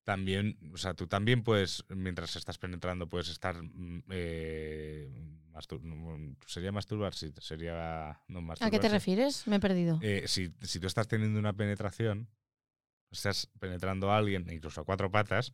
también, 0.04 0.58
o 0.74 0.78
sea, 0.78 0.94
tú 0.96 1.08
también 1.08 1.44
puedes, 1.44 1.86
mientras 1.88 2.36
estás 2.36 2.58
penetrando, 2.58 3.08
puedes 3.08 3.30
estar... 3.30 3.56
mm, 3.64 4.04
eh, 4.10 5.10
mastur- 5.54 6.36
¿Sería 6.46 6.72
masturbar? 6.72 7.14
Sí, 7.14 7.32
sería... 7.40 8.20
No, 8.28 8.40
¿A 8.40 8.42
qué 8.42 8.46
masturbar, 8.48 8.80
te 8.82 8.90
refieres? 8.90 9.48
Me 9.48 9.58
he 9.58 9.60
perdido. 9.60 10.00
Eh, 10.02 10.24
si, 10.28 10.54
si 10.62 10.80
tú 10.80 10.88
estás 10.88 11.08
teniendo 11.08 11.40
una 11.40 11.54
penetración, 11.54 12.28
estás 13.12 13.50
penetrando 13.60 14.12
a 14.12 14.18
alguien, 14.18 14.48
incluso 14.52 14.82
a 14.82 14.86
cuatro 14.86 15.12
patas, 15.12 15.54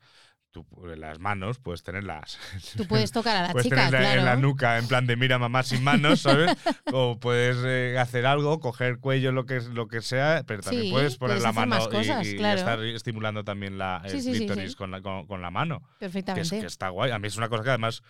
tú 0.51 0.65
las 0.95 1.19
manos 1.19 1.59
puedes 1.59 1.83
tenerlas. 1.83 2.39
Tú 2.75 2.85
puedes 2.85 3.11
tocar 3.11 3.35
a 3.37 3.41
la 3.47 3.47
puedes 3.51 3.65
chica, 3.65 3.75
tenerla 3.75 4.11
en 4.11 4.17
la 4.17 4.23
claro. 4.33 4.41
nuca, 4.41 4.77
en 4.77 4.87
plan 4.87 5.05
de 5.05 5.15
mira 5.15 5.37
mamá 5.37 5.63
sin 5.63 5.83
manos, 5.83 6.21
¿sabes? 6.21 6.51
o 6.93 7.19
puedes 7.19 7.57
eh, 7.65 7.97
hacer 7.99 8.25
algo, 8.25 8.59
coger 8.59 8.99
cuello, 8.99 9.31
lo 9.31 9.45
que, 9.45 9.59
lo 9.61 9.87
que 9.87 10.01
sea, 10.01 10.43
pero 10.47 10.61
también 10.63 10.85
Sí, 10.85 10.91
puedes 10.91 11.17
poner 11.17 11.37
puedes 11.39 11.43
la 11.43 11.51
mano 11.51 11.89
cosas, 11.89 12.25
y, 12.25 12.31
y 12.31 12.37
claro. 12.37 12.59
estar 12.59 12.83
estimulando 12.83 13.43
también 13.43 13.77
la, 13.77 14.01
el 14.05 14.11
Sí, 14.11 14.21
sí, 14.21 14.47
sí. 14.47 14.75
Con, 14.75 14.91
la, 14.91 15.01
con, 15.01 15.27
con 15.27 15.41
la 15.41 15.51
mano. 15.51 15.81
Que, 15.81 15.85
es, 15.85 15.99
Perfectamente. 15.99 16.59
que 16.59 16.65
está 16.65 16.89
guay. 16.89 17.11
A 17.11 17.19
mí 17.19 17.27
es 17.27 17.37
una 17.37 17.49
cosa 17.49 17.63
que 17.63 17.69
además, 17.69 18.01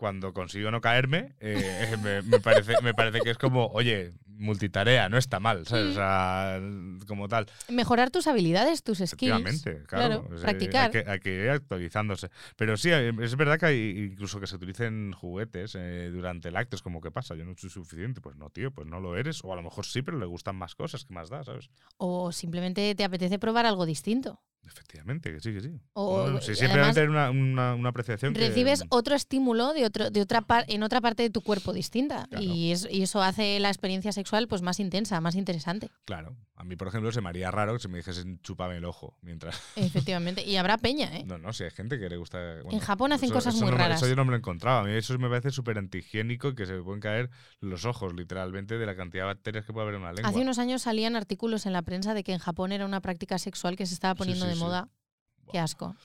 cuando 0.00 0.32
consigo 0.32 0.70
no 0.70 0.80
caerme, 0.80 1.34
eh, 1.40 1.94
me, 2.02 2.22
me 2.22 2.40
parece, 2.40 2.80
me 2.82 2.94
parece 2.94 3.20
que 3.20 3.28
es 3.28 3.36
como, 3.36 3.66
oye, 3.66 4.14
multitarea, 4.24 5.10
no 5.10 5.18
está 5.18 5.38
mal, 5.38 5.66
¿sabes? 5.66 5.88
Mm. 5.88 5.90
O 5.90 5.94
sea, 5.94 6.60
como 7.06 7.28
tal. 7.28 7.46
Mejorar 7.68 8.10
tus 8.10 8.26
habilidades, 8.26 8.82
tus 8.82 8.98
skills. 8.98 9.62
Claro. 9.62 9.84
Claro, 9.86 10.28
o 10.32 10.36
sea, 10.38 10.40
practicar. 10.40 10.86
Hay 10.86 10.90
que, 10.90 11.10
hay 11.10 11.20
que 11.20 11.34
ir 11.44 11.50
actualizándose. 11.50 12.30
Pero 12.56 12.78
sí, 12.78 12.88
eh, 12.90 13.12
es 13.20 13.36
verdad 13.36 13.58
que 13.58 13.66
hay 13.66 14.10
incluso 14.10 14.40
que 14.40 14.46
se 14.46 14.56
utilicen 14.56 15.12
juguetes 15.12 15.76
eh, 15.78 16.08
durante 16.10 16.48
el 16.48 16.56
acto. 16.56 16.76
Es 16.76 16.82
como, 16.82 17.02
¿qué 17.02 17.10
pasa? 17.10 17.34
Yo 17.34 17.44
no 17.44 17.54
soy 17.56 17.68
suficiente. 17.68 18.22
Pues 18.22 18.36
no, 18.36 18.48
tío, 18.48 18.70
pues 18.70 18.86
no 18.86 18.98
lo 18.98 19.16
eres. 19.16 19.44
O 19.44 19.52
a 19.52 19.56
lo 19.56 19.62
mejor 19.62 19.84
sí, 19.84 20.00
pero 20.00 20.18
le 20.18 20.26
gustan 20.26 20.56
más 20.56 20.74
cosas. 20.74 21.04
¿Qué 21.04 21.12
más 21.12 21.28
da, 21.28 21.44
sabes? 21.44 21.68
O 21.98 22.32
simplemente 22.32 22.94
te 22.94 23.04
apetece 23.04 23.38
probar 23.38 23.66
algo 23.66 23.84
distinto. 23.84 24.40
Efectivamente, 24.66 25.32
que 25.32 25.40
sí, 25.40 25.52
que 25.52 25.60
sí. 25.60 25.80
O- 25.94 26.28
No, 26.28 26.40
sí, 26.40 26.52
y 26.52 26.54
simplemente 26.54 27.02
una, 27.08 27.30
una, 27.30 27.74
una 27.74 27.88
apreciación 27.88 28.32
que- 28.34 28.40
Recibes 28.48 28.84
otro 28.88 29.14
estímulo 29.16 29.72
de 29.72 29.84
otro, 29.84 30.10
de 30.10 30.20
otra 30.20 30.42
par- 30.42 30.64
en 30.68 30.82
otra 30.82 31.00
parte 31.00 31.22
de 31.24 31.30
tu 31.30 31.40
cuerpo 31.40 31.72
distinta. 31.72 32.26
Claro. 32.30 32.44
Y, 32.44 32.70
es- 32.72 32.86
y 32.90 33.02
eso 33.02 33.20
hace 33.22 33.58
la 33.58 33.68
experiencia 33.68 34.12
sexual 34.12 34.46
pues 34.48 34.62
más 34.62 34.78
intensa, 34.78 35.20
más 35.20 35.34
interesante. 35.34 35.90
Claro. 36.04 36.36
A 36.54 36.62
mí, 36.64 36.76
por 36.76 36.88
ejemplo, 36.88 37.10
se 37.10 37.20
me 37.22 37.30
haría 37.30 37.50
raro 37.50 37.72
que 37.72 37.78
se 37.80 37.88
me 37.88 37.96
dijesen 37.98 38.38
chúpame 38.42 38.76
el 38.76 38.84
ojo 38.84 39.16
mientras. 39.22 39.60
Efectivamente. 39.76 40.44
Y 40.46 40.56
habrá 40.56 40.76
peña, 40.78 41.16
¿eh? 41.16 41.24
No, 41.26 41.38
no, 41.38 41.52
si 41.52 41.64
hay 41.64 41.70
gente 41.70 41.98
que 41.98 42.08
le 42.08 42.16
gusta. 42.16 42.38
bueno, 42.62 42.70
En 42.72 42.80
Japón 42.80 43.12
hacen 43.12 43.26
eso- 43.26 43.34
cosas 43.34 43.54
eso 43.54 43.64
muy 43.64 43.72
no 43.72 43.78
raras. 43.78 43.96
Eso 44.00 44.08
yo 44.08 44.14
no 44.16 44.24
me 44.24 44.30
lo 44.32 44.36
encontraba. 44.36 44.80
A 44.80 44.84
mí 44.84 44.92
eso 44.92 45.18
me 45.18 45.28
parece 45.28 45.50
súper 45.50 45.78
antihigiénico 45.78 46.54
que 46.54 46.66
se 46.66 46.74
me 46.74 46.82
pueden 46.82 47.00
caer 47.00 47.30
los 47.60 47.84
ojos, 47.86 48.14
literalmente, 48.14 48.78
de 48.78 48.86
la 48.86 48.94
cantidad 48.94 49.24
de 49.24 49.26
bacterias 49.34 49.64
que 49.64 49.72
puede 49.72 49.84
haber 49.84 49.94
en 49.96 50.02
una 50.02 50.12
lengua. 50.12 50.30
Hace 50.30 50.40
unos 50.40 50.58
años 50.58 50.82
salían 50.82 51.16
artículos 51.16 51.66
en 51.66 51.72
la 51.72 51.82
prensa 51.82 52.14
de 52.14 52.22
que 52.22 52.32
en 52.32 52.38
Japón 52.38 52.72
era 52.72 52.84
una 52.84 53.00
práctica 53.00 53.38
sexual 53.38 53.74
que 53.76 53.86
se 53.86 53.94
estaba 53.94 54.14
poniendo 54.14 54.44
sí, 54.44 54.49
de 54.50 54.56
sí. 54.56 54.60
moda. 54.60 54.88
Qué 55.50 55.58
asco. 55.58 55.96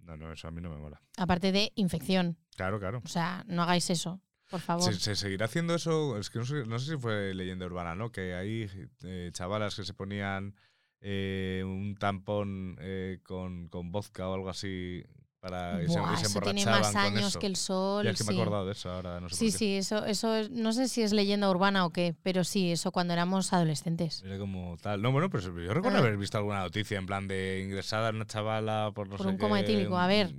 No, 0.00 0.16
no, 0.16 0.32
eso 0.32 0.48
a 0.48 0.50
mí 0.50 0.60
no 0.60 0.70
me 0.70 0.76
mola. 0.76 1.00
Aparte 1.16 1.50
de 1.50 1.72
infección. 1.76 2.36
Claro, 2.56 2.78
claro. 2.78 3.00
O 3.04 3.08
sea, 3.08 3.44
no 3.48 3.62
hagáis 3.62 3.88
eso, 3.90 4.20
por 4.50 4.60
favor. 4.60 4.92
¿Se, 4.92 5.00
se 5.00 5.16
seguirá 5.16 5.46
haciendo 5.46 5.74
eso? 5.74 6.18
Es 6.18 6.30
que 6.30 6.38
no 6.38 6.44
sé, 6.44 6.66
no 6.66 6.78
sé 6.78 6.92
si 6.92 6.98
fue 6.98 7.34
leyenda 7.34 7.66
urbana, 7.66 7.94
¿no? 7.94 8.12
Que 8.12 8.34
hay 8.34 8.70
eh, 9.02 9.30
chavalas 9.32 9.74
que 9.74 9.84
se 9.84 9.94
ponían 9.94 10.54
eh, 11.00 11.62
un 11.64 11.96
tampón 11.96 12.76
eh, 12.80 13.20
con, 13.22 13.68
con 13.68 13.90
vodka 13.90 14.28
o 14.28 14.34
algo 14.34 14.50
así 14.50 15.04
para 15.44 15.76
se, 15.76 15.84
y 15.84 15.86
Buah, 15.86 16.16
se 16.16 16.26
eso 16.26 16.40
tiene 16.40 16.60
emborrachaban 16.62 16.80
más 16.80 16.92
con 16.92 16.96
años 17.18 17.28
eso. 17.28 17.38
que 17.38 17.46
el 17.46 17.56
sol. 17.56 18.04
Ya 18.04 18.10
es 18.12 18.18
que 18.18 18.24
me 18.24 18.32
he 18.32 18.34
sí. 18.34 18.40
acordado 18.40 18.66
de 18.66 18.72
eso 18.72 18.90
ahora, 18.90 19.20
no 19.20 19.28
sé 19.28 19.36
Sí, 19.36 19.44
por 19.46 19.52
qué. 19.52 19.58
sí, 19.58 19.74
eso, 19.76 20.04
eso 20.06 20.34
es- 20.34 20.50
no 20.50 20.72
sé 20.72 20.88
si 20.88 21.02
es 21.02 21.12
leyenda 21.12 21.50
urbana 21.50 21.84
o 21.84 21.90
qué, 21.90 22.14
pero 22.22 22.44
sí, 22.44 22.72
eso 22.72 22.90
cuando 22.92 23.12
éramos 23.12 23.52
adolescentes. 23.52 24.22
Era 24.24 24.38
como 24.38 24.76
tal. 24.80 25.02
No, 25.02 25.12
bueno, 25.12 25.28
pero 25.30 25.42
yo 25.42 25.74
recuerdo 25.74 25.98
Ah. 25.98 26.00
haber 26.00 26.16
visto 26.16 26.38
alguna 26.38 26.60
noticia 26.62 26.98
en 26.98 27.06
plan 27.06 27.28
de 27.28 27.62
ingresada 27.64 28.10
una 28.10 28.26
chavala 28.26 28.90
por 28.94 29.08
no 29.08 29.16
Por 29.16 29.26
sé 29.26 29.30
un 29.32 29.38
coma 29.38 29.60
etílico, 29.60 29.98
a 29.98 30.06
ver. 30.06 30.34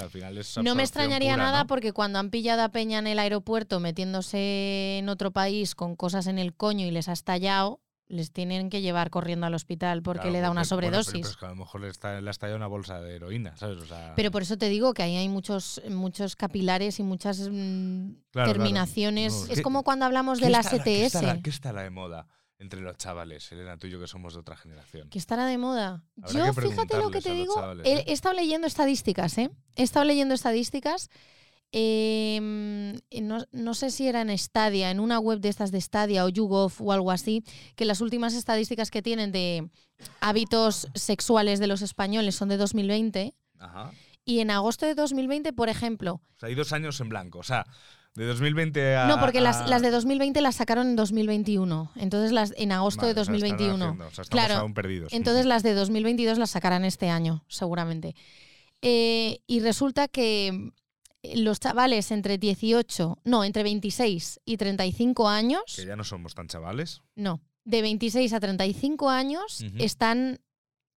Al 0.00 0.10
final 0.10 0.36
es 0.36 0.56
No 0.58 0.74
me 0.74 0.82
extrañaría 0.82 1.34
pura, 1.34 1.44
nada 1.44 1.60
¿no? 1.62 1.66
porque 1.68 1.92
cuando 1.92 2.18
han 2.18 2.30
pillado 2.30 2.62
a 2.62 2.68
Peña 2.70 2.98
en 2.98 3.06
el 3.06 3.18
aeropuerto 3.18 3.78
metiéndose 3.80 4.98
en 4.98 5.08
otro 5.08 5.30
país 5.30 5.74
con 5.74 5.96
cosas 5.96 6.26
en 6.26 6.38
el 6.38 6.54
coño 6.54 6.86
y 6.86 6.90
les 6.90 7.08
ha 7.08 7.12
estallado, 7.12 7.80
les 8.08 8.30
tienen 8.30 8.70
que 8.70 8.80
llevar 8.82 9.10
corriendo 9.10 9.46
al 9.46 9.54
hospital 9.54 10.02
porque 10.02 10.20
Claro, 10.22 10.32
le 10.32 10.40
da 10.40 10.50
una 10.50 10.62
porque- 10.62 10.74
bueno, 10.74 10.90
pero- 10.92 11.02
sobredosis. 11.02 11.20
pero 11.22 11.30
es 11.32 11.36
que 11.36 11.46
a 11.46 11.48
lo 11.48 11.56
mejor 11.56 11.80
le, 11.80 11.88
está, 11.88 12.20
le 12.20 12.28
ha 12.28 12.30
estallado 12.30 12.56
una 12.56 12.66
bolsa 12.68 13.00
de 13.00 13.16
heroína, 13.16 13.56
¿sabes? 13.56 13.78
O 13.78 13.86
sea, 13.86 14.12
Pero 14.14 14.30
por 14.30 14.42
eso 14.42 14.56
te 14.56 14.68
digo 14.68 14.94
que 14.94 15.02
ahí 15.02 15.16
hay 15.16 15.28
muchos, 15.28 15.82
muchos 15.90 16.36
capilares 16.36 17.00
y 17.00 17.02
muchas 17.02 17.40
mm, 17.40 17.50
Claro, 17.50 18.20
claro. 18.30 18.52
terminaciones. 18.52 19.32
No, 19.34 19.44
es 19.52 19.56
¿qué- 19.56 19.62
como 19.62 19.82
cuando 19.82 20.04
hablamos 20.04 20.38
¿qué 20.38 20.44
de 20.46 20.50
la 20.52 20.60
está- 20.60 20.70
¿qué 20.82 21.08
la- 21.22 21.40
¿Qué 21.42 21.50
está 21.50 21.72
la 21.72 21.82
de 21.82 21.90
moda 21.90 22.26
entre 22.58 22.80
los 22.80 22.96
chavales, 22.96 23.50
Elena, 23.52 23.76
tú 23.76 23.86
y 23.86 23.90
yo 23.90 24.00
que 24.00 24.06
somos 24.06 24.34
de 24.34 24.40
otra 24.40 24.56
generación? 24.56 25.10
que 25.10 25.18
estará 25.18 25.44
de 25.46 25.58
moda. 25.58 26.04
Habrá 26.22 26.46
Yo, 26.46 26.52
fíjate 26.54 26.96
lo 26.98 27.10
que 27.10 27.20
te 27.20 27.34
digo, 27.34 27.54
chavales, 27.54 27.86
¿eh? 27.86 28.04
he 28.06 28.12
estado 28.12 28.34
leyendo 28.34 28.66
estadísticas, 28.66 29.36
¿eh? 29.38 29.50
He 29.74 29.82
estado 29.82 30.04
leyendo 30.06 30.32
estadísticas. 30.34 31.10
Eh, 31.78 32.40
no, 33.22 33.44
no 33.52 33.74
sé 33.74 33.90
si 33.90 34.08
era 34.08 34.22
en 34.22 34.36
Stadia, 34.38 34.90
en 34.90 34.98
una 34.98 35.18
web 35.18 35.40
de 35.40 35.50
estas 35.50 35.70
de 35.70 35.80
Stadia 35.80 36.24
o 36.24 36.30
YouGov 36.30 36.72
o 36.80 36.92
algo 36.92 37.10
así, 37.10 37.44
que 37.74 37.84
las 37.84 38.00
últimas 38.00 38.32
estadísticas 38.32 38.90
que 38.90 39.02
tienen 39.02 39.30
de 39.30 39.68
hábitos 40.20 40.88
sexuales 40.94 41.58
de 41.58 41.66
los 41.66 41.82
españoles 41.82 42.34
son 42.34 42.48
de 42.48 42.56
2020. 42.56 43.34
Ajá. 43.58 43.92
Y 44.24 44.40
en 44.40 44.50
agosto 44.50 44.86
de 44.86 44.94
2020, 44.94 45.52
por 45.52 45.68
ejemplo, 45.68 46.14
O 46.14 46.38
sea, 46.40 46.48
hay 46.48 46.54
dos 46.54 46.72
años 46.72 46.98
en 47.00 47.10
blanco. 47.10 47.40
O 47.40 47.42
sea, 47.42 47.66
de 48.14 48.24
2020 48.24 48.96
a. 48.96 49.06
no, 49.06 49.20
porque 49.20 49.42
las, 49.42 49.58
a- 49.58 49.66
las 49.66 49.82
de 49.82 49.90
2020 49.90 50.40
las 50.40 50.56
sacaron 50.56 50.88
en 50.88 50.96
2021. 50.96 51.92
Entonces, 51.96 52.32
las 52.32 52.54
en 52.56 52.72
agosto 52.72 53.02
Vale, 53.02 53.12
de 53.14 53.20
o 53.20 53.24
sea, 53.24 53.34
están 53.34 53.48
2021. 53.50 53.84
haciendo, 53.84 54.06
o 54.06 54.10
sea, 54.10 54.22
estamos 54.22 54.46
claro. 54.46 54.60
aún 54.62 54.72
perdidos. 54.72 55.12
Entonces, 55.12 55.44
las 55.44 55.62
de 55.62 55.74
2022 55.74 56.38
las 56.38 56.50
sacarán 56.50 56.86
este 56.86 57.10
año, 57.10 57.44
seguramente. 57.48 58.14
Eh, 58.80 59.40
y 59.46 59.60
resulta 59.60 60.08
que 60.08 60.72
los 61.36 61.58
chavales 61.60 62.10
entre 62.10 62.38
18, 62.38 63.18
no, 63.24 63.44
entre 63.44 63.62
26 63.62 64.40
y 64.44 64.56
35 64.56 65.28
años, 65.28 65.62
Que 65.76 65.86
ya 65.86 65.96
no 65.96 66.04
somos 66.04 66.34
tan 66.34 66.46
chavales. 66.48 67.02
no, 67.14 67.40
de 67.64 67.82
26 67.82 68.32
a 68.32 68.40
35 68.40 69.10
años 69.10 69.60
Ujú. 69.62 69.76
están 69.78 70.40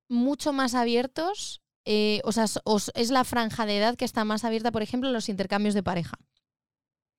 mucho 0.10 0.54
más 0.54 0.76
abiertos. 0.76 1.62
eh, 1.86 2.22
o 2.24 2.32
sea, 2.32 2.44
es- 2.44 2.60
os- 2.65 2.92
es 2.94 3.10
la 3.10 3.24
franja 3.24 3.65
de 3.65 3.78
edad 3.78 3.96
que 3.96 4.06
está 4.06 4.24
más 4.24 4.44
abierta, 4.44 4.72
por 4.72 4.84
ejemplo, 4.84 5.10
en 5.10 5.13
los 5.13 5.28
intercambios 5.30 5.74
de 5.74 5.82
pareja. 5.82 6.18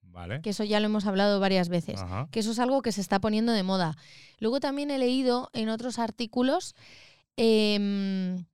Vale. 0.03 0.43
Que 0.43 0.51
eso 0.51 0.63
ya 0.65 0.79
lo 0.79 0.87
hemos 0.87 1.07
hablado 1.07 1.41
varias 1.41 1.69
veces. 1.69 1.99
Ajá. 2.01 2.29
Que 2.31 2.39
eso 2.41 2.53
es 2.53 2.59
algo 2.61 2.81
que 2.83 2.93
se 2.93 3.01
está 3.01 3.21
poniendo 3.21 3.53
de 3.53 3.63
moda. 3.65 3.97
Luego 4.39 4.61
también 4.61 4.91
he 4.93 4.99
leído 4.99 5.51
en 5.55 5.71
otros 5.71 5.99
artículos 5.99 6.75
em, 7.37 8.45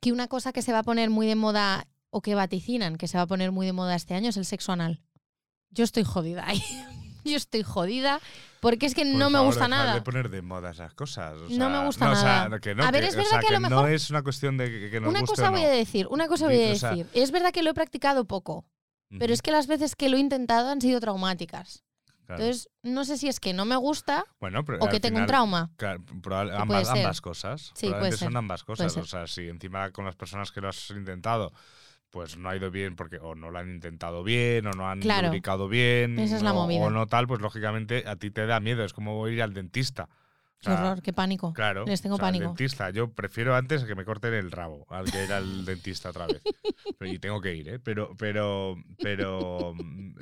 que 0.00 0.12
una 0.12 0.28
cosa 0.28 0.52
que 0.52 0.62
se 0.62 0.72
va 0.72 0.80
a 0.80 0.82
poner 0.82 1.10
muy 1.10 1.26
de 1.26 1.36
moda 1.36 1.86
o 2.10 2.22
que 2.22 2.34
vaticinan 2.34 2.96
que 2.96 3.08
se 3.08 3.18
va 3.18 3.22
a 3.22 3.26
poner 3.26 3.52
muy 3.52 3.66
de 3.66 3.72
moda 3.72 3.94
este 3.94 4.14
año 4.14 4.30
es 4.30 4.36
el 4.36 4.44
sexo 4.44 4.72
anal. 4.72 5.02
Yo 5.70 5.84
estoy 5.84 6.04
jodida 6.04 6.46
ahí. 6.46 6.62
yo 7.24 7.36
estoy 7.36 7.62
jodida 7.62 8.20
porque 8.60 8.86
es 8.86 8.94
que 8.94 9.02
Por 9.04 9.14
no 9.14 9.30
me 9.30 9.38
gusta 9.40 9.68
nada. 9.68 9.94
de 9.94 10.00
poner 10.02 10.30
de 10.30 10.40
moda 10.42 10.70
esas 10.70 10.94
cosas. 10.94 11.34
o 11.36 11.42
No 11.42 11.48
sea, 11.48 11.68
me 11.68 11.84
gusta 11.84 12.10
o 12.10 12.14
sea, 12.16 12.24
nada. 12.48 12.60
que 12.60 12.74
no, 12.74 12.84
A 12.84 12.90
ver, 12.90 13.02
que- 13.02 13.08
es 13.08 13.14
o 13.14 13.18
verdad 13.18 13.30
sea, 13.30 13.40
que 13.40 13.46
a 13.48 13.52
lo 13.52 13.60
no 13.60 13.68
mejor- 13.70 13.90
es 13.90 14.10
una 14.10 14.22
cuestión 14.22 14.56
de 14.56 14.70
que, 14.70 14.90
que 14.90 15.00
nos 15.00 15.10
Una 15.10 15.20
guste 15.20 15.34
cosa 15.36 15.48
o 15.48 15.52
voy 15.52 15.60
no. 15.62 15.66
a 15.66 15.70
decir, 15.70 16.06
una 16.10 16.26
cosa 16.28 16.46
voy 16.46 16.54
a 16.56 16.66
o 16.66 16.68
decir. 16.70 17.06
Es 17.12 17.30
verdad 17.30 17.52
que 17.52 17.62
lo 17.62 17.70
he 17.70 17.74
practicado 17.74 18.24
poco, 18.24 18.64
pero 19.10 19.26
Ujú, 19.26 19.32
es 19.34 19.42
que 19.42 19.50
las 19.52 19.66
veces 19.66 19.94
que 19.94 20.08
lo 20.08 20.16
he 20.16 20.20
intentado 20.20 20.70
han 20.70 20.80
sido 20.80 20.98
traumáticas. 21.00 21.84
claro. 22.26 22.42
Entonces, 22.42 22.68
no 22.82 23.04
sé 23.04 23.16
si 23.18 23.28
es 23.28 23.38
que 23.40 23.52
no 23.52 23.64
me 23.64 23.76
gusta 23.76 24.24
Bueno, 24.40 24.64
pero 24.64 24.78
o 24.80 24.88
que 24.88 24.98
tengo 25.00 25.16
un 25.16 25.24
final, 25.24 25.26
trauma. 25.28 25.70
claro, 25.76 26.02
probable- 26.22 26.54
ambas, 26.56 26.88
ser. 26.88 26.98
ambas 26.98 27.20
cosas. 27.20 27.60
Sí, 27.62 27.72
puede 27.72 27.90
Probablemente 27.90 28.16
son 28.18 28.28
ser, 28.32 28.36
ambas 28.38 28.64
puede 28.64 28.76
cosas. 28.78 28.92
ser. 28.94 29.02
O 29.02 29.06
sea, 29.06 29.26
si 29.26 29.48
encima 29.48 29.90
con 29.92 30.04
las 30.06 30.16
personas 30.16 30.50
que 30.50 30.60
lo 30.60 30.68
has 30.70 30.90
intentado, 30.90 31.52
pues 32.10 32.36
no 32.38 32.48
ha 32.48 32.56
ido 32.56 32.70
bien 32.70 32.96
porque 32.96 33.18
o 33.18 33.34
no 33.34 33.50
lo 33.50 33.58
han 33.58 33.70
intentado 33.70 34.22
bien 34.24 34.66
o 34.66 34.70
no 34.70 34.88
han 34.88 35.00
Claro. 35.00 35.28
lubricado 35.28 35.68
bien 35.68 36.18
Esa 36.18 36.36
es 36.36 36.42
la 36.42 36.52
o, 36.52 36.62
movida. 36.62 36.80
o 36.84 36.90
no 36.90 37.06
tal, 37.06 37.26
pues 37.26 37.40
lógicamente 37.40 38.04
a 38.06 38.16
ti 38.16 38.30
te 38.30 38.46
da 38.46 38.60
miedo. 38.60 38.84
Es 38.84 38.92
como 38.92 39.26
ir 39.28 39.42
al 39.42 39.52
dentista. 39.52 40.08
Qué 40.60 40.64
sea, 40.64 40.74
horror, 40.74 41.02
qué 41.02 41.12
pánico. 41.12 41.52
Claro. 41.52 41.84
Les 41.86 42.02
tengo 42.02 42.16
o 42.16 42.18
sea, 42.18 42.26
al 42.28 42.32
pánico. 42.34 42.48
dentista. 42.48 42.90
Yo 42.90 43.12
prefiero 43.12 43.54
antes 43.54 43.84
que 43.84 43.94
me 43.94 44.04
corten 44.04 44.34
el 44.34 44.50
rabo 44.50 44.86
al 44.90 45.10
que 45.10 45.24
ir 45.24 45.32
al 45.32 45.64
dentista 45.64 46.10
otra 46.10 46.26
vez. 46.26 46.42
Y 47.00 47.18
tengo 47.20 47.40
que 47.40 47.54
ir, 47.54 47.68
¿eh? 47.68 47.78
Pero, 47.78 48.14
pero, 48.18 48.74
pero. 49.00 49.72
mm, 49.76 50.14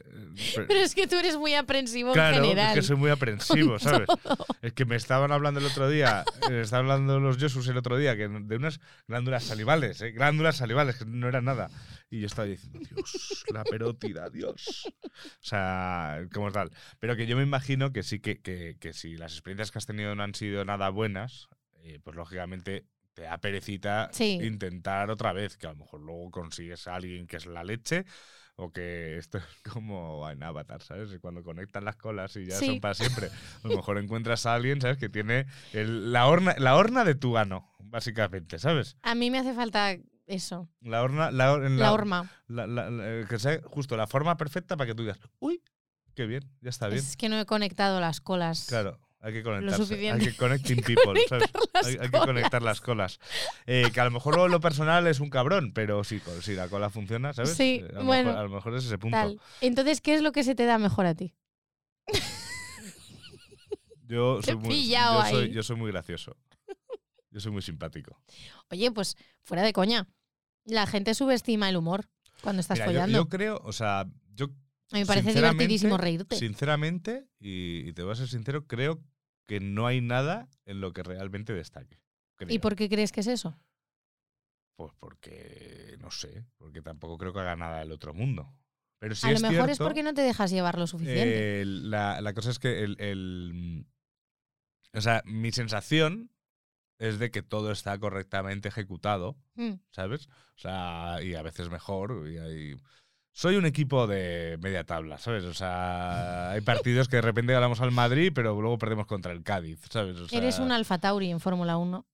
pero- 0.55 0.66
Pero 0.68 0.81
es 0.81 0.94
que 0.94 1.07
tú 1.07 1.16
eres 1.16 1.37
muy 1.38 1.55
aprensivo 1.55 2.12
Claro, 2.12 2.37
en 2.37 2.42
general. 2.42 2.68
es 2.68 2.75
que 2.75 2.83
soy 2.83 2.96
muy 2.96 3.11
aprensivo, 3.11 3.79
¿sabes? 3.79 4.07
todo. 4.22 4.44
Es 4.61 4.72
que 4.75 4.85
me 4.85 4.94
estaban 4.96 5.33
hablando 5.33 5.59
el 5.61 5.66
otro 5.66 5.88
día, 5.88 6.22
eh, 6.51 6.61
estaban 6.61 6.85
hablando 6.90 7.18
los 7.18 7.38
Josus 7.38 7.66
el 7.68 7.79
otro 7.79 7.96
día, 7.96 8.14
que 8.16 8.29
de 8.29 8.57
unas 8.57 8.79
glándulas 9.09 9.44
salivales, 9.44 10.01
¿eh? 10.03 10.11
glándulas 10.12 10.57
salivales, 10.59 10.96
que 10.96 11.07
no 11.07 11.29
eran 11.29 11.46
nada. 11.46 11.70
Y 12.11 12.20
yo 12.20 12.27
estaba 12.27 12.46
diciendo, 12.46 12.79
Dios, 12.94 13.44
la 13.53 13.64
perótida, 13.64 14.29
Dios. 14.31 14.92
O 15.03 15.18
sea, 15.40 16.20
como 16.33 16.53
tal. 16.53 16.70
Pero 17.01 17.16
que 17.16 17.27
yo 17.27 17.37
me 17.37 17.42
imagino 17.42 17.92
que 17.92 18.03
sí 18.03 18.20
que, 18.20 18.40
que, 18.40 18.77
que 18.79 18.92
si 18.92 19.16
las 19.16 19.33
experiencias 19.33 19.70
que 19.72 19.79
has 19.79 19.87
tenido 19.87 20.14
no 20.14 20.22
han 20.27 20.35
sido 20.35 20.65
nada 20.65 20.91
buenas, 20.91 21.49
eh, 21.83 21.99
pues 22.05 22.15
lógicamente 22.17 22.85
te 23.15 23.23
da 23.23 23.39
perecita 23.39 24.11
Sí. 24.12 24.39
intentar 24.43 25.11
otra 25.11 25.33
vez, 25.33 25.57
que 25.57 25.67
a 25.67 25.71
lo 25.71 25.77
mejor 25.79 26.01
luego 26.03 26.31
consigues 26.31 26.87
a 26.87 26.97
alguien 26.97 27.27
que 27.27 27.39
es 27.39 27.47
la 27.47 27.65
leche. 27.65 28.05
O 28.59 28.73
que 28.73 29.17
esto 29.19 29.37
es 29.39 29.45
como 29.71 30.29
en 30.31 30.43
Avatar, 30.43 30.83
¿sabes? 30.83 31.11
Cuando 31.21 31.43
conectan 31.43 31.85
las 31.85 31.97
colas 31.97 32.37
y 32.37 32.47
ya 32.47 32.57
Sí. 32.57 32.67
son 32.67 32.81
para 32.81 32.95
siempre. 32.95 33.29
A 33.65 33.69
lo 33.69 33.77
mejor 33.77 33.99
encuentras 33.99 34.47
a 34.47 34.55
alguien, 34.55 34.81
¿sabes? 34.81 34.97
Que 34.99 35.09
tiene 35.11 35.47
el- 35.75 36.11
la, 36.12 36.27
horna, 36.27 36.55
la 36.59 36.75
horna 36.77 37.05
de 37.05 37.15
tu 37.15 37.37
ano, 37.37 37.71
básicamente, 37.81 38.59
¿sabes? 38.59 38.97
A 39.03 39.15
mí 39.15 39.31
me 39.31 39.39
hace 39.39 39.53
falta 39.55 39.97
eso, 40.27 40.69
La 40.81 41.03
horna. 41.03 41.31
La, 41.31 41.53
en 41.55 41.79
la 41.79 41.93
horma. 41.93 42.31
la- 42.49 42.67
la- 42.67 42.89
la- 42.91 43.27
que 43.29 43.39
sea 43.39 43.61
justo 43.65 43.97
la 43.97 44.07
forma 44.07 44.37
perfecta 44.39 44.77
para 44.77 44.89
que 44.89 44.95
tú 44.95 45.03
digas, 45.03 45.19
uy, 45.39 45.62
qué 46.15 46.25
bien, 46.27 46.43
ya 46.62 46.71
está 46.71 46.89
bien. 46.89 46.99
Es 46.99 47.17
que 47.19 47.29
no 47.29 47.39
he 47.39 47.45
conectado 47.47 48.01
las 48.01 48.21
colas. 48.23 48.67
Claro, 48.69 48.99
hay 49.20 49.33
que 49.33 49.42
conectarse. 49.42 50.11
Hay 50.11 50.20
que 50.20 50.37
connecting 50.37 50.76
people, 50.87 51.20
¿sabes? 51.29 51.50
Hay, 51.85 51.96
hay 52.00 52.09
que 52.11 52.18
conectar 52.18 52.62
las 52.62 52.81
colas. 52.81 53.18
Eh, 53.66 53.90
que 53.92 54.00
a 54.00 54.05
lo 54.05 54.11
mejor 54.11 54.35
luego 54.35 54.48
lo 54.48 54.61
personal 54.61 55.07
es 55.07 55.20
un 55.20 55.31
cabrón, 55.31 55.72
pero 55.72 56.05
sí, 56.05 56.20
co- 56.20 56.40
si 56.42 56.55
la 56.55 56.68
cola 56.68 56.90
funciona, 56.90 57.33
¿sabes? 57.33 57.57
Sí, 57.57 57.81
Eh, 57.83 57.88
a 57.90 57.98
lo 58.00 58.05
bueno, 58.05 58.31
mejor, 58.31 58.38
a 58.40 58.42
lo 58.48 58.55
mejor 58.55 58.74
es 58.76 58.85
ese 58.85 58.98
punto. 58.98 59.16
Tal. 59.16 59.40
Entonces, 59.61 60.00
¿qué 60.00 60.14
es 60.14 60.22
lo 60.22 60.33
que 60.33 60.44
se 60.44 60.55
te 60.55 60.64
da 60.64 60.79
mejor 60.79 61.07
a 61.07 61.14
ti? 61.14 61.35
Yo 64.09 64.40
soy, 64.40 64.57
muy, 64.57 64.88
yo, 64.88 65.24
soy, 65.29 65.50
yo 65.50 65.62
soy 65.64 65.76
muy 65.76 65.90
gracioso. 65.90 66.37
Yo 67.33 67.40
soy 67.40 67.50
muy 67.50 67.62
simpático. 67.62 68.16
Oye, 68.70 68.92
pues 68.92 69.16
fuera 69.42 69.64
de 69.64 69.72
coña. 69.72 70.07
La 70.64 70.87
gente 70.87 71.12
subestima 71.14 71.68
el 71.68 71.76
humor 71.76 72.09
cuando 72.40 72.61
estás 72.61 72.79
Mira, 72.79 72.87
yo, 72.87 72.92
follando. 72.92 73.18
yo 73.18 73.29
creo, 73.29 73.61
o 73.64 73.72
sea, 73.72 74.07
yo. 74.35 74.46
A 74.92 74.94
mí 74.96 75.01
me 75.01 75.07
parece 75.07 75.33
divertidísimo 75.35 75.96
reírte. 75.99 76.37
Sinceramente, 76.37 77.29
y, 77.40 77.88
y 77.88 77.92
te 77.92 78.03
voy 78.03 78.12
a 78.12 78.16
ser 78.16 78.29
sincero, 78.29 78.66
creo 78.66 79.03
que 79.46 79.61
no 79.61 79.87
hay 79.87 80.01
nada 80.01 80.49
en 80.64 80.81
lo 80.81 80.92
que 80.92 81.03
realmente 81.03 81.53
destaque. 81.53 82.01
¿Y 82.49 82.59
por 82.59 82.77
qué 82.77 82.88
crees 82.88 83.12
que 83.12 83.20
es 83.20 83.27
eso? 83.29 83.59
Pues 84.77 84.92
porque, 84.99 85.96
no 86.01 86.11
sé, 86.11 86.44
porque 86.59 86.83
tampoco 86.83 87.16
creo 87.16 87.33
que 87.33 87.40
haga 87.40 87.57
nada 87.57 87.79
del 87.81 87.92
otro 87.92 88.12
mundo. 88.12 88.53
Pero 88.99 89.14
sí 89.14 89.27
a 89.27 89.33
lo 89.33 89.40
mejor 89.40 89.70
es 89.70 89.79
porque 89.79 90.03
no 90.03 90.14
te 90.14 90.22
dejas 90.22 90.51
llevar 90.51 90.79
lo 90.79 90.87
suficiente. 90.87 91.62
eh, 91.62 91.64
la, 91.66 92.20
la 92.20 92.35
cosa 92.35 92.51
es 92.51 92.59
que 92.59 92.83
el, 92.83 92.96
el- 93.01 93.87
O 94.94 95.01
sea, 95.01 95.22
mi 95.27 95.53
sensación 95.53 96.31
es 96.99 97.18
de 97.18 97.31
que 97.31 97.42
todo 97.42 97.72
está 97.72 97.99
correctamente 97.99 98.68
ejecutado, 98.68 99.37
Mm. 99.55 99.75
¿sabes? 99.90 100.29
O 100.29 100.59
sea, 100.59 101.18
y 101.22 101.35
a 101.35 101.42
veces 101.42 101.68
mejor. 101.70 102.27
Y 102.31 102.38
hay- 102.38 102.77
Soy 103.37 103.57
un 103.57 103.66
equipo 103.66 104.07
de 104.07 104.57
media 104.62 104.85
tabla, 104.85 105.18
¿sabes? 105.18 105.44
O 105.44 105.53
sea, 105.53 106.53
hay 106.53 106.62
partidos 106.62 107.07
que 107.07 107.16
de 107.16 107.20
repente 107.22 107.53
ganamos 107.53 107.83
al 107.83 107.90
Madrid, 107.92 108.33
pero 108.35 108.59
luego 108.59 108.79
perdemos 108.79 109.05
contra 109.05 109.31
el 109.33 109.42
Cádiz, 109.42 109.79
¿sabes? 109.90 110.16
O 110.16 110.27
sea, 110.27 110.38
Eres 110.38 110.59
un 110.59 110.72
Alfa 110.72 110.96
Tauri 110.96 111.31
en 111.31 111.38
Fórmula 111.38 111.77
1. 111.77 112.07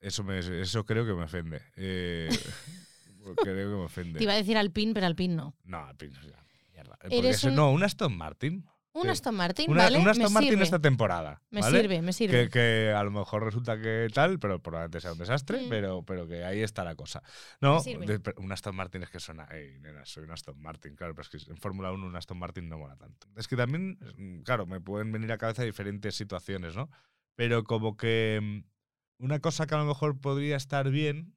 Eso, 0.00 0.22
me, 0.22 0.38
eso 0.38 0.86
creo 0.86 1.04
que 1.04 1.14
me 1.14 1.24
ofende. 1.24 1.62
Eh, 1.74 2.28
creo 3.42 3.70
que 3.70 3.76
me 3.76 3.84
ofende. 3.84 4.18
Te 4.18 4.22
iba 4.22 4.34
a 4.34 4.36
decir 4.36 4.56
Alpine, 4.56 4.94
pero 4.94 5.06
Alpine 5.06 5.34
no. 5.34 5.56
No, 5.64 5.84
Alpine, 5.84 6.14
ya, 6.14 6.44
mierda. 6.72 6.96
Eres 7.10 7.42
un- 7.42 7.56
No, 7.56 7.72
un 7.72 7.82
Aston 7.82 8.16
Martin. 8.16 8.64
Un. 9.02 9.10
Aston 9.10 9.34
Martin, 9.34 9.70
Una- 9.70 9.84
¿vale? 9.84 9.98
un 9.98 10.08
Aston 10.08 10.32
Martin 10.32 10.50
sirve. 10.50 10.64
esta 10.64 10.78
temporada. 10.80 11.40
Me 11.50 11.60
¿vale? 11.60 11.80
sirve, 11.80 12.02
me 12.02 12.12
sirve. 12.12 12.44
Que, 12.44 12.50
que 12.50 12.92
a 12.94 13.02
lo 13.04 13.10
mejor 13.10 13.44
resulta 13.44 13.80
que 13.80 14.08
tal, 14.12 14.38
pero 14.38 14.60
probablemente 14.62 15.00
sea 15.00 15.12
un 15.12 15.18
desastre, 15.18 15.62
Mm. 15.62 15.68
pero, 15.68 16.02
pero 16.04 16.26
que 16.26 16.44
ahí 16.44 16.62
está 16.62 16.84
la 16.84 16.94
cosa. 16.94 17.22
No, 17.60 17.82
de- 17.82 18.20
un 18.36 18.52
Aston 18.52 18.74
Martin 18.76 19.02
es 19.02 19.10
que 19.10 19.20
suena, 19.20 19.46
hey, 19.50 19.76
nena, 19.80 20.04
soy 20.04 20.24
un 20.24 20.30
Aston 20.32 20.60
Martin, 20.60 20.94
claro, 20.96 21.14
pero 21.14 21.22
es 21.22 21.44
que 21.44 21.50
en 21.50 21.56
Fórmula 21.56 21.92
1 21.92 22.06
un 22.06 22.16
Aston 22.16 22.38
Martin 22.38 22.68
no 22.68 22.78
mola 22.78 22.96
tanto. 22.96 23.26
Es 23.36 23.48
que 23.48 23.56
también, 23.56 23.98
mm, 24.16 24.42
claro, 24.42 24.66
me 24.66 24.80
pueden 24.80 25.10
venir 25.12 25.30
a 25.32 25.38
cabeza 25.38 25.62
diferentes 25.62 26.14
situaciones, 26.14 26.76
¿no? 26.76 26.90
Pero 27.36 27.64
como 27.64 27.96
que 27.96 28.40
mm, 28.42 29.24
una 29.24 29.40
cosa 29.40 29.66
que 29.66 29.74
a 29.74 29.78
lo 29.78 29.84
mejor 29.84 30.20
podría 30.20 30.56
estar 30.56 30.90
bien. 30.90 31.34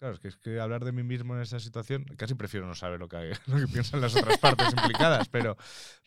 Claro, 0.00 0.14
es 0.14 0.20
que, 0.20 0.28
es 0.28 0.36
que 0.36 0.60
hablar 0.60 0.84
de 0.84 0.92
mí 0.92 1.02
mismo 1.02 1.34
en 1.34 1.40
esa 1.40 1.60
situación, 1.60 2.04
casi 2.18 2.34
prefiero 2.34 2.66
no 2.66 2.74
saber 2.74 2.98
lo 2.98 3.08
que, 3.08 3.32
lo 3.46 3.56
que 3.58 3.68
piensan 3.68 4.00
las 4.00 4.14
otras 4.16 4.38
partes 4.38 4.68
implicadas, 4.72 5.28
pero, 5.28 5.56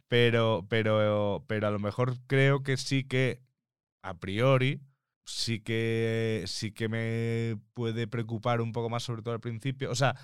pero, 0.08 0.66
pero, 0.70 1.44
pero 1.48 1.68
a 1.68 1.72
lo 1.72 1.80
mejor 1.80 2.16
creo 2.28 2.64
que 2.64 2.78
sí 2.78 3.04
que, 3.04 3.42
a 4.04 4.16
priori, 4.20 4.82
sí 5.26 5.60
que, 5.62 6.44
sí 6.48 6.72
que 6.72 6.90
me 6.90 7.58
puede 7.74 8.08
preocupar 8.08 8.62
un 8.62 8.72
poco 8.72 8.90
más, 8.90 9.04
sobre 9.04 9.22
todo 9.22 9.34
al 9.36 9.42
principio. 9.42 9.92
O 9.92 9.96
sea, 9.96 10.16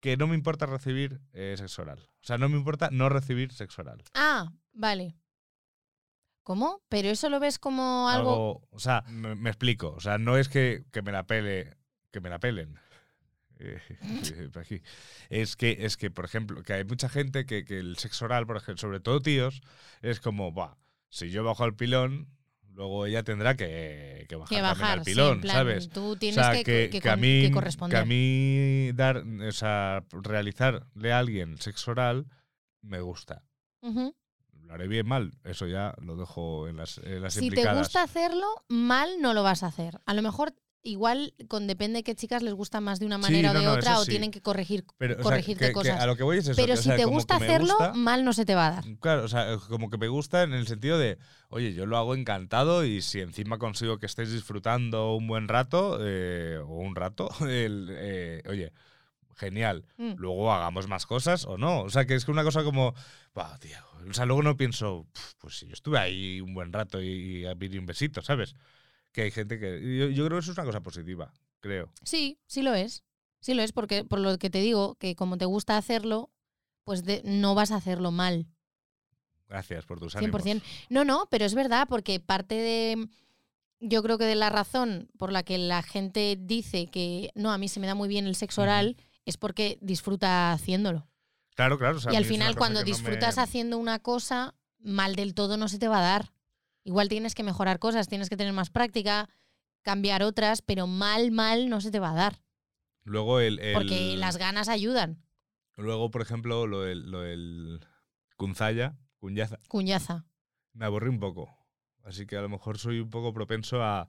que 0.00 0.16
no 0.16 0.26
me 0.26 0.34
importa 0.34 0.66
recibir 0.66 1.20
eh, 1.32 1.54
sexo 1.58 1.82
oral. 1.82 1.98
O 2.00 2.26
sea, 2.26 2.38
no 2.38 2.48
me 2.48 2.56
importa 2.56 2.88
no 2.92 3.08
recibir 3.08 3.52
sexo 3.52 3.82
oral. 3.82 4.02
Ah, 4.14 4.52
vale. 4.72 5.16
¿Cómo? 6.42 6.80
¿Pero 6.88 7.08
eso 7.08 7.28
lo 7.28 7.38
ves 7.38 7.58
como 7.58 8.08
algo...? 8.08 8.32
Algo- 8.32 8.68
o 8.70 8.78
sea, 8.78 9.04
me, 9.08 9.34
me 9.34 9.50
explico. 9.50 9.92
O 9.92 10.00
sea, 10.00 10.18
no 10.18 10.36
es 10.36 10.48
que, 10.48 10.84
que 10.90 11.02
me 11.02 11.12
la 11.12 11.26
pele, 11.26 11.76
que 12.10 12.20
me 12.20 12.30
la 12.30 12.38
pelen. 12.38 12.78
Eh, 14.02 14.50
aquí. 14.58 14.82
Es 15.28 15.56
que, 15.56 15.76
es 15.80 15.96
que, 15.96 16.10
por 16.10 16.24
ejemplo, 16.24 16.62
que 16.62 16.72
hay 16.72 16.84
mucha 16.84 17.08
gente 17.08 17.44
que, 17.44 17.64
que 17.64 17.78
el 17.78 17.96
sexo 17.98 18.24
oral, 18.24 18.46
por 18.46 18.56
ejemplo, 18.56 18.78
sobre 18.78 19.00
todo 19.00 19.20
tíos, 19.20 19.60
es 20.02 20.20
como, 20.20 20.50
Buah, 20.52 20.76
si 21.10 21.30
yo 21.30 21.44
bajo 21.44 21.64
el 21.64 21.74
pilón, 21.74 22.28
luego 22.72 23.06
ella 23.06 23.22
tendrá 23.22 23.56
que, 23.56 24.24
que 24.28 24.36
bajar, 24.36 24.48
que 24.48 24.62
también 24.62 24.80
bajar, 24.80 24.98
al 24.98 25.04
sí, 25.04 25.10
pilón, 25.10 25.40
plan, 25.40 25.56
¿sabes? 25.56 25.88
Tú 25.90 26.12
O 26.12 26.16
tienes 26.16 26.34
sea, 26.36 26.52
que, 26.52 26.88
que, 26.90 27.00
que 27.00 27.10
a 27.10 27.16
mí, 27.16 27.50
que 27.90 27.96
a 27.96 28.04
mí 28.04 28.92
dar, 28.92 29.18
o 29.18 29.52
sea, 29.52 30.04
realizarle 30.10 31.12
a 31.12 31.18
alguien 31.18 31.58
sexo 31.58 31.90
oral 31.90 32.26
me 32.82 33.00
gusta. 33.00 33.42
Lo 33.82 34.74
haré 34.74 34.86
bien 34.86 35.06
mal, 35.06 35.32
eso 35.44 35.66
ya 35.66 35.94
lo 36.00 36.16
dejo 36.16 36.68
en 36.68 36.76
las, 36.76 36.98
en 36.98 37.22
las 37.22 37.34
Si 37.34 37.50
te 37.50 37.74
gusta 37.74 38.02
hacerlo, 38.02 38.46
mal 38.68 39.20
no 39.20 39.34
lo 39.34 39.42
vas 39.42 39.62
a 39.62 39.66
hacer. 39.66 40.00
A 40.06 40.14
lo 40.14 40.22
mejor 40.22 40.54
igual 40.82 41.34
con 41.48 41.66
depende 41.66 41.98
de 41.98 42.02
qué 42.04 42.14
chicas 42.14 42.42
les 42.42 42.54
gusta 42.54 42.80
más 42.80 42.98
de 43.00 43.06
una 43.06 43.16
Sí, 43.16 43.22
manera 43.22 43.52
no, 43.52 43.58
o 43.58 43.62
de 43.62 43.66
no, 43.68 43.72
otra 43.74 43.98
o 43.98 44.04
tienen 44.06 44.30
que 44.30 44.40
corregir, 44.40 44.84
Pero, 44.98 45.14
o 45.14 45.16
sea, 45.16 45.22
corregirte 45.24 45.66
que 45.68 45.72
cosas. 45.72 46.00
a 46.00 46.06
lo 46.06 46.16
que 46.16 46.22
voy 46.22 46.38
es 46.38 46.48
eso. 46.48 46.56
Pero 46.56 46.74
que, 46.74 46.80
o 46.80 46.82
si 46.82 46.90
te 46.90 47.04
gusta 47.04 47.36
hacerlo, 47.36 47.74
gusta- 47.78 47.92
mal 47.94 48.24
no 48.24 48.32
se 48.32 48.44
te 48.46 48.54
va 48.54 48.68
a 48.68 48.70
dar. 48.70 48.84
Claro, 49.00 49.24
o 49.24 49.28
sea, 49.28 49.56
como 49.68 49.90
que 49.90 49.98
me 49.98 50.08
gusta 50.08 50.42
en 50.42 50.52
el 50.54 50.66
sentido 50.66 50.98
de, 50.98 51.18
oye, 51.50 51.74
yo 51.74 51.84
lo 51.86 51.96
hago 51.98 52.14
encantado 52.14 52.84
y 52.84 53.02
si 53.02 53.20
encima 53.20 53.58
consigo 53.58 53.98
que 53.98 54.06
estéis 54.06 54.32
disfrutando 54.32 55.14
un 55.14 55.26
buen 55.26 55.48
rato, 55.48 55.98
eh, 56.00 56.58
o 56.64 56.76
un 56.78 56.96
rato, 56.96 57.28
el, 57.48 57.88
eh, 57.90 58.42
oye, 58.48 58.72
genial. 59.36 59.84
Mm. 59.98 60.12
Luego 60.16 60.52
hagamos 60.52 60.86
más 60.88 61.06
cosas 61.06 61.44
o 61.46 61.56
no. 61.58 61.80
O 61.82 61.90
sea, 61.90 62.04
que 62.06 62.14
es 62.14 62.24
que 62.24 62.30
una 62.30 62.44
cosa 62.44 62.62
como, 62.64 62.94
"Buah, 63.34 63.58
tío. 63.58 63.76
O 64.08 64.12
sea, 64.14 64.24
luego 64.26 64.42
no 64.42 64.56
pienso, 64.56 65.06
"Puf, 65.12 65.32
pues 65.38 65.58
si 65.58 65.66
yo 65.66 65.72
estuve 65.74 65.98
ahí 65.98 66.40
un 66.40 66.52
buen 66.54 66.72
rato 66.72 67.02
y, 67.02 67.40
y 67.42 67.46
a 67.46 67.54
pedir 67.54 67.78
un 67.80 67.86
besito, 67.86 68.22
¿sabes? 68.22 68.54
Que 69.12 69.22
hay 69.22 69.30
gente 69.30 69.58
que. 69.58 69.80
Yo, 69.98 70.08
yo 70.08 70.26
creo 70.26 70.38
que 70.38 70.42
eso 70.42 70.52
es 70.52 70.58
una 70.58 70.66
cosa 70.66 70.80
positiva, 70.82 71.32
creo. 71.60 71.90
Sí, 72.04 72.38
sí 72.46 72.62
lo 72.62 72.74
es. 72.74 73.02
Sí 73.40 73.54
lo 73.54 73.62
es 73.62 73.72
porque 73.72 74.04
por 74.04 74.20
lo 74.20 74.38
que 74.38 74.50
te 74.50 74.60
digo, 74.60 74.94
que 74.96 75.16
como 75.16 75.38
te 75.38 75.46
gusta 75.46 75.76
hacerlo, 75.76 76.30
pues 76.84 77.04
de- 77.04 77.22
no 77.24 77.54
vas 77.54 77.70
a 77.72 77.76
hacerlo 77.76 78.10
mal. 78.10 78.46
Gracias 79.48 79.84
por 79.84 79.98
tus 79.98 80.14
ánimos. 80.16 80.42
100%. 80.44 80.62
No, 80.90 81.04
no, 81.04 81.26
pero 81.30 81.44
es 81.44 81.54
verdad, 81.54 81.86
porque 81.88 82.20
parte 82.20 82.54
de. 82.54 83.08
Yo 83.80 84.02
creo 84.02 84.18
que 84.18 84.24
de 84.24 84.34
la 84.34 84.50
razón 84.50 85.08
por 85.18 85.32
la 85.32 85.42
que 85.42 85.56
la 85.56 85.82
gente 85.82 86.36
dice 86.38 86.86
que 86.88 87.30
no, 87.34 87.50
a 87.50 87.56
mí 87.58 87.66
se 87.66 87.80
me 87.80 87.86
da 87.86 87.94
muy 87.94 88.08
bien 88.08 88.26
el 88.26 88.36
sexo 88.36 88.60
oral 88.62 88.96
es 89.24 89.38
porque 89.38 89.78
disfruta 89.80 90.52
haciéndolo. 90.52 91.08
Claro, 91.56 91.78
claro. 91.78 91.96
o 91.96 92.00
sea, 92.00 92.12
y 92.12 92.16
al 92.16 92.24
final, 92.26 92.56
cuando 92.56 92.80
que 92.80 92.90
no 92.90 92.90
me- 92.90 92.92
disfrutas 92.96 93.38
haciendo 93.38 93.78
una 93.78 93.98
cosa, 93.98 94.54
mal 94.78 95.16
del 95.16 95.34
todo 95.34 95.56
no 95.56 95.68
se 95.68 95.78
te 95.78 95.88
va 95.88 95.98
a 95.98 96.02
dar. 96.02 96.32
Igual 96.90 97.08
tienes 97.08 97.36
que 97.36 97.44
mejorar 97.44 97.78
cosas, 97.78 98.08
tienes 98.08 98.28
que 98.28 98.36
tener 98.36 98.52
más 98.52 98.68
práctica, 98.68 99.28
cambiar 99.82 100.24
otras, 100.24 100.60
pero 100.60 100.88
mal, 100.88 101.30
mal 101.30 101.68
no 101.68 101.80
se 101.80 101.92
te 101.92 102.00
va 102.00 102.10
a 102.10 102.14
dar. 102.14 102.42
Luego 103.04 103.38
el, 103.38 103.60
el- 103.60 103.74
Porque 103.74 104.16
las 104.16 104.38
ganas 104.38 104.68
ayudan. 104.68 105.22
Luego, 105.76 106.10
por 106.10 106.20
ejemplo, 106.20 106.66
lo 106.66 106.80
del, 106.80 107.08
lo 107.08 107.20
del 107.20 107.78
Kunzaya, 108.36 108.98
Kunyaza, 109.20 110.26
me 110.72 110.84
aburrí 110.84 111.08
un 111.10 111.20
poco. 111.20 111.56
Así 112.02 112.26
que 112.26 112.36
a 112.36 112.42
lo 112.42 112.48
mejor 112.48 112.76
soy 112.76 112.98
un 112.98 113.08
poco 113.10 113.32
propenso 113.32 113.84
a, 113.84 114.08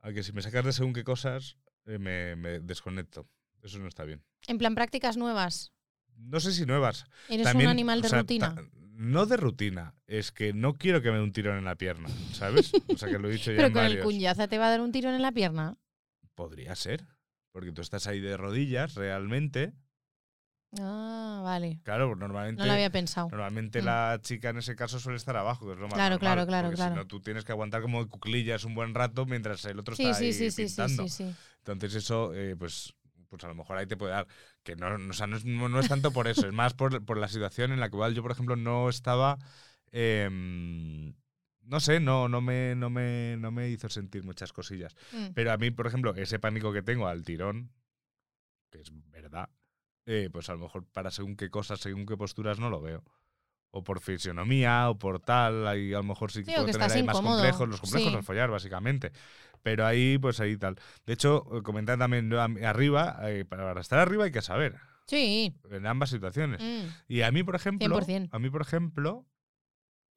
a 0.00 0.12
que 0.12 0.22
si 0.22 0.30
me 0.32 0.40
sacas 0.40 0.64
de 0.66 0.72
según 0.72 0.92
qué 0.92 1.02
cosas, 1.02 1.56
eh, 1.86 1.98
me, 1.98 2.36
me 2.36 2.60
desconecto. 2.60 3.28
Eso 3.60 3.80
no 3.80 3.88
está 3.88 4.04
bien. 4.04 4.22
En 4.46 4.56
plan, 4.58 4.76
prácticas 4.76 5.16
nuevas. 5.16 5.72
No 6.14 6.38
sé 6.38 6.52
si 6.52 6.64
nuevas. 6.64 7.06
Eres 7.28 7.42
También, 7.42 7.66
un 7.66 7.72
animal 7.72 8.02
de 8.02 8.06
o 8.06 8.10
sea, 8.10 8.20
rutina. 8.20 8.54
no 8.92 9.26
de 9.26 9.36
rutina, 9.36 9.94
es 10.08 10.32
que 10.32 10.52
no 10.52 10.74
quiero 10.74 11.00
que 11.02 11.10
me 11.12 11.18
dé 11.18 11.22
un 11.22 11.32
tirón 11.32 11.56
en 11.58 11.64
la 11.64 11.76
pierna, 11.76 12.08
¿sabes? 12.32 12.72
O 12.88 12.98
sea, 12.98 13.08
que 13.08 13.18
lo 13.18 13.28
he 13.28 13.32
dicho 13.32 13.50
ya 13.52 13.56
Pero 13.58 13.68
en 13.68 13.72
con 13.74 13.82
el 13.84 13.90
varios. 13.90 14.06
cuñaza 14.06 14.48
te 14.48 14.58
va 14.58 14.66
a 14.66 14.70
dar 14.70 14.80
un 14.80 14.90
tirón 14.90 15.14
en 15.14 15.22
la 15.22 15.32
pierna. 15.32 15.76
Podría 16.34 16.74
ser, 16.74 17.04
porque 17.52 17.72
tú 17.72 17.82
estás 17.82 18.06
ahí 18.06 18.20
de 18.20 18.36
rodillas 18.36 18.94
realmente. 18.94 19.72
Ah, 20.78 21.40
vale. 21.44 21.80
Claro, 21.82 22.14
normalmente, 22.14 22.60
No 22.60 22.66
lo 22.66 22.72
había 22.72 22.90
pensado. 22.90 23.28
normalmente 23.28 23.80
Mm. 23.80 23.84
la 23.84 24.18
chica 24.22 24.50
en 24.50 24.58
ese 24.58 24.76
caso 24.76 25.00
suele 25.00 25.16
estar 25.16 25.36
abajo, 25.36 25.66
que 25.66 25.72
es 25.72 25.78
lo 25.78 25.86
más 25.88 25.94
Claro, 25.94 26.16
normal, 26.16 26.46
claro, 26.46 26.46
claro, 26.46 26.76
claro. 26.76 26.92
Si 26.94 26.98
no, 26.98 27.06
tú 27.06 27.20
tienes 27.20 27.44
que 27.44 27.52
aguantar 27.52 27.80
como 27.82 28.02
de 28.02 28.08
cuclillas 28.10 28.64
un 28.64 28.74
buen 28.74 28.94
rato 28.94 29.24
mientras 29.26 29.64
el 29.64 29.78
otro 29.78 29.94
Sí, 29.96 30.04
está 30.04 30.18
sí, 30.18 30.24
ahí 30.26 30.32
sí, 30.32 30.50
sí, 30.50 30.50
sí, 30.50 30.66
pintando. 30.66 31.02
sí, 31.04 31.08
sí. 31.08 31.34
Entonces 31.58 31.94
eso, 31.94 32.34
eh, 32.34 32.54
pues, 32.56 32.94
pues 33.30 33.44
a 33.44 33.48
lo 33.48 33.54
mejor 33.54 33.78
ahí 33.78 33.86
te 33.86 33.96
puede 33.96 34.12
dar. 34.12 34.26
Que 34.62 34.76
no, 34.76 34.94
o 35.10 35.12
sea, 35.14 35.26
no, 35.26 35.36
es, 35.36 35.44
no- 35.46 35.80
es 35.80 35.88
tanto 35.88 36.12
por 36.12 36.28
eso, 36.28 36.46
es 36.46 36.52
más 36.52 36.74
por, 36.74 37.04
por 37.04 37.16
la 37.16 37.28
situación 37.28 37.72
en 37.72 37.80
la 37.80 37.88
que 37.88 37.96
igual 37.96 38.14
yo, 38.14 38.22
por 38.22 38.32
ejemplo, 38.32 38.54
no 38.56 38.88
estaba... 38.90 39.38
em, 39.92 41.14
no 41.62 41.80
sé, 41.80 42.00
no, 42.00 42.28
no, 42.28 42.40
me, 42.40 42.74
no, 42.74 42.90
me, 42.90 43.36
no 43.38 43.50
me 43.50 43.68
hizo 43.68 43.88
sentir 43.88 44.24
muchas 44.24 44.52
cosillas. 44.52 44.94
Mm. 45.12 45.26
Pero 45.34 45.52
a 45.52 45.56
mí, 45.56 45.70
por 45.70 45.86
ejemplo, 45.86 46.14
ese 46.14 46.38
pánico 46.38 46.72
que 46.72 46.82
tengo 46.82 47.06
al 47.06 47.24
tirón, 47.24 47.72
que 48.70 48.80
es 48.80 48.90
verdad, 49.10 49.50
eh, 50.06 50.30
pues 50.32 50.48
a 50.48 50.54
lo 50.54 50.60
mejor 50.60 50.86
para 50.86 51.10
según 51.10 51.36
qué 51.36 51.50
cosas, 51.50 51.80
según 51.80 52.06
qué 52.06 52.16
posturas 52.16 52.58
no 52.58 52.70
lo 52.70 52.80
veo. 52.80 53.04
O 53.70 53.84
por 53.84 54.00
fisionomía, 54.00 54.88
o 54.88 54.98
por 54.98 55.20
tal, 55.20 55.68
ahí 55.68 55.92
a 55.92 55.98
lo 55.98 56.04
mejor 56.04 56.32
sí 56.32 56.42
que 56.42 56.52
puedo 56.52 56.64
que 56.64 56.72
tener 56.72 56.90
ahí 56.90 57.02
más 57.02 57.20
complejos, 57.20 57.68
los 57.68 57.80
complejos 57.82 58.10
sí. 58.10 58.16
al 58.16 58.22
follar, 58.24 58.50
básicamente. 58.50 59.12
Pero 59.62 59.84
ahí, 59.84 60.16
pues 60.16 60.40
ahí 60.40 60.56
tal. 60.56 60.76
De 61.04 61.12
hecho, 61.12 61.44
eh, 61.52 61.62
comentar 61.62 61.98
también 61.98 62.32
arriba, 62.32 63.18
eh, 63.24 63.44
para 63.44 63.78
estar 63.78 63.98
arriba 63.98 64.24
hay 64.24 64.32
que 64.32 64.40
saber, 64.40 64.76
Sí. 65.06 65.54
en 65.70 65.86
ambas 65.86 66.08
situaciones. 66.08 66.62
Mm. 66.62 66.88
Y 67.08 67.20
a 67.20 67.30
mí, 67.30 67.42
por 67.42 67.56
ejemplo, 67.56 68.00
100%. 68.00 68.30
a 68.32 68.38
mí, 68.38 68.48
por 68.48 68.62
ejemplo, 68.62 69.26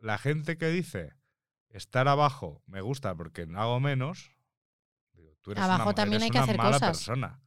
la 0.02 0.18
gente 0.18 0.58
que 0.58 0.68
dice 0.68 1.14
estar 1.70 2.08
abajo 2.08 2.62
me 2.66 2.82
gusta 2.82 3.16
porque 3.16 3.48
hago 3.56 3.80
menos, 3.80 4.30
digo, 5.14 5.34
tú 5.42 5.52
eres 5.52 5.64
Abajo 5.64 5.84
una, 5.90 5.94
también 5.96 6.22
eres 6.22 6.24
hay 6.26 6.32
que 6.32 6.38
una 6.40 6.44
hacer 6.44 6.58
mala 6.58 6.72
cosas. 6.74 6.90
persona. 6.98 7.42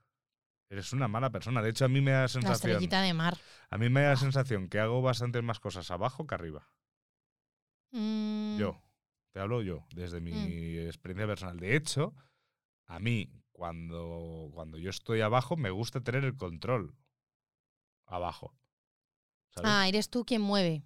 Eres 0.70 0.92
una 0.92 1.08
mala 1.08 1.30
persona. 1.30 1.60
De 1.62 1.70
hecho, 1.70 1.84
a 1.84 1.88
mí 1.88 2.00
me 2.00 2.10
da 2.12 2.22
la 2.22 2.28
sensación. 2.28 2.80
de 2.88 3.14
mar. 3.14 3.36
A 3.70 3.76
mí 3.78 3.88
me 3.90 4.00
da 4.02 4.10
la 4.10 4.16
sensación 4.16 4.68
que 4.68 4.80
hago 4.80 5.02
bastantes 5.02 5.42
más 5.42 5.60
cosas 5.60 5.90
abajo 5.90 6.26
que 6.26 6.34
arriba. 6.34 6.66
Mm. 7.92 8.56
Yo. 8.58 8.80
Te 9.32 9.40
hablo 9.40 9.62
yo, 9.62 9.84
desde 9.94 10.20
mi 10.20 10.32
Mm. 10.32 10.86
experiencia 10.86 11.26
personal. 11.26 11.58
De 11.58 11.74
hecho, 11.76 12.14
a 12.86 12.98
mí, 13.00 13.30
cuando, 13.52 14.48
cuando 14.54 14.78
yo 14.78 14.90
estoy 14.90 15.20
abajo, 15.22 15.56
me 15.56 15.70
gusta 15.70 16.00
tener 16.00 16.24
el 16.24 16.36
control 16.36 16.96
abajo. 18.06 18.56
¿sabes? 19.50 19.70
Ah, 19.72 19.88
eres 19.88 20.08
tú 20.08 20.24
quien 20.24 20.40
mueve 20.40 20.84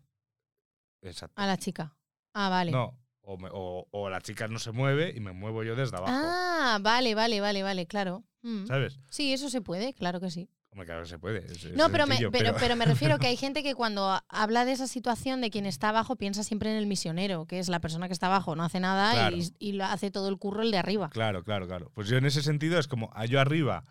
Exacto. 1.03 1.41
a 1.41 1.47
la 1.47 1.57
chica. 1.57 1.95
Ah, 2.35 2.49
vale. 2.49 2.71
No, 2.73 2.99
o, 3.23 3.37
me- 3.37 3.51
o- 3.53 3.87
o 3.91 4.09
la 4.11 4.21
chica 4.21 4.49
no 4.49 4.59
se 4.59 4.73
mueve 4.73 5.13
y 5.15 5.21
me 5.21 5.33
muevo 5.33 5.63
yo 5.65 5.75
desde 5.77 5.97
abajo. 5.97 6.13
Ah, 6.17 6.79
vale, 6.81 7.15
vale, 7.15 7.41
vale, 7.41 7.63
vale, 7.63 7.87
claro. 7.87 8.25
Mm. 8.43 8.67
¿Sabes? 8.67 9.01
Sí, 9.11 9.33
eso 9.33 9.51
se 9.51 9.61
puede, 9.61 9.95
claro 9.95 10.21
que 10.21 10.31
sí. 10.31 10.49
Hombre, 10.71 10.87
claro 10.87 11.03
que 11.03 11.09
se 11.09 11.19
puede. 11.19 11.45
es- 11.51 11.65
es 11.65 11.73
No, 11.75 11.91
pero 11.91 12.07
me, 12.07 12.17
pero, 12.31 12.55
pero 12.59 12.77
me 12.77 12.85
refiero 13.15 13.19
que 13.19 13.27
hay 13.27 13.37
gente 13.37 13.63
que 13.63 13.75
cuando 13.75 14.21
habla 14.29 14.65
de 14.65 14.73
esa 14.73 14.87
situación 14.87 15.41
de 15.41 15.51
quien 15.51 15.67
está 15.67 15.89
abajo 15.89 16.17
piensa 16.17 16.45
siempre 16.45 16.71
en 16.71 16.77
el 16.77 16.87
misionero, 16.87 17.47
que 17.47 17.59
es 17.59 17.69
la 17.69 17.81
persona 17.81 18.07
que 18.07 18.13
está 18.13 18.27
abajo, 18.27 18.55
no 18.55 18.65
hace 18.65 18.79
nada 18.79 19.13
Claro. 19.13 19.37
y, 19.37 19.51
y 19.59 19.73
lo 19.73 19.85
hace 19.87 20.11
todo 20.11 20.29
el 20.29 20.37
curro 20.39 20.63
el 20.63 20.71
de 20.71 20.79
arriba. 20.79 21.09
Claro, 21.11 21.43
claro, 21.43 21.67
claro. 21.67 21.91
Pues 21.95 22.09
yo 22.09 22.17
en 22.19 22.27
ese 22.27 22.43
sentido 22.43 22.79
es 22.79 22.87
como 22.87 23.11
a 23.15 23.25
yo 23.25 23.41
arriba 23.41 23.83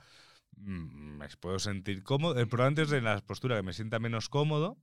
mm, 0.58 1.18
me 1.18 1.28
puedo 1.40 1.58
sentir 1.60 2.04
cómodo. 2.04 2.40
El 2.40 2.48
problema 2.48 2.82
es 2.84 2.90
de 2.90 3.02
la 3.02 3.20
postura 3.22 3.56
que 3.58 3.64
me 3.64 3.74
sienta 3.74 4.00
menos 4.00 4.30
cómodo. 4.30 4.78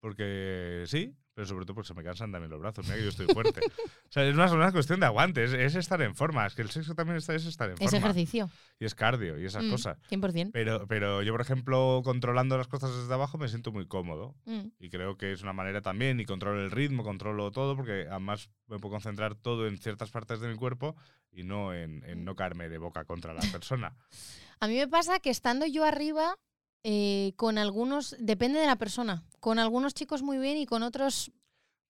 Porque 0.00 0.84
sí, 0.86 1.14
pero 1.34 1.46
sobre 1.46 1.64
todo 1.64 1.74
porque 1.74 1.88
se 1.88 1.94
me 1.94 2.02
cansan 2.04 2.30
también 2.32 2.50
los 2.50 2.60
brazos. 2.60 2.84
Mira 2.84 2.96
que 2.96 3.02
yo 3.04 3.08
estoy 3.08 3.26
fuerte. 3.26 3.60
o 3.60 4.10
sea, 4.12 4.24
es 4.26 4.34
una, 4.34 4.52
una 4.52 4.72
cuestión 4.72 5.00
de 5.00 5.06
aguante, 5.06 5.44
es, 5.44 5.52
es 5.52 5.74
estar 5.74 6.00
en 6.02 6.14
forma. 6.14 6.46
Es 6.46 6.54
que 6.54 6.62
el 6.62 6.70
sexo 6.70 6.94
también 6.94 7.16
está, 7.16 7.34
es 7.34 7.46
estar 7.46 7.68
en 7.70 7.74
Es 7.78 7.90
forma. 7.90 7.98
ejercicio. 7.98 8.50
Y 8.78 8.84
es 8.84 8.94
cardio 8.94 9.38
y 9.38 9.44
esas 9.46 9.64
Mm, 9.64 9.70
cosas. 9.70 9.98
100%. 10.10 10.50
Pero, 10.52 10.86
pero 10.86 11.22
yo, 11.22 11.32
por 11.32 11.40
ejemplo, 11.40 12.00
controlando 12.04 12.58
las 12.58 12.68
cosas 12.68 12.94
desde 12.96 13.14
abajo 13.14 13.38
me 13.38 13.48
siento 13.48 13.72
muy 13.72 13.86
cómodo. 13.86 14.34
Mm. 14.44 14.68
Y 14.78 14.90
creo 14.90 15.16
que 15.16 15.32
es 15.32 15.42
una 15.42 15.52
manera 15.52 15.80
también, 15.82 16.20
y 16.20 16.24
controlo 16.24 16.60
el 16.60 16.70
ritmo, 16.70 17.02
controlo 17.04 17.50
todo, 17.50 17.76
porque 17.76 18.06
además 18.10 18.50
me 18.66 18.78
puedo 18.78 18.92
concentrar 18.92 19.34
todo 19.34 19.66
en 19.66 19.78
ciertas 19.78 20.10
partes 20.10 20.40
de 20.40 20.48
mi 20.48 20.56
cuerpo 20.56 20.96
y 21.30 21.44
no 21.44 21.72
en, 21.72 22.02
en 22.04 22.24
no 22.24 22.34
caerme 22.36 22.68
de 22.68 22.78
boca 22.78 23.04
contra 23.04 23.32
la 23.32 23.40
persona. 23.52 23.96
A 24.60 24.68
mí 24.68 24.76
me 24.76 24.86
pasa 24.86 25.18
que 25.18 25.30
estando 25.30 25.66
yo 25.66 25.84
arriba, 25.84 26.36
eh, 26.84 27.32
con 27.36 27.58
algunos, 27.58 28.16
depende 28.18 28.58
de 28.58 28.66
la 28.66 28.76
persona, 28.76 29.24
con 29.40 29.58
algunos 29.58 29.94
chicos 29.94 30.22
muy 30.22 30.38
bien 30.38 30.56
y 30.56 30.66
con 30.66 30.82
otros 30.82 31.32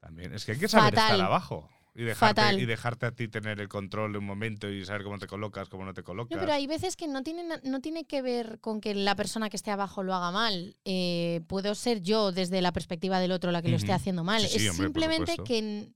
También. 0.00 0.34
Es 0.34 0.44
que 0.44 0.52
hay 0.52 0.58
que 0.58 0.68
saber 0.68 0.94
Fatal. 0.94 1.12
estar 1.12 1.26
abajo. 1.26 1.68
Y 1.94 2.04
dejarte, 2.04 2.40
Fatal. 2.40 2.60
y 2.60 2.64
dejarte 2.64 3.04
a 3.04 3.12
ti 3.12 3.28
tener 3.28 3.60
el 3.60 3.68
control 3.68 4.12
de 4.12 4.18
un 4.18 4.24
momento 4.24 4.70
y 4.70 4.82
saber 4.84 5.02
cómo 5.02 5.18
te 5.18 5.26
colocas, 5.26 5.68
cómo 5.68 5.84
no 5.84 5.92
te 5.92 6.02
colocas. 6.02 6.34
No, 6.34 6.40
pero 6.40 6.54
hay 6.54 6.66
veces 6.66 6.96
que 6.96 7.06
no 7.06 7.22
tiene, 7.22 7.44
no 7.64 7.80
tiene 7.80 8.06
que 8.06 8.22
ver 8.22 8.60
con 8.60 8.80
que 8.80 8.94
la 8.94 9.14
persona 9.14 9.50
que 9.50 9.58
esté 9.58 9.70
abajo 9.70 10.02
lo 10.02 10.14
haga 10.14 10.30
mal. 10.30 10.76
Eh, 10.86 11.42
puedo 11.48 11.74
ser 11.74 12.00
yo 12.00 12.32
desde 12.32 12.62
la 12.62 12.72
perspectiva 12.72 13.20
del 13.20 13.30
otro 13.30 13.52
la 13.52 13.60
que 13.60 13.68
lo 13.68 13.76
esté 13.76 13.92
haciendo 13.92 14.24
mal. 14.24 14.40
Sí, 14.40 14.58
sí, 14.58 14.64
es 14.64 14.70
hombre, 14.70 14.86
simplemente 14.86 15.36
que 15.44 15.92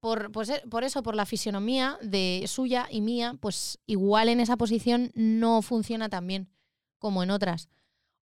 por, 0.00 0.30
pues, 0.30 0.52
por 0.70 0.84
eso, 0.84 1.02
por 1.02 1.14
la 1.14 1.24
fisionomía 1.24 1.98
de 2.02 2.44
suya 2.46 2.86
y 2.90 3.00
mía, 3.00 3.38
pues 3.40 3.78
igual 3.86 4.28
en 4.28 4.40
esa 4.40 4.58
posición 4.58 5.10
no 5.14 5.62
funciona 5.62 6.10
tan 6.10 6.26
bien 6.26 6.50
como 6.98 7.22
en 7.22 7.30
otras. 7.30 7.70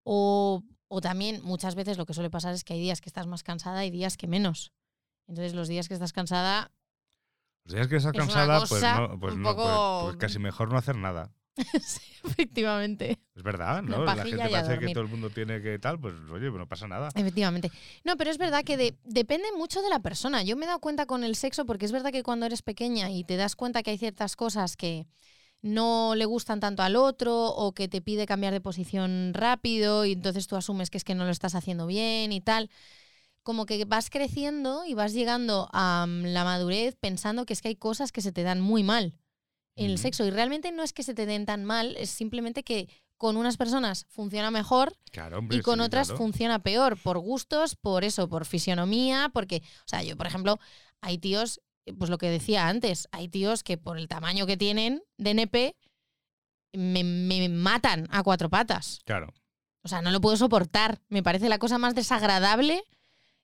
O, 0.05 0.63
o 0.89 1.01
también 1.01 1.41
muchas 1.43 1.75
veces 1.75 1.97
lo 1.99 2.07
que 2.07 2.15
suele 2.15 2.31
pasar 2.31 2.55
es 2.55 2.65
que 2.65 2.75
hay 2.75 2.81
días 2.81 3.01
que 3.01 3.09
estás 3.09 3.27
más 3.27 3.43
cansada 3.43 3.85
y 3.85 3.91
días 3.91 4.17
que 4.17 4.27
menos. 4.27 4.73
Entonces 5.29 5.55
los 5.55 5.69
días 5.69 5.89
que 5.89 5.95
estás 5.95 6.13
cansada 6.13 6.71
Los 7.65 7.75
días 7.75 7.89
que 7.89 7.97
estás 7.97 8.13
es 8.15 8.19
cansada, 8.19 8.59
pues, 8.67 8.83
no, 8.83 9.19
pues, 9.21 9.37
no, 9.37 9.43
pues- 9.55 9.57
poco- 9.57 10.01
pues 10.07 10.17
casi 10.17 10.39
mejor 10.39 10.71
no 10.73 10.79
hacer 10.79 10.97
nada. 10.97 11.33
sí, 11.83 12.01
efectivamente. 12.25 13.19
Es 13.35 13.43
verdad, 13.43 13.83
¿no? 13.83 14.05
La 14.05 14.17
gente 14.25 14.39
parece 14.49 14.79
que 14.79 14.93
todo 14.95 15.05
el 15.05 15.11
mundo 15.11 15.29
tiene 15.31 15.61
que 15.63 15.79
tal, 15.79 16.01
pues 16.01 16.15
oye, 16.31 16.49
pues 16.49 16.59
no 16.59 16.67
pasa 16.67 16.89
nada. 16.89 17.11
Efectivamente. 17.15 17.71
No, 18.05 18.17
pero 18.17 18.31
es 18.31 18.39
verdad 18.39 18.65
que 18.65 18.77
de- 18.77 18.97
depende 19.05 19.47
mucho 19.57 19.83
de 19.83 19.91
la 19.91 20.01
persona. 20.01 20.43
Yo 20.43 20.57
me 20.57 20.65
he 20.65 20.67
dado 20.67 20.81
cuenta 20.81 21.05
con 21.07 21.25
el 21.25 21.37
sexo, 21.37 21.67
porque 21.67 21.85
es 21.85 21.93
verdad 21.93 22.11
que 22.11 22.23
cuando 22.23 22.47
eres 22.47 22.63
pequeña 22.63 23.11
y 23.11 23.23
te 23.25 23.37
das 23.37 23.55
cuenta 23.55 23.83
que 23.83 23.91
hay 23.93 23.99
ciertas 23.99 24.35
cosas 24.35 24.77
que 24.77 25.07
no 25.63 26.15
le 26.17 26.25
gustan 26.25 26.61
tanto 26.61 26.83
al 26.83 26.97
otro 26.97 27.47
o 27.49 27.73
que 27.73 27.89
te 27.89 28.03
pide 28.03 28.27
cambiar 28.27 28.53
de 28.53 28.61
posición 28.61 29.33
rápido 29.33 30.05
y 30.05 30.13
entonces 30.13 30.47
tú 30.47 30.57
asumes 30.57 30.91
que 30.91 30.99
es 30.99 31.05
que 31.05 31.15
no 31.15 31.25
lo 31.25 31.31
estás 31.31 31.55
haciendo 31.55 31.87
bien 31.87 32.33
y 32.33 32.41
tal. 32.41 32.69
Como 33.43 33.67
que 33.67 33.85
vas 33.85 34.11
creciendo 34.11 34.85
y 34.85 34.95
vas 34.95 35.13
llegando 35.13 35.69
a 35.73 36.07
mm, 36.07 36.27
la 36.27 36.45
madurez 36.45 36.97
pensando 36.97 37.47
que 37.47 37.53
es 37.53 37.63
que 37.63 37.69
hay 37.69 37.77
cosas 37.77 38.13
que 38.13 38.21
se 38.21 38.33
te 38.33 38.43
dan 38.43 38.61
muy 38.61 38.83
mal 38.83 39.15
en 39.77 39.91
el 39.91 39.99
sexo 39.99 40.25
y 40.27 40.31
realmente 40.31 40.71
no 40.71 40.83
es 40.83 40.93
que 40.93 41.03
se 41.03 41.15
te 41.15 41.27
den 41.27 41.47
tan 41.47 41.65
mal, 41.65 41.97
es 41.97 42.11
simplemente 42.11 42.63
que 42.63 42.89
con 43.17 43.37
unas 43.37 43.57
personas 43.57 44.05
funciona 44.11 44.51
mejor 44.51 44.93
Claro, 45.11 45.39
hombre, 45.39 45.59
y 45.59 45.61
con 45.63 45.79
sí, 45.79 45.85
otras 45.85 46.09
claro. 46.09 46.19
funciona 46.19 46.59
peor, 46.63 46.99
por 46.99 47.19
gustos, 47.19 47.77
por 47.77 48.05
eso, 48.05 48.29
por 48.29 48.45
fisionomía, 48.45 49.31
porque, 49.33 49.63
o 49.79 49.89
sea, 49.89 50.03
yo, 50.03 50.17
por 50.17 50.27
ejemplo, 50.27 50.59
hay 51.01 51.19
tíos, 51.19 51.61
pues 51.99 52.11
lo 52.11 52.19
que 52.19 52.29
decía 52.31 52.69
antes, 52.69 53.09
hay 53.13 53.29
tíos 53.29 53.63
que 53.63 53.77
por 53.79 53.99
el 53.99 54.09
tamaño 54.09 54.47
que 54.47 54.57
tienen 54.57 55.03
de 55.19 55.35
nepe 55.35 55.77
me, 56.73 57.05
me 57.05 57.49
matan 57.49 58.07
a 58.11 58.23
cuatro 58.23 58.49
patas. 58.49 59.01
Claro. 59.05 59.33
O 59.83 59.89
sea, 59.89 60.01
no 60.03 60.11
lo 60.11 60.21
puedo 60.21 60.37
soportar. 60.37 61.01
Me 61.09 61.23
parece 61.23 61.49
la 61.49 61.59
cosa 61.59 61.79
más 61.79 61.95
desagradable 61.95 62.83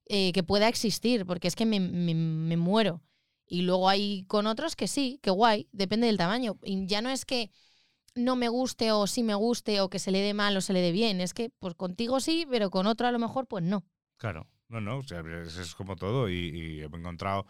eh, 0.07 0.33
que 0.33 0.43
pueda 0.43 0.69
existir, 0.69 1.27
porque 1.27 1.49
es 1.49 1.57
que 1.57 1.67
me, 1.67 1.81
me- 1.81 2.15
me 2.15 2.57
muero. 2.57 3.03
Y 3.47 3.63
luego 3.63 3.89
hay 3.89 4.25
con 4.29 4.47
otros 4.47 4.77
que 4.77 4.89
sí, 4.89 5.19
que 5.23 5.31
guay, 5.31 5.69
depende 5.73 6.07
del 6.07 6.17
tamaño. 6.19 6.59
Y 6.63 6.87
ya 6.87 7.01
no 7.03 7.11
es 7.11 7.25
que 7.25 7.51
no 8.15 8.37
me 8.37 8.49
guste 8.49 8.93
o 8.93 9.07
sí 9.07 9.23
me 9.23 9.35
guste 9.35 9.81
o 9.81 9.89
que 9.91 9.99
se 9.99 10.11
le 10.11 10.21
dé 10.21 10.35
mal 10.35 10.57
o 10.57 10.61
se 10.61 10.73
le 10.73 10.81
dé 10.81 10.93
bien. 10.93 11.21
Es 11.21 11.35
que 11.35 11.51
pues 11.59 11.75
contigo 11.75 12.21
sí, 12.21 12.47
pero 12.51 12.71
con 12.71 12.87
otro 12.87 13.07
a 13.07 13.13
lo 13.13 13.19
mejor 13.19 13.47
pues 13.47 13.65
no. 13.65 13.85
Claro, 14.17 14.47
no, 14.69 14.81
no, 14.81 14.99
o 14.99 15.03
sea, 15.03 15.23
es, 15.45 15.57
es 15.57 15.75
como 15.75 15.97
todo 15.97 16.29
y, 16.29 16.35
y 16.35 16.81
he 16.81 16.85
encontrado 16.85 17.47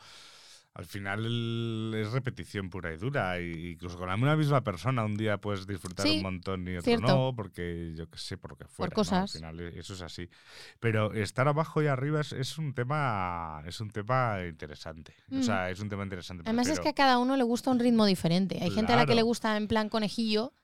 al 0.78 0.86
final 0.86 1.92
es 1.94 2.12
repetición 2.12 2.70
pura 2.70 2.92
y 2.94 2.96
dura. 2.96 3.40
Y 3.40 3.72
incluso 3.72 3.98
con 3.98 4.08
la 4.08 4.14
una 4.14 4.36
misma 4.36 4.62
persona 4.62 5.04
un 5.04 5.16
día 5.16 5.36
puedes 5.38 5.66
disfrutar 5.66 6.06
Sí, 6.06 6.18
un 6.18 6.22
montón 6.22 6.66
y 6.68 6.72
otro 6.76 6.82
cierto. 6.84 7.06
no, 7.08 7.32
porque 7.36 7.92
yo 7.96 8.08
qué 8.08 8.18
sé, 8.18 8.38
por 8.38 8.52
lo 8.52 8.56
que 8.56 8.64
fuera. 8.68 8.88
¿no? 8.88 8.92
Al 8.92 8.94
cosas. 8.94 9.32
final 9.32 9.58
e- 9.60 9.78
eso 9.78 9.94
es 9.94 10.02
así. 10.02 10.30
Pero 10.78 11.12
estar 11.12 11.48
abajo 11.48 11.82
y 11.82 11.88
arriba 11.88 12.20
es, 12.20 12.32
es 12.32 12.56
un 12.58 12.74
tema 12.74 13.60
es 13.66 13.80
un 13.80 13.90
tema 13.90 14.38
interesante. 14.48 15.14
Mm. 15.28 15.40
O 15.40 15.42
sea, 15.42 15.68
es 15.68 15.80
un 15.80 15.88
tema 15.88 16.04
interesante. 16.04 16.44
Además 16.46 16.68
es 16.68 16.78
que 16.80 16.88
a 16.90 16.94
cada 16.94 17.18
uno 17.18 17.36
le 17.36 17.42
gusta 17.42 17.70
un 17.72 17.80
ritmo 17.80 18.06
diferente. 18.06 18.58
Hay 18.62 18.70
gente 18.70 18.92
a 18.92 18.96
la 18.96 19.04
que 19.06 19.14
le 19.16 19.22
gusta 19.22 19.56
en 19.56 19.66
plan 19.68 19.88
conejillo 19.88 20.54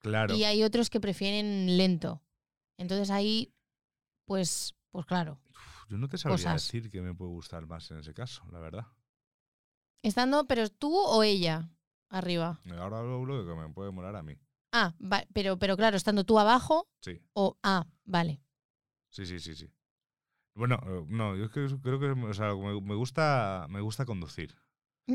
Claro. 0.00 0.34
y 0.34 0.44
hay 0.44 0.62
otros 0.64 0.88
que 0.90 0.98
prefieren 1.00 1.76
lento. 1.76 2.22
Entonces 2.78 3.10
ahí, 3.10 3.52
pues, 4.24 4.74
pues 4.90 5.04
claro. 5.04 5.38
Yo 5.90 5.98
no 5.98 6.08
te 6.08 6.16
sabría 6.18 6.36
cosas. 6.36 6.62
decir 6.64 6.90
que 6.90 7.00
me 7.02 7.12
puede 7.14 7.30
gustar 7.32 7.66
más 7.66 7.90
en 7.90 7.98
ese 7.98 8.14
caso, 8.14 8.44
la 8.52 8.60
verdad. 8.60 8.86
Estando, 10.02 10.46
pero 10.46 10.68
tú 10.68 10.94
o 10.96 11.22
ella 11.22 11.70
arriba. 12.08 12.60
Ahora 12.78 12.98
hablo 13.00 13.42
de 13.44 13.48
que 13.52 13.60
me 13.60 13.68
puede 13.72 13.90
molar 13.90 14.16
a 14.16 14.22
mí. 14.22 14.36
Ah, 14.72 14.94
va- 15.00 15.24
pero, 15.32 15.58
pero 15.58 15.76
claro, 15.76 15.96
estando 15.96 16.24
tú 16.24 16.38
abajo 16.38 16.88
Sí, 17.00 17.20
o... 17.32 17.56
Ah, 17.62 17.86
vale. 18.04 18.40
sí, 19.08 19.26
sí, 19.26 19.38
sí, 19.40 19.54
sí. 19.54 19.70
Bueno, 20.54 20.78
eh, 20.86 21.04
no, 21.08 21.36
yo 21.36 21.50
creo, 21.50 21.80
creo 21.80 21.98
que 22.00 22.06
o 22.10 22.34
sea, 22.34 22.54
me, 22.54 22.80
me 22.80 22.94
gusta 22.94 23.66
me 23.68 23.80
gusta 23.80 24.04
conducir. 24.04 24.54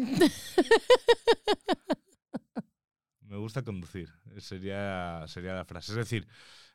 Me 3.21 3.37
gusta 3.37 3.63
conducir. 3.63 4.09
eh, 4.35 4.41
Sería, 4.41 5.23
sería 5.27 5.53
la 5.53 5.65
frase. 5.65 5.91
Es 5.93 5.97
decir, 5.97 6.27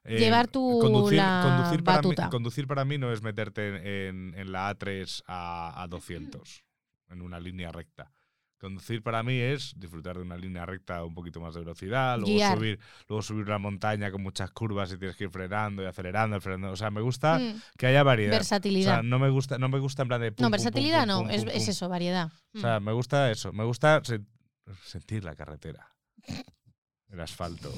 eh, 0.04 0.18
Llevar 0.18 0.50
conducir, 0.50 1.18
la 1.18 1.40
conducir, 1.42 1.84
para 1.84 2.02
mí, 2.02 2.14
conducir 2.30 2.66
para 2.66 2.84
mí 2.84 2.98
no 2.98 3.12
es 3.12 3.22
meterte 3.22 4.08
en, 4.08 4.34
en 4.36 4.50
la 4.52 4.68
A3 4.74 5.22
a, 5.26 5.80
a 5.82 5.86
200 5.86 6.64
en 7.10 7.22
una 7.22 7.40
línea 7.40 7.72
recta. 7.72 8.12
Conducir 8.60 9.04
para 9.04 9.22
mí 9.22 9.38
es 9.38 9.72
disfrutar 9.76 10.16
de 10.16 10.22
una 10.22 10.36
línea 10.36 10.66
recta 10.66 10.96
a 10.96 11.04
un 11.04 11.14
poquito 11.14 11.40
más 11.40 11.54
de 11.54 11.60
velocidad, 11.60 12.16
luego 12.18 12.34
Guiar. 12.34 12.56
subir, 12.58 12.80
luego 13.08 13.22
subir 13.22 13.44
una 13.44 13.58
montaña 13.58 14.10
con 14.10 14.20
muchas 14.20 14.50
curvas 14.50 14.92
y 14.92 14.98
tienes 14.98 15.16
que 15.16 15.24
ir 15.24 15.30
frenando 15.30 15.80
y 15.82 15.86
acelerando, 15.86 16.40
frenando. 16.40 16.72
O 16.72 16.76
sea, 16.76 16.90
me 16.90 17.00
gusta 17.00 17.38
Mm, 17.38 17.60
que 17.78 17.86
haya 17.86 18.02
variedad. 18.02 18.32
versatilidad. 18.32 18.92
O 18.92 18.94
sea, 18.96 19.02
no 19.04 19.20
me 19.20 19.30
gusta, 19.30 19.58
no 19.58 19.68
me 19.68 19.78
gusta 19.78 20.02
en 20.02 20.08
plan 20.08 20.20
de 20.20 20.32
pum, 20.32 20.42
no, 20.42 20.48
pum, 20.48 20.50
versatilidad 20.50 21.06
pum, 21.06 21.26
no, 21.26 21.30
es, 21.30 21.68
eso, 21.68 21.88
variedad. 21.88 22.32
O 22.54 22.58
Mm. 22.58 22.60
sea, 22.60 22.80
me 22.80 22.92
gusta 22.92 23.30
eso, 23.30 23.52
me 23.52 23.62
gusta 23.64 24.02
sen- 24.02 24.26
sentir 24.82 25.22
la 25.22 25.36
carretera, 25.36 25.94
el 27.10 27.20
asfalto. 27.20 27.72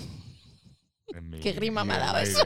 en 1.09 1.29
mi- 1.29 1.41
Qué 1.41 1.53
grima 1.53 1.85
me 1.85 1.95
ha 1.95 1.99
dado 1.99 2.19
eso. 2.21 2.41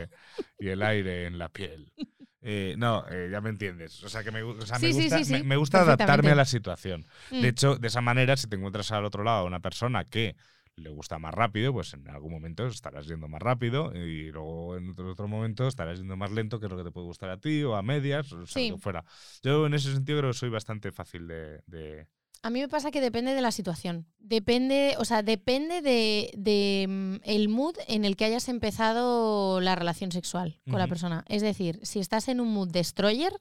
Y 0.59 0.69
el 0.69 0.83
aire 0.83 1.27
en 1.27 1.39
la 1.39 1.51
piel. 1.51 1.93
Eh, 2.47 2.75
no, 2.77 3.05
eh, 3.11 3.29
ya 3.33 3.41
me 3.41 3.49
entiendes. 3.49 4.05
O 4.05 4.09
sea, 4.11 4.23
que 4.23 4.31
me, 4.31 4.45
gu- 4.45 4.59
o 4.63 4.67
sea, 4.67 4.79
me 4.79 4.93
Sí, 4.93 5.01
gusta, 5.03 5.19
sí, 5.19 5.25
sí, 5.25 5.33
me- 5.33 5.43
me 5.45 5.57
gusta 5.57 5.81
adaptarme 5.81 6.31
a 6.31 6.35
la 6.35 6.45
situación. 6.45 7.07
Mm. 7.31 7.41
De 7.41 7.49
hecho, 7.49 7.77
de 7.77 7.89
esa 7.89 8.03
manera, 8.03 8.37
si 8.37 8.47
te 8.49 8.57
encuentras 8.57 8.93
al 8.93 9.05
otro 9.07 9.25
lado 9.25 9.39
a 9.39 9.45
una 9.45 9.61
persona 9.61 10.05
que 10.05 10.37
le 10.77 10.91
gusta 10.91 11.19
más 11.19 11.33
rápido, 11.33 11.73
pues 11.73 11.95
en 11.95 12.07
algún 12.11 12.33
momento 12.33 12.67
estarás 12.67 13.07
yendo 13.07 13.29
más 13.29 13.41
rápido 13.41 13.93
y 13.95 14.31
luego 14.31 14.77
en 14.77 14.91
otro, 14.91 15.11
otro 15.11 15.27
momento 15.29 15.67
estarás 15.69 15.99
yendo 15.99 16.17
más 16.17 16.33
lento, 16.33 16.59
que 16.61 16.67
es 16.67 16.71
lo 16.73 16.77
que 16.77 16.85
te 16.85 16.91
puede 16.91 17.07
gustar 17.07 17.31
a 17.31 17.39
ti 17.39 17.63
o 17.63 17.77
a 17.77 17.83
medias, 17.83 18.31
o 18.33 18.45
sea, 18.47 18.61
Sí. 18.63 18.69
lo 18.71 18.77
que 18.77 18.83
fuera. 18.83 19.05
Yo 19.43 19.65
en 19.67 19.73
ese 19.75 19.93
sentido 19.95 20.19
creo 20.19 20.33
que 20.33 20.39
soy 20.39 20.51
bastante 20.51 20.93
fácil 20.93 21.27
de... 21.29 21.63
de- 21.67 22.07
A 22.43 22.51
mí 22.51 22.61
me 22.61 22.69
pasa 22.69 22.91
que 22.91 23.01
depende 23.01 23.33
de 23.35 23.41
la 23.41 23.53
situación. 23.53 24.07
Depende, 24.19 24.97
o 24.99 25.05
sea, 25.07 25.23
depende 25.23 25.81
de, 25.81 26.31
de, 26.37 26.87
mm, 26.89 27.15
el 27.25 27.49
mood 27.49 27.77
en 27.89 28.05
el 28.05 28.17
que 28.17 28.27
hayas 28.27 28.49
empezado 28.49 29.61
la 29.61 29.75
relación 29.75 30.13
sexual 30.13 30.61
con 30.71 30.79
la 30.79 30.87
persona. 30.87 31.25
Es 31.29 31.41
decir, 31.43 31.81
si 31.83 32.01
estás 32.01 32.29
en 32.29 32.41
un 32.41 32.53
mood 32.53 32.69
destroyer, 32.71 33.33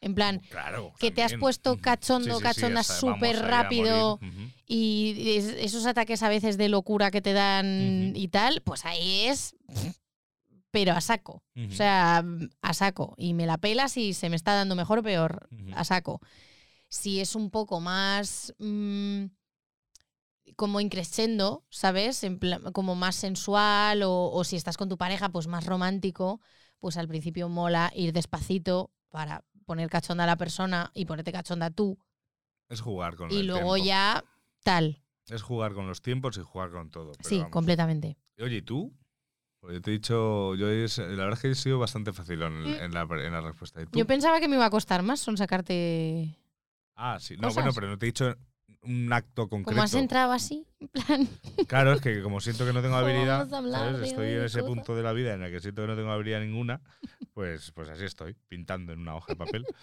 en 0.00 0.14
plan, 0.14 0.40
Claro. 0.50 0.92
que 0.98 1.10
te 1.12 1.22
has 1.22 1.34
puesto 1.34 1.76
cachondo, 1.78 2.30
Sí, 2.34 2.36
sí, 2.38 2.42
cachonda 2.42 2.82
súper 2.82 3.38
rápido 3.40 4.18
y 4.66 5.36
es- 5.36 5.44
esos 5.58 5.86
ataques 5.86 6.22
a 6.24 6.28
veces 6.28 6.56
de 6.56 6.68
locura 6.68 7.10
que 7.10 7.22
te 7.22 7.32
dan 7.32 8.12
y 8.16 8.28
tal, 8.28 8.62
pues 8.62 8.84
ahí 8.84 9.26
es, 9.26 9.54
pero 10.70 10.92
a 10.92 11.00
saco. 11.00 11.42
O 11.56 11.70
sea, 11.72 12.24
a 12.62 12.74
saco. 12.74 13.14
Y 13.16 13.34
me 13.34 13.46
la 13.46 13.58
pelas 13.58 13.96
y 13.96 14.14
se 14.14 14.28
me 14.28 14.36
está 14.36 14.54
dando 14.54 14.74
mejor 14.74 15.00
o 15.00 15.02
peor, 15.02 15.48
a 15.74 15.84
saco. 15.84 16.20
Si 16.94 17.20
es 17.20 17.34
un 17.34 17.50
poco 17.50 17.80
más 17.80 18.54
mm, 18.58 19.24
como 20.56 20.80
increscendo, 20.80 21.64
¿sabes? 21.70 22.22
En 22.22 22.38
plan- 22.38 22.62
como 22.72 22.94
más 22.94 23.16
sensual 23.16 24.02
o, 24.02 24.30
o 24.30 24.44
si 24.44 24.56
estás 24.56 24.76
con 24.76 24.88
tu 24.90 24.98
pareja, 24.98 25.30
pues 25.30 25.46
más 25.46 25.64
romántico, 25.64 26.40
pues 26.80 26.96
al 26.98 27.08
principio 27.08 27.48
mola 27.48 27.90
ir 27.94 28.12
despacito 28.12 28.90
para 29.08 29.42
poner 29.64 29.88
cachonda 29.88 30.24
a 30.24 30.26
la 30.26 30.36
persona 30.36 30.90
y 30.94 31.06
ponerte 31.06 31.32
cachonda 31.32 31.70
tú. 31.70 31.98
Es 32.68 32.80
jugar 32.82 33.16
con 33.16 33.30
Y 33.30 33.42
luego 33.44 33.74
tiempo. 33.74 33.86
ya 33.86 34.24
tal. 34.62 35.02
Es 35.28 35.40
jugar 35.42 35.72
con 35.72 35.86
los 35.86 36.02
tiempos 36.02 36.36
y 36.36 36.42
jugar 36.42 36.70
con 36.72 36.90
todo. 36.90 37.12
pero 37.12 37.28
sí, 37.28 37.36
vamos. 37.38 37.52
completamente. 37.52 38.18
Oye, 38.38 38.56
¿y 38.56 38.62
tú? 38.62 38.92
Pues 39.60 39.74
yo 39.74 39.80
te 39.80 39.90
he 39.90 39.94
dicho, 39.94 40.54
yo 40.56 40.66
la 40.66 41.06
verdad 41.24 41.32
es 41.34 41.38
que 41.40 41.50
he 41.52 41.54
sido 41.54 41.78
bastante 41.78 42.12
fácil 42.12 42.42
en, 42.42 42.62
Mm. 42.62 42.74
en 42.74 42.92
la, 42.92 43.02
en 43.02 43.32
la 43.32 43.40
respuesta. 43.40 43.80
¿Y 43.80 43.86
tú? 43.86 43.98
Yo 43.98 44.06
pensaba 44.06 44.40
que 44.40 44.48
me 44.48 44.56
iba 44.56 44.66
a 44.66 44.70
costar 44.70 45.02
más 45.02 45.20
son 45.20 45.36
sacarte... 45.38 46.36
ah, 47.02 47.18
sí. 47.20 47.36
No, 47.36 47.48
cosas. 47.48 47.54
bueno, 47.54 47.72
pero 47.74 47.88
no 47.88 47.98
te 47.98 48.06
he 48.06 48.08
dicho 48.08 48.34
un 48.82 49.12
acto 49.12 49.48
concreto. 49.48 49.72
Como 49.72 49.82
has 49.82 49.94
entrado 49.94 50.32
así, 50.32 50.66
en 50.80 50.88
plan... 50.88 51.28
Claro, 51.68 51.92
es 51.92 52.00
que 52.00 52.22
como 52.22 52.40
siento 52.40 52.66
que 52.66 52.72
no 52.72 52.82
tengo 52.82 52.94
¿Cómo 53.00 53.06
habilidad, 53.06 54.02
estoy 54.02 54.28
en 54.30 54.44
ese 54.44 54.60
cosa? 54.60 54.68
punto 54.68 54.96
de 54.96 55.02
la 55.02 55.12
vida 55.12 55.34
en 55.34 55.42
el 55.42 55.52
que 55.52 55.60
siento 55.60 55.82
que 55.82 55.88
no 55.88 55.96
tengo 55.96 56.10
habilidad 56.10 56.40
ninguna, 56.40 56.80
pues, 57.32 57.70
pues 57.72 57.88
así 57.88 58.04
estoy, 58.04 58.36
pintando 58.48 58.92
en 58.92 59.00
una 59.00 59.16
hoja 59.16 59.32
de 59.32 59.36
papel. 59.36 59.64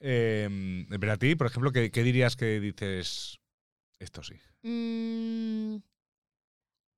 Eh, 0.00 0.86
pero 1.00 1.12
a 1.12 1.16
ti, 1.16 1.34
por 1.34 1.48
ejemplo, 1.48 1.72
¿qué, 1.72 1.90
qué 1.90 2.04
dirías 2.04 2.36
que 2.36 2.60
dices 2.60 3.40
esto 3.98 4.22
sí? 4.22 4.34
Mm, 4.62 5.78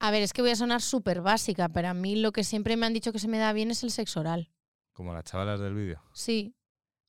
a 0.00 0.10
ver, 0.10 0.22
es 0.22 0.34
que 0.34 0.42
voy 0.42 0.50
a 0.50 0.56
sonar 0.56 0.82
súper 0.82 1.22
básica, 1.22 1.70
pero 1.70 1.88
a 1.88 1.94
mí 1.94 2.16
lo 2.16 2.32
que 2.32 2.44
siempre 2.44 2.76
me 2.76 2.84
han 2.84 2.92
dicho 2.92 3.10
que 3.10 3.18
se 3.18 3.28
me 3.28 3.38
da 3.38 3.54
bien 3.54 3.70
es 3.70 3.82
el 3.84 3.90
sexo 3.90 4.20
oral. 4.20 4.50
Como 4.92 5.14
las 5.14 5.24
chavalas 5.24 5.60
del 5.60 5.74
vídeo. 5.74 6.02
Sí. 6.12 6.54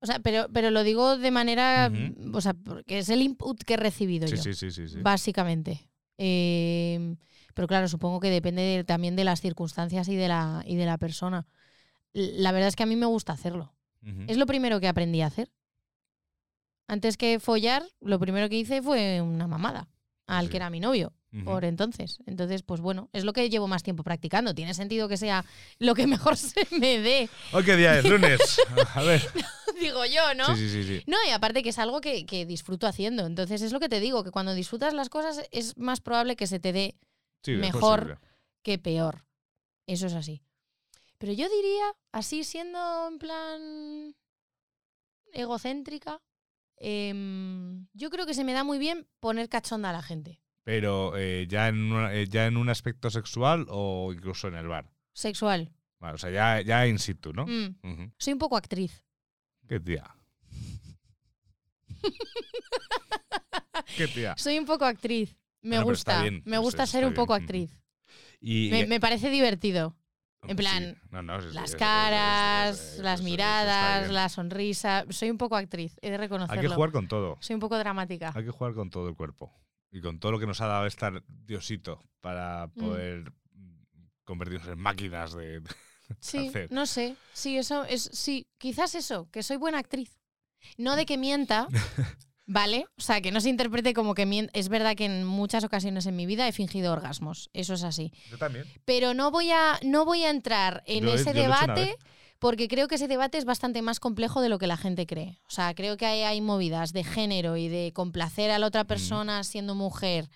O 0.02 0.06
sea, 0.08 0.20
pero, 0.20 0.48
pero 0.52 0.72
lo 0.72 0.84
digo 0.84 1.18
de 1.18 1.32
manera. 1.32 1.92
O 2.34 2.42
sea, 2.42 2.54
porque 2.54 3.00
es 3.00 3.10
el 3.10 3.22
input 3.22 3.62
que 3.64 3.76
he 3.76 3.78
recibido 3.78 4.28
Sí, 4.28 4.36
yo. 4.36 4.42
sí, 4.44 4.54
sí, 4.54 4.72
sí, 4.72 4.88
sí. 4.88 4.98
Básicamente. 5.02 5.90
Eh, 6.18 7.16
pero 7.54 7.68
claro, 7.68 7.88
supongo 7.88 8.20
que 8.20 8.30
depende 8.30 8.62
de- 8.62 8.84
también 8.84 9.16
de 9.16 9.24
las 9.24 9.42
circunstancias 9.42 10.08
y 10.08 10.16
de, 10.16 10.28
la, 10.28 10.64
y 10.66 10.76
de 10.76 10.86
la 10.86 10.98
persona. 10.98 11.46
La 12.14 12.52
verdad 12.52 12.68
es 12.70 12.76
que 12.76 12.84
a 12.84 12.88
mí 12.88 12.96
me 12.96 13.06
gusta 13.06 13.34
hacerlo. 13.34 13.74
Es 14.28 14.38
lo 14.38 14.48
primero 14.48 14.80
que 14.80 14.88
aprendí 14.88 15.22
a 15.22 15.28
hacer. 15.28 15.52
Antes 16.88 17.18
que 17.18 17.40
follar, 17.40 17.84
lo 18.02 18.20
primero 18.20 18.50
que 18.50 18.58
hice 18.58 18.82
fue 18.82 19.22
una 19.22 19.48
mamada 19.48 19.88
al 20.28 20.46
Sí. 20.46 20.52
que 20.52 20.58
era 20.58 20.70
mi 20.70 20.80
novio 20.80 21.14
Por 21.46 21.64
entonces. 21.64 22.18
Entonces, 22.26 22.62
pues 22.62 22.82
bueno, 22.82 23.10
es 23.14 23.24
lo 23.24 23.32
que 23.32 23.50
llevo 23.50 23.68
más 23.68 23.84
tiempo 23.84 24.04
practicando. 24.04 24.54
Tiene 24.54 24.74
sentido 24.74 25.08
que 25.08 25.16
sea 25.16 25.46
lo 25.80 25.96
que 25.96 26.06
mejor 26.08 26.36
se 26.36 26.68
me 26.72 27.00
dé, 27.00 27.30
Hoy 27.54 27.64
qué 27.64 27.78
día 27.78 27.98
es, 27.98 28.06
lunes. 28.06 28.60
A 28.96 29.02
ver. 29.02 29.22
digo 29.80 30.06
yo, 30.06 30.34
¿no? 30.36 30.56
Sí, 30.56 30.70
sí, 30.70 30.84
sí. 30.84 31.04
No, 31.08 31.18
y 31.26 31.32
aparte 31.32 31.64
que 31.64 31.70
es 31.70 31.80
algo 31.80 32.02
que, 32.02 32.26
que 32.26 32.46
disfruto 32.46 32.86
haciendo. 32.86 33.26
Entonces 33.26 33.62
es 33.62 33.72
lo 33.72 33.80
que 33.80 33.88
te 33.88 34.02
digo, 34.02 34.24
que 34.24 34.32
cuando 34.32 34.54
disfrutas 34.54 34.94
las 34.94 35.10
cosas 35.10 35.48
es 35.52 35.78
más 35.78 36.02
probable 36.02 36.36
que 36.36 36.48
se 36.48 36.60
te 36.60 36.74
dé 36.74 36.96
mejor 37.48 38.20
que 38.62 38.78
peor. 38.78 39.26
Eso 39.88 40.08
es 40.08 40.14
así. 40.14 40.44
Pero 41.18 41.34
yo 41.34 41.48
diría, 41.50 41.86
así 42.12 42.44
siendo 42.44 43.08
en 43.08 43.20
plan 43.20 44.16
egocéntrica, 45.34 46.22
em, 46.78 47.88
yo 47.94 48.10
creo 48.10 48.26
que 48.26 48.34
se 48.34 48.44
me 48.44 48.54
da 48.54 48.64
muy 48.64 48.80
bien 48.80 49.08
poner 49.20 49.50
cachonda 49.50 49.90
a 49.90 49.94
la 49.94 50.02
gente. 50.02 50.41
Pero 50.64 51.14
eh, 51.18 51.48
ya, 51.50 51.68
en 51.70 51.92
una- 51.92 52.14
eh, 52.14 52.28
ya 52.28 52.46
en 52.46 52.58
un 52.58 52.70
aspecto 52.70 53.10
sexual 53.10 53.66
o 53.70 54.12
incluso 54.14 54.48
en 54.48 54.56
el 54.56 54.68
bar. 54.68 54.92
Sexual. 55.14 55.72
Vale, 56.00 56.16
o 56.16 56.18
sea, 56.18 56.30
ya, 56.32 56.62
ya 56.62 56.88
in 56.88 57.00
situ, 57.00 57.34
¿no? 57.34 57.46
Mm. 57.48 58.12
Soy 58.18 58.34
un 58.34 58.40
poco 58.40 58.58
actriz. 58.58 59.04
Qué 59.68 59.80
tía. 59.80 60.04
Qué 63.98 64.08
tía. 64.08 64.36
Soy 64.38 64.58
un 64.60 64.66
poco 64.66 64.86
actriz. 64.86 65.36
Me 65.62 65.78
Bueno, 65.78 65.86
gusta. 65.92 66.22
bien, 66.22 66.42
me 66.46 66.56
eso 66.56 66.62
gusta 66.64 66.86
ser 66.88 67.06
un 67.06 67.14
poco 67.14 67.34
actriz. 67.34 67.78
Y, 68.40 68.70
Me, 68.72 68.82
y- 68.82 68.88
me 68.88 69.00
parece 69.00 69.30
divertido. 69.30 69.96
En 70.44 70.50
sí. 70.50 70.56
plan, 70.56 70.98
No, 71.12 71.22
no, 71.22 71.40
sí, 71.40 71.50
sí, 71.50 71.54
Las 71.54 71.76
caras, 71.76 72.98
las 72.98 73.22
miradas, 73.22 74.10
la 74.10 74.28
sonrisa. 74.28 75.06
Soy 75.10 75.30
un 75.30 75.38
poco 75.38 75.56
actriz, 75.56 76.00
he 76.02 76.10
de 76.10 76.18
reconocerlo. 76.18 76.60
Hay 76.60 76.68
que 76.68 76.74
jugar 76.74 76.92
con 76.92 77.08
todo. 77.08 77.38
Soy 77.42 77.54
un 77.54 77.60
poco 77.60 77.78
dramática. 77.78 78.32
Hay 78.34 78.44
que 78.44 78.50
jugar 78.50 78.74
con 78.74 78.90
todo 78.90 79.08
el 79.08 79.16
cuerpo. 79.16 79.54
Y 79.92 80.02
con 80.02 80.20
todo 80.20 80.32
lo 80.32 80.40
que 80.40 80.48
nos 80.48 80.62
ha 80.62 80.68
dado 80.68 80.86
estar 80.86 81.24
Diosito 81.28 82.02
para 82.22 82.68
Mm. 82.68 82.80
poder 82.80 83.34
convertirnos 84.24 84.68
en 84.70 84.80
máquinas 84.80 85.34
de, 85.34 85.60
de 85.62 85.70
Sí, 86.20 86.48
hacer. 86.48 86.72
no 86.72 86.86
sé. 86.86 87.16
Sí, 87.34 87.58
eso 87.58 87.84
es. 87.86 88.10
Sí, 88.14 88.48
quizás 88.58 88.96
eso, 88.96 89.30
que 89.32 89.44
soy 89.44 89.58
buena 89.58 89.80
actriz. 89.80 90.18
No 90.78 90.96
de 90.96 91.06
que 91.06 91.18
mienta, 91.18 91.68
¿vale? 92.46 92.86
O 92.98 93.02
sea, 93.02 93.22
que 93.22 93.32
no 93.32 93.42
se 93.42 93.50
interprete 93.50 93.94
como 93.94 94.14
que 94.14 94.26
mienta. 94.26 94.52
Es 94.58 94.70
verdad 94.70 94.96
que 94.96 95.06
en 95.06 95.26
muchas 95.26 95.64
ocasiones 95.64 96.06
en 96.06 96.16
mi 96.16 96.26
vida 96.26 96.48
he 96.48 96.52
fingido 96.52 96.94
orgasmos. 96.94 97.50
Eso 97.54 97.74
es 97.74 97.84
así. 97.84 98.12
Yo 98.30 98.38
también. 98.38 98.66
Pero 98.86 99.14
no 99.14 99.32
voy 99.32 99.52
a, 99.52 99.80
no 99.84 100.06
voy 100.06 100.24
a 100.24 100.30
entrar 100.30 100.84
en 100.86 101.04
Yo 101.06 101.14
ese 101.14 101.34
yo 101.34 101.42
he 101.42 101.48
Porque 102.42 102.68
creo 102.68 102.88
que 102.88 102.96
ese 102.96 103.08
debate 103.08 103.38
es 103.38 103.46
bastante 103.46 103.84
más 103.84 104.00
complejo 104.00 104.42
de 104.42 104.50
lo 104.50 104.58
que 104.58 104.66
la 104.66 104.76
gente 104.76 105.06
cree. 105.06 105.40
O 105.48 105.52
sea, 105.52 105.76
creo 105.76 105.96
que 105.96 106.08
hay, 106.08 106.22
hay 106.24 106.42
movidas 106.42 106.92
de 106.92 107.04
género 107.04 107.56
y 107.56 107.68
de 107.68 107.92
complacer 107.94 108.50
a 108.50 108.58
la 108.58 108.66
otra 108.66 108.84
persona 108.84 109.44
siendo 109.44 109.76
mujer 109.76 110.28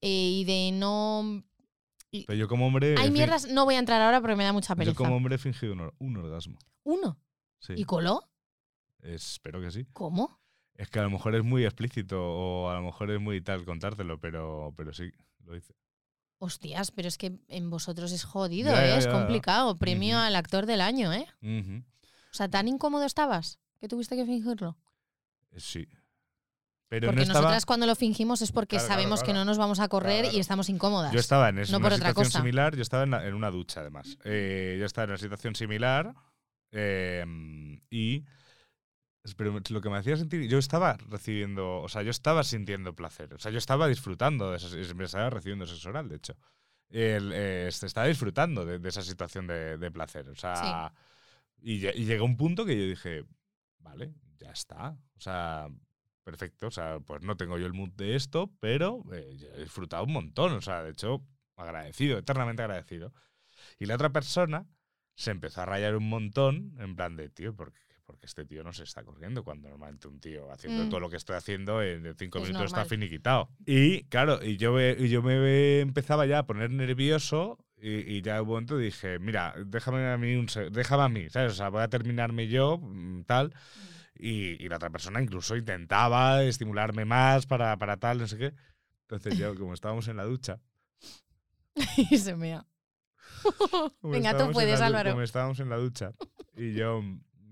eh, 0.00 0.08
y 0.08 0.44
de 0.44 0.70
no... 0.72 1.44
Pero 2.10 2.34
yo 2.34 2.48
como 2.48 2.66
hombre. 2.66 2.94
he 2.94 2.98
Hay 2.98 3.04
fin- 3.04 3.12
mierdas, 3.12 3.46
no 3.50 3.66
voy 3.66 3.74
a 3.74 3.78
entrar 3.80 4.00
ahora 4.00 4.20
porque 4.22 4.36
me 4.36 4.44
da 4.44 4.52
mucha 4.54 4.72
Yo 4.72 4.78
pereza. 4.78 4.96
como 4.96 5.16
hombre 5.16 5.34
he 5.34 5.38
fingido 5.38 5.74
un, 5.74 5.80
or- 5.80 5.94
un 5.98 6.16
orgasmo. 6.16 6.58
Uno. 6.84 7.18
Sí. 7.58 7.74
¿Y 7.76 7.84
coló? 7.84 8.22
Espero 9.02 9.60
que 9.60 9.70
sí. 9.70 9.84
¿Cómo? 9.92 10.40
Es 10.76 10.88
que 10.88 10.98
a 10.98 11.02
lo 11.02 11.10
mejor 11.10 11.34
es 11.34 11.44
muy 11.44 11.64
explícito 11.64 12.16
o 12.22 12.70
a 12.70 12.74
lo 12.76 12.82
mejor 12.82 13.10
es 13.10 13.20
muy 13.20 13.40
tal 13.42 13.64
contártelo, 13.66 14.18
pero, 14.18 14.72
pero 14.76 14.94
sí, 14.94 15.10
lo 15.44 15.54
hice. 15.56 15.74
Hostias, 16.44 16.90
pero 16.90 17.08
es 17.08 17.18
que 17.18 17.38
en 17.48 17.70
vosotros 17.70 18.12
es 18.12 18.24
jodido, 18.24 18.72
Ya, 18.72 18.84
¿eh? 18.84 18.88
ya, 18.90 18.98
es 18.98 19.04
ya. 19.06 19.12
complicado. 19.12 19.76
Premio 19.76 20.18
al 20.18 20.36
actor 20.36 20.66
del 20.66 20.80
año, 20.80 21.12
¿eh? 21.12 21.26
O 21.42 22.34
sea, 22.34 22.48
¿tan 22.48 22.68
incómodo 22.68 23.04
estabas 23.04 23.58
que 23.80 23.88
tuviste 23.88 24.16
que 24.16 24.24
fingirlo? 24.24 24.76
Eh, 25.52 25.60
Sí. 25.60 25.88
Pero 26.88 27.06
Porque 27.08 27.16
no 27.16 27.22
estaba. 27.22 27.40
nosotras 27.40 27.66
cuando 27.66 27.86
lo 27.86 27.96
fingimos 27.96 28.40
es 28.42 28.52
porque 28.52 28.76
Claro, 28.76 28.86
claro, 28.86 29.00
sabemos 29.02 29.22
que 29.24 29.32
no 29.32 29.44
nos 29.44 29.58
vamos 29.58 29.80
a 29.80 29.88
correr 29.88 30.26
y 30.32 30.38
estamos 30.38 30.68
incómodas. 30.68 31.12
Yo 31.12 31.18
estaba 31.18 31.48
en 31.48 31.58
esa 31.58 31.72
no 31.72 31.78
una 31.78 31.84
por 31.88 31.92
otra 31.94 32.08
situación 32.10 32.26
cosa. 32.30 32.38
similar, 32.38 32.76
yo 32.76 32.82
estaba 32.82 33.02
en, 33.02 33.10
la- 33.10 33.26
en 33.26 33.34
una 33.34 33.50
ducha 33.50 33.80
además. 33.80 34.16
Eh, 34.24 34.76
yo 34.78 34.84
estaba 34.86 35.04
en 35.06 35.10
una 35.10 35.18
situación 35.18 35.56
similar 35.56 36.14
eh, 36.70 37.24
y 37.90 38.24
pero 39.36 39.58
lo 39.70 39.80
que 39.80 39.88
me 39.88 39.96
hacía 39.96 40.16
sentir, 40.18 40.46
yo 40.48 40.58
estaba 40.58 40.98
recibiendo, 41.08 41.80
o 41.80 41.88
sea, 41.88 42.02
yo 42.02 42.10
estaba 42.10 42.44
sintiendo 42.44 42.94
placer, 42.94 43.32
o 43.32 43.38
sea, 43.38 43.50
yo 43.50 43.56
estaba 43.58 43.88
disfrutando 43.88 44.50
de 44.50 44.58
esa, 44.58 44.94
me 44.94 45.04
estaba 45.04 45.30
recibiendo 45.30 45.66
sexo 45.66 45.88
oral, 45.88 46.10
de 46.10 46.16
hecho. 46.16 46.36
El, 46.90 47.32
eh, 47.32 47.66
este, 47.68 47.86
estaba 47.86 48.06
disfrutando 48.06 48.66
de, 48.66 48.78
de 48.78 48.88
esa 48.88 49.00
situación 49.02 49.46
de, 49.46 49.78
de 49.78 49.90
placer, 49.90 50.28
o 50.28 50.34
sea, 50.34 50.92
y, 51.62 51.80
lle- 51.80 51.94
y 51.96 52.04
llegó 52.04 52.26
un 52.26 52.36
punto 52.36 52.66
que 52.66 52.76
yo 52.78 52.86
dije, 52.86 53.24
vale, 53.78 54.12
ya 54.38 54.50
está, 54.50 54.90
o 55.16 55.20
sea, 55.20 55.68
perfecto, 56.22 56.66
o 56.66 56.70
sea, 56.70 57.00
pues 57.00 57.22
no 57.22 57.36
tengo 57.36 57.56
yo 57.58 57.66
el 57.66 57.72
mood 57.72 57.90
de 57.92 58.16
esto, 58.16 58.52
pero 58.60 59.02
eh, 59.12 59.36
he 59.56 59.60
disfrutado 59.62 60.04
un 60.04 60.12
montón, 60.12 60.52
o 60.52 60.60
sea, 60.60 60.82
de 60.82 60.90
hecho, 60.90 61.26
agradecido, 61.56 62.18
eternamente 62.18 62.62
agradecido. 62.62 63.12
Y 63.78 63.86
la 63.86 63.94
otra 63.94 64.10
persona 64.10 64.66
se 65.16 65.30
empezó 65.30 65.62
a 65.62 65.66
rayar 65.66 65.96
un 65.96 66.08
montón, 66.08 66.74
en 66.78 66.94
plan 66.96 67.16
de, 67.16 67.30
tío, 67.30 67.54
¿por 67.56 67.72
qué? 67.72 67.80
Porque 68.14 68.26
este 68.26 68.44
tío 68.44 68.62
no 68.62 68.72
se 68.72 68.84
está 68.84 69.02
corriendo 69.02 69.42
cuando 69.42 69.68
normalmente 69.68 70.06
un 70.06 70.20
tío 70.20 70.52
haciendo 70.52 70.84
Mm. 70.84 70.88
todo 70.88 71.00
lo 71.00 71.10
que 71.10 71.16
estoy 71.16 71.34
haciendo 71.34 71.82
en 71.82 72.14
cinco 72.16 72.38
Es 72.38 72.44
minutos 72.44 72.66
está 72.66 72.76
normal. 72.82 72.86
finiquitado. 72.88 73.48
Y 73.66 74.04
claro, 74.04 74.38
y 74.44 74.56
yo, 74.56 74.78
yo 74.78 75.20
me 75.22 75.80
empezaba 75.80 76.24
ya 76.26 76.38
a 76.38 76.46
poner 76.46 76.70
nervioso 76.70 77.58
y, 77.76 78.16
y 78.16 78.22
ya 78.22 78.40
un 78.40 78.48
momento 78.48 78.78
dije, 78.78 79.18
mira, 79.18 79.52
déjame 79.66 80.06
a 80.06 80.16
mí 80.16 80.36
un 80.36 80.46
déjame 80.70 81.02
a 81.02 81.08
mí, 81.08 81.28
¿sabes? 81.28 81.52
O 81.52 81.54
sea, 81.56 81.70
voy 81.70 81.82
a 81.82 81.88
terminarme 81.88 82.46
yo, 82.46 82.78
mm, 82.78 83.24
tal. 83.24 83.52
Y, 84.16 84.62
y 84.64 84.68
la 84.68 84.76
otra 84.76 84.90
persona 84.90 85.20
incluso 85.20 85.56
intentaba 85.56 86.44
estimularme 86.44 87.04
más 87.04 87.46
para, 87.46 87.76
para 87.78 87.96
tal, 87.96 88.18
no 88.18 88.28
sé 88.28 88.38
qué. 88.38 88.54
Entonces 89.02 89.36
yo, 89.36 89.56
como 89.56 89.74
estábamos 89.74 90.06
en 90.06 90.16
la 90.16 90.24
ducha, 90.24 90.60
y 92.10 92.16
se 92.18 92.36
mea. 92.36 92.64
Venga, 94.02 94.36
tú 94.38 94.52
puedes, 94.52 94.78
la 94.80 94.86
Álvaro. 94.86 95.10
Como 95.10 95.22
estábamos 95.22 95.58
en 95.60 95.68
la 95.68 95.76
ducha 95.76 96.12
y 96.56 96.72
yo, 96.74 97.02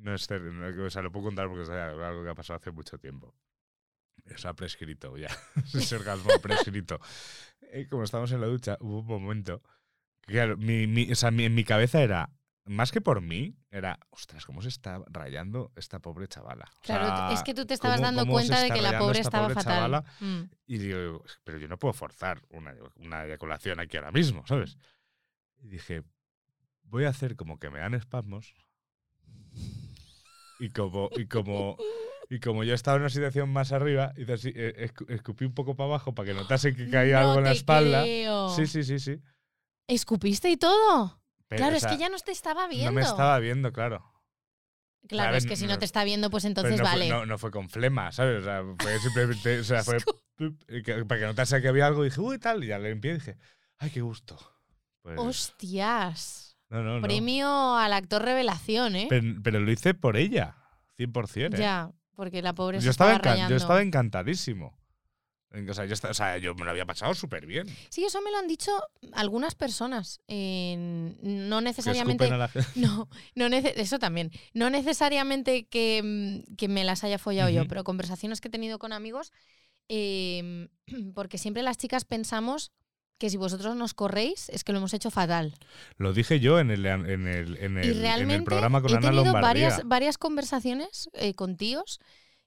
no 0.03 0.15
es 0.15 0.29
o 0.31 0.91
sea, 0.91 1.03
lo 1.03 1.11
puedo 1.13 1.27
contar 1.27 1.49
porque 1.49 1.63
es 1.63 1.71
algo 1.71 2.25
que 2.25 2.31
ha 2.31 2.35
pasado 2.35 2.59
hace 2.59 2.71
mucho 2.71 2.99
tiempo. 2.99 3.35
Eso 4.27 4.49
ha 4.49 4.55
prescrito 4.55 5.17
ya, 5.17 5.29
ese 5.75 5.97
orgasmo 5.97 6.31
prescrito. 6.43 7.01
Eh, 7.73 7.87
como 7.89 8.05
estábamos 8.05 8.31
en 8.33 8.41
la 8.41 8.47
ducha, 8.47 8.77
hubo 8.81 8.99
un 9.01 9.23
momento 9.23 9.63
que, 10.23 10.33
claro, 10.35 10.57
mi, 10.57 10.87
mi- 10.87 11.11
o 11.11 11.15
sea, 11.15 11.31
mi- 11.31 11.45
en 11.45 11.55
mi 11.55 11.65
cabeza 11.65 12.03
era, 12.03 12.31
más 12.65 12.93
que 12.93 13.01
por 13.01 13.21
mí, 13.21 13.57
era, 13.71 13.99
ostras, 14.11 14.45
¿cómo 14.47 14.63
se 14.63 14.69
está 14.69 15.03
rayando 15.11 15.73
esta 15.75 15.99
pobre 15.99 16.29
chavala? 16.29 16.67
O 16.79 16.81
Claro, 16.83 17.33
es 17.35 17.43
que 17.43 17.55
tú 17.55 17.67
te 17.67 17.75
estabas 17.75 17.97
¿cómo- 17.97 18.07
dando 18.13 18.27
cuenta 18.31 18.59
de 18.61 18.67
está 18.67 18.75
que 18.75 18.83
la 18.83 18.99
pobre 18.99 19.19
esta 19.19 19.29
estaba 19.29 19.45
pobre 19.49 19.55
fatal. 19.55 19.75
chavala? 19.75 20.05
Mm. 20.21 20.43
Y 20.67 20.79
digo, 20.79 21.25
pero 21.43 21.59
yo 21.59 21.67
no 21.67 21.79
puedo 21.79 21.93
forzar 21.95 22.41
una, 22.51 22.75
una 22.97 23.25
eyaculación 23.25 23.81
aquí 23.81 23.97
ahora 23.97 24.13
mismo, 24.13 24.47
¿sabes? 24.47 24.77
Y 25.61 25.69
dije, 25.69 26.05
voy 26.85 27.05
a 27.05 27.09
hacer 27.09 27.35
como 27.35 27.59
que 27.59 27.71
me 27.71 27.81
dan 27.81 27.95
espasmos. 27.95 28.55
Y 30.63 30.71
como, 30.71 31.11
y 31.17 31.27
como, 31.27 31.77
y 32.31 32.39
como 32.39 32.63
yo 32.63 32.73
estaba 32.75 32.97
en 32.97 33.03
una 33.03 33.11
situación 33.11 33.51
más 33.51 33.73
arriba, 33.73 34.13
hice 34.17 34.33
así, 34.35 34.53
eh, 34.55 34.89
escu- 34.95 35.11
escupí 35.11 35.45
un 35.45 35.55
poco 35.55 35.75
para 35.75 35.89
abajo 35.89 36.15
para 36.15 36.29
que 36.29 36.35
notase 36.35 36.75
que 36.75 36.89
caía 36.89 37.21
No 37.21 37.27
algo 37.31 37.39
en 37.41 37.45
la 37.45 37.53
espalda. 37.53 38.03
creo. 38.03 38.49
Sí, 38.51 38.67
sí, 38.69 38.85
sí, 38.85 39.01
sí. 39.01 39.21
¿Escupiste 39.89 40.49
y 40.51 40.57
todo? 40.57 41.21
Pero, 41.49 41.59
claro, 41.59 41.75
o 41.75 41.77
es 41.79 41.83
que 41.85 41.89
sea, 41.91 41.99
ya 41.99 42.09
no 42.09 42.19
te 42.19 42.31
estaba 42.31 42.69
viendo. 42.69 42.87
No 42.87 42.93
me 42.95 43.03
estaba 43.03 43.39
viendo, 43.41 43.73
claro. 43.73 44.09
Claro, 45.09 45.37
es 45.37 45.47
que 45.47 45.57
si 45.57 45.67
no 45.67 45.73
no- 45.73 45.79
te 45.81 45.85
está 45.85 46.05
viendo, 46.05 46.31
pues 46.31 46.45
entonces 46.45 46.79
no, 46.79 46.85
vale. 46.85 47.09
fue, 47.09 47.15
no, 47.17 47.27
no 47.27 47.37
fue 47.39 47.51
con 47.51 47.69
flema, 47.69 48.13
¿sabes? 48.13 48.41
O 48.41 48.45
sea, 48.45 48.63
fue 48.79 48.99
simplemente, 49.01 49.59
o 49.59 49.65
sea, 49.65 49.83
fue 49.85 49.99
para 51.09 51.21
que 51.21 51.27
notase 51.27 51.61
que 51.61 51.67
había 51.69 51.89
algo, 51.89 52.05
dije, 52.05 52.21
uy, 52.21 52.39
tal, 52.39 52.63
y 52.63 52.69
ya 52.69 52.79
le 52.79 52.91
limpié 52.91 53.11
y 53.11 53.15
dije, 53.15 53.37
ay, 53.79 53.91
qué 53.91 54.01
gusto. 54.01 54.39
Pues, 55.03 55.19
Hostias. 55.19 56.52
No, 56.73 56.83
no, 56.83 56.95
no. 56.97 57.03
Premio 57.03 57.77
al 57.77 57.93
actor 57.93 58.23
revelación, 58.23 58.97
¿eh? 58.97 59.07
Pero, 59.09 59.41
pero 59.43 59.61
lo 59.61 59.71
hice 59.71 59.95
por 59.95 60.17
ella, 60.17 60.57
100%. 60.99 61.55
¿eh? 61.55 61.59
Ya, 61.61 61.91
porque 62.17 62.43
la 62.43 62.55
pobre 62.55 62.81
se 62.81 62.85
yo, 62.87 62.91
estaba 62.91 63.13
yo 63.49 63.57
estaba 63.57 63.83
encantadísimo. 63.83 64.77
En- 65.51 65.69
O 65.69 65.75
sea, 65.75 65.85
yo, 65.85 65.93
esta- 65.93 66.09
o 66.11 66.15
sea, 66.15 66.39
yo 66.39 66.55
me 66.55 66.65
lo 66.65 66.71
había 66.71 66.87
pasado 66.87 67.13
súper 67.15 67.45
bien. 67.47 67.67
Sí, 67.91 68.05
eso 68.05 68.23
me 68.23 68.31
lo 68.31 68.39
han 68.39 68.49
dicho 68.49 68.73
algunas 69.13 69.55
personas. 69.55 70.21
no 70.29 71.61
necesariamente. 71.61 72.25
escupen 72.25 72.33
a 72.35 72.39
la 72.39 72.49
gente. 72.49 72.69
No, 72.77 73.09
no 73.35 73.49
nece- 73.49 73.75
eso 73.77 73.99
también. 73.99 74.31
No 74.55 74.71
necesariamente 74.71 75.67
que, 75.67 76.01
mm, 76.49 76.55
que 76.57 76.69
me 76.69 76.85
las 76.85 77.05
haya 77.05 77.19
follado 77.19 77.51
yo, 77.51 77.67
pero 77.69 77.85
conversaciones 77.85 78.41
que 78.41 78.49
he 78.49 78.51
tenido 78.51 78.79
con 78.79 78.93
amigos, 78.93 79.33
eh, 79.89 80.69
porque 81.15 81.37
siempre 81.39 81.63
las 81.63 81.77
chicas 81.77 82.05
pensamos 82.05 82.73
que 83.23 83.31
si 83.31 83.37
vosotros 83.37 83.77
nos 83.77 83.95
corréis 83.95 84.49
es 84.49 84.65
que 84.65 84.73
lo 84.73 84.79
hemos 84.79 84.93
hecho 84.95 85.09
fatal. 85.09 85.55
Lo 85.97 86.13
dije 86.13 86.41
yo 86.41 86.59
en 86.59 86.73
el, 86.73 86.85
en 86.85 87.29
el, 87.29 87.57
en 87.59 87.79
el, 87.79 87.85
y 87.85 87.91
en 87.91 88.01
realmente 88.01 88.35
el 88.35 88.43
programa 88.43 88.83
con 88.83 88.91
he 88.91 88.95
Ana 88.95 89.11
tenido 89.11 89.25
Lombardía. 89.27 89.69
varias, 89.69 89.87
varias 89.87 90.19
conversaciones 90.19 91.09
eh, 91.13 91.33
con 91.35 91.57
tíos 91.57 92.01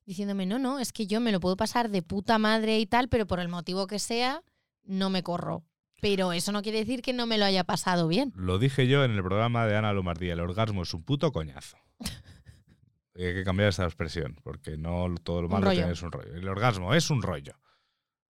diciéndome, 0.06 0.46
no, 0.46 0.60
no, 0.60 0.80
es 0.80 0.92
que 0.92 1.08
yo 1.08 1.22
me 1.22 1.32
lo 1.32 1.40
puedo 1.40 1.56
pasar 1.56 1.90
de 1.90 2.02
puta 2.02 2.38
madre 2.40 2.78
y 2.78 2.86
tal, 2.88 3.08
pero 3.08 3.26
por 3.26 3.40
el 3.40 3.48
motivo 3.48 3.88
que 3.88 4.00
sea, 4.00 4.44
no 4.84 5.10
me 5.10 5.24
corro. 5.24 5.64
Pero 6.02 6.34
eso 6.34 6.52
no 6.52 6.62
quiere 6.62 6.80
decir 6.80 7.02
que 7.02 7.14
no 7.14 7.26
me 7.26 7.38
lo 7.38 7.46
haya 7.46 7.64
pasado 7.64 8.10
bien. 8.10 8.34
Lo 8.36 8.60
dije 8.60 8.86
yo 8.86 9.06
en 9.06 9.12
el 9.12 9.24
programa 9.24 9.66
de 9.66 9.78
Ana 9.78 9.94
Lombardía. 9.94 10.34
El 10.34 10.42
orgasmo 10.42 10.84
es 10.84 10.94
un 10.94 11.04
puto 11.04 11.32
coñazo. 11.32 11.78
Hay 13.16 13.34
que 13.34 13.44
cambiar 13.46 13.70
esta 13.70 13.86
expresión, 13.86 14.36
porque 14.44 14.78
no 14.78 15.08
todo 15.24 15.44
lo 15.44 15.48
malo 15.48 15.72
es 15.72 16.02
un 16.02 16.12
rollo. 16.12 16.36
El 16.36 16.50
orgasmo 16.50 16.94
es 16.94 17.10
un 17.10 17.22
rollo. 17.22 17.54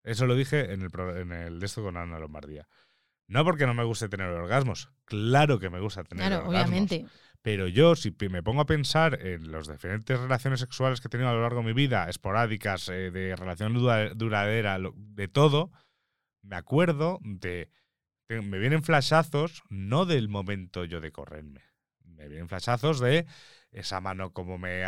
Eso 0.05 0.25
lo 0.25 0.35
dije 0.35 0.71
en 0.73 0.81
el, 0.83 0.89
en 1.17 1.31
el 1.31 1.59
de 1.59 1.65
esto 1.65 1.83
con 1.83 1.97
Ana 1.97 2.19
Lombardía. 2.19 2.67
No 3.27 3.43
porque 3.43 3.65
no 3.65 3.73
me 3.73 3.83
guste 3.83 4.07
tener 4.07 4.27
orgasmos. 4.27 4.89
Claro 5.05 5.59
que 5.59 5.69
me 5.69 5.79
gusta 5.79 6.03
tener 6.03 6.27
Claro, 6.27 6.45
orgasmos. 6.47 6.61
obviamente. 6.69 7.05
Pero 7.41 7.67
yo, 7.67 7.95
si 7.95 8.15
me 8.29 8.41
pongo 8.43 8.61
a 8.61 8.65
pensar 8.65 9.19
en 9.25 9.51
las 9.51 9.67
diferentes 9.67 10.19
relaciones 10.19 10.59
sexuales 10.59 11.01
que 11.01 11.07
he 11.07 11.09
tenido 11.09 11.29
a 11.29 11.33
lo 11.33 11.41
largo 11.41 11.59
de 11.61 11.65
mi 11.67 11.73
vida, 11.73 12.07
esporádicas, 12.09 12.87
eh, 12.89 13.11
de 13.11 13.35
relación 13.35 13.73
dura- 13.73 14.13
duradera, 14.13 14.77
lo- 14.77 14.93
de 14.95 15.27
todo, 15.27 15.71
me 16.43 16.55
acuerdo 16.55 17.19
de. 17.21 17.69
de- 18.29 18.41
Me 18.41 18.57
vienen 18.59 18.81
flashazos, 18.83 19.61
no 19.69 20.05
del 20.05 20.27
momento 20.29 20.85
yo 20.85 21.01
de 21.01 21.11
correrme. 21.11 21.61
Me 22.03 22.27
vienen 22.27 22.47
flashazos 22.49 22.99
de 22.99 23.25
esa 23.75 23.99
mano 23.99 24.31
como 24.31 24.57
me 24.57 24.69
eh, 24.81 24.83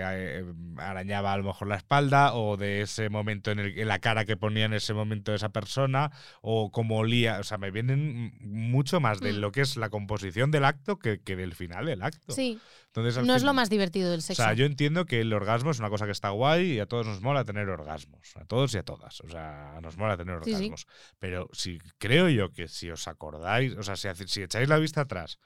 eh, 0.00 0.44
arañaba 0.78 1.32
a 1.32 1.36
lo 1.38 1.42
mejor 1.44 1.66
la 1.68 1.76
espalda, 1.76 2.34
o 2.34 2.56
de 2.56 2.82
ese 2.82 3.08
momento 3.10 3.50
en, 3.50 3.58
el, 3.58 3.78
en 3.78 3.88
la 3.88 3.98
cara 3.98 4.24
que 4.24 4.36
ponía 4.36 4.64
en 4.66 4.74
ese 4.74 4.94
momento 4.94 5.34
esa 5.34 5.48
persona, 5.48 6.12
o 6.40 6.70
como 6.70 6.98
olía. 6.98 7.40
O 7.40 7.42
sea, 7.42 7.58
me 7.58 7.70
vienen 7.70 8.32
mucho 8.40 9.00
más 9.00 9.20
de 9.20 9.32
Mm. 9.32 9.36
lo 9.40 9.50
que 9.52 9.60
es 9.62 9.76
la 9.76 9.90
composición 9.90 10.50
del 10.50 10.64
acto 10.64 10.98
que, 10.98 11.20
que 11.20 11.34
del 11.36 11.54
final 11.54 11.86
del 11.86 12.02
acto. 12.02 12.32
Sí, 12.32 12.58
Entonces, 12.86 13.24
no 13.26 13.34
es 13.34 13.42
lo 13.42 13.52
más 13.54 13.68
divertido 13.70 14.10
del 14.10 14.20
O 14.20 14.22
sexo. 14.22 14.42
sea, 14.42 14.54
yo 14.54 14.64
entiendo 14.66 15.04
que 15.04 15.20
el 15.20 15.32
orgasmo 15.32 15.70
es 15.72 15.78
una 15.80 15.90
cosa 15.90 16.06
que 16.06 16.12
está 16.12 16.30
guay 16.30 16.72
y 16.74 16.80
a 16.80 16.86
todos 16.86 17.06
nos 17.06 17.20
mola 17.20 17.44
tener 17.44 17.68
orgasmos. 17.68 18.36
A 18.36 18.44
todos 18.44 18.72
y 18.74 18.78
a 18.78 18.82
todas. 18.84 19.20
O 19.20 19.28
sea, 19.28 19.78
nos 19.82 19.96
mola 19.96 20.16
tener 20.16 20.38
Sí, 20.44 20.50
sí. 20.50 20.54
orgasmos. 20.54 20.86
Pero 21.18 21.48
si 21.52 21.78
creo 21.98 22.28
yo 22.28 22.52
que 22.52 22.68
si 22.68 22.90
os 22.90 23.08
acordáis, 23.08 23.74
o 23.76 23.82
sea, 23.82 23.96
si, 23.96 24.08
si 24.28 24.42
echáis 24.42 24.68
la 24.68 24.78
vista 24.78 25.00
atrás, 25.02 25.38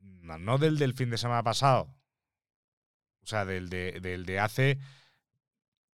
no, 0.00 0.38
no 0.38 0.58
del 0.58 0.76
del 0.78 0.94
fin 0.94 1.10
de 1.10 1.18
semana 1.18 1.42
pasado, 1.42 1.94
o 3.26 3.28
sea, 3.28 3.44
del 3.44 3.68
de, 3.68 3.98
del 4.00 4.24
de 4.24 4.38
hace 4.38 4.78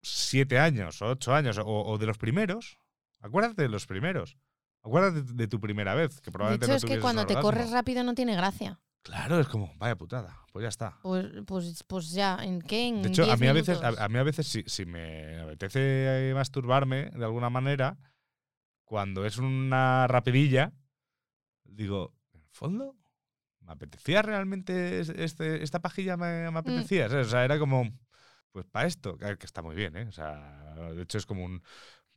siete 0.02 0.58
años 0.58 1.00
o 1.04 1.10
ocho 1.10 1.32
años, 1.36 1.60
o, 1.60 1.66
o 1.66 1.98
de 2.00 2.08
los 2.08 2.18
primeros, 2.18 2.80
acuérdate 3.20 3.62
de 3.62 3.70
los 3.70 3.86
primeros. 3.86 4.36
Acuérdate 4.82 5.22
de, 5.22 5.34
de 5.34 5.48
tu 5.48 5.60
primera 5.60 5.94
vez, 5.94 6.20
que 6.22 6.32
de 6.32 6.32
probablemente 6.32 6.66
hecho, 6.66 6.72
no 6.72 6.78
es 6.78 6.86
que 6.86 7.00
cuando 7.00 7.28
te 7.28 7.34
orgasmo. 7.34 7.52
corres 7.52 7.70
rápido 7.70 8.04
no 8.04 8.16
tiene 8.16 8.36
gracia. 8.36 8.80
Claro, 9.04 9.40
es 9.40 9.48
como, 9.48 9.72
vaya 9.78 9.96
putada, 9.96 10.38
pues 10.52 10.64
ya 10.64 10.70
está. 10.70 10.98
Pues, 11.04 11.28
pues, 11.46 11.84
pues 11.86 12.12
ya, 12.12 12.38
¿en 12.42 12.62
qué? 12.62 12.88
En 12.88 13.02
De 13.04 13.10
hecho, 13.10 13.24
a 13.24 13.36
10 13.36 13.40
mí 13.40 13.48
a 13.48 13.54
veces, 13.54 13.80
a 13.84 14.10
mí 14.10 14.18
a 14.18 14.24
veces 14.24 14.48
si, 14.48 14.64
si 14.66 14.86
me 14.86 15.40
apetece 15.42 16.30
eh, 16.30 16.34
masturbarme 16.34 17.12
de 17.12 17.26
alguna 17.26 17.50
manera, 17.52 17.98
cuando 18.86 19.26
es 19.26 19.38
una 19.38 20.08
rapidilla, 20.08 20.74
digo, 21.64 22.14
en 22.34 22.42
el 22.42 22.50
fondo, 22.50 22.96
¿me 23.70 23.74
apetecía 23.74 24.22
realmente 24.24 25.00
es- 25.00 25.10
este, 25.10 25.64
esta 25.64 25.80
pajilla? 25.80 26.18
Me, 26.18 26.50
Mm. 26.50 26.54
me 26.54 26.60
apetecía? 26.60 27.08
¿sabes? 27.10 27.28
O 27.28 27.30
sea, 27.30 27.46
era 27.46 27.60
como, 27.60 27.88
pues 28.52 28.66
para 28.66 28.88
esto, 28.88 29.18
que, 29.18 29.38
está 29.46 29.62
muy 29.62 29.76
bien, 29.76 29.96
¿eh? 29.96 30.06
O 30.08 30.12
sea, 30.12 30.74
de 30.96 31.02
hecho 31.04 31.18
es 31.20 31.26
como 31.28 31.46
un, 31.46 31.62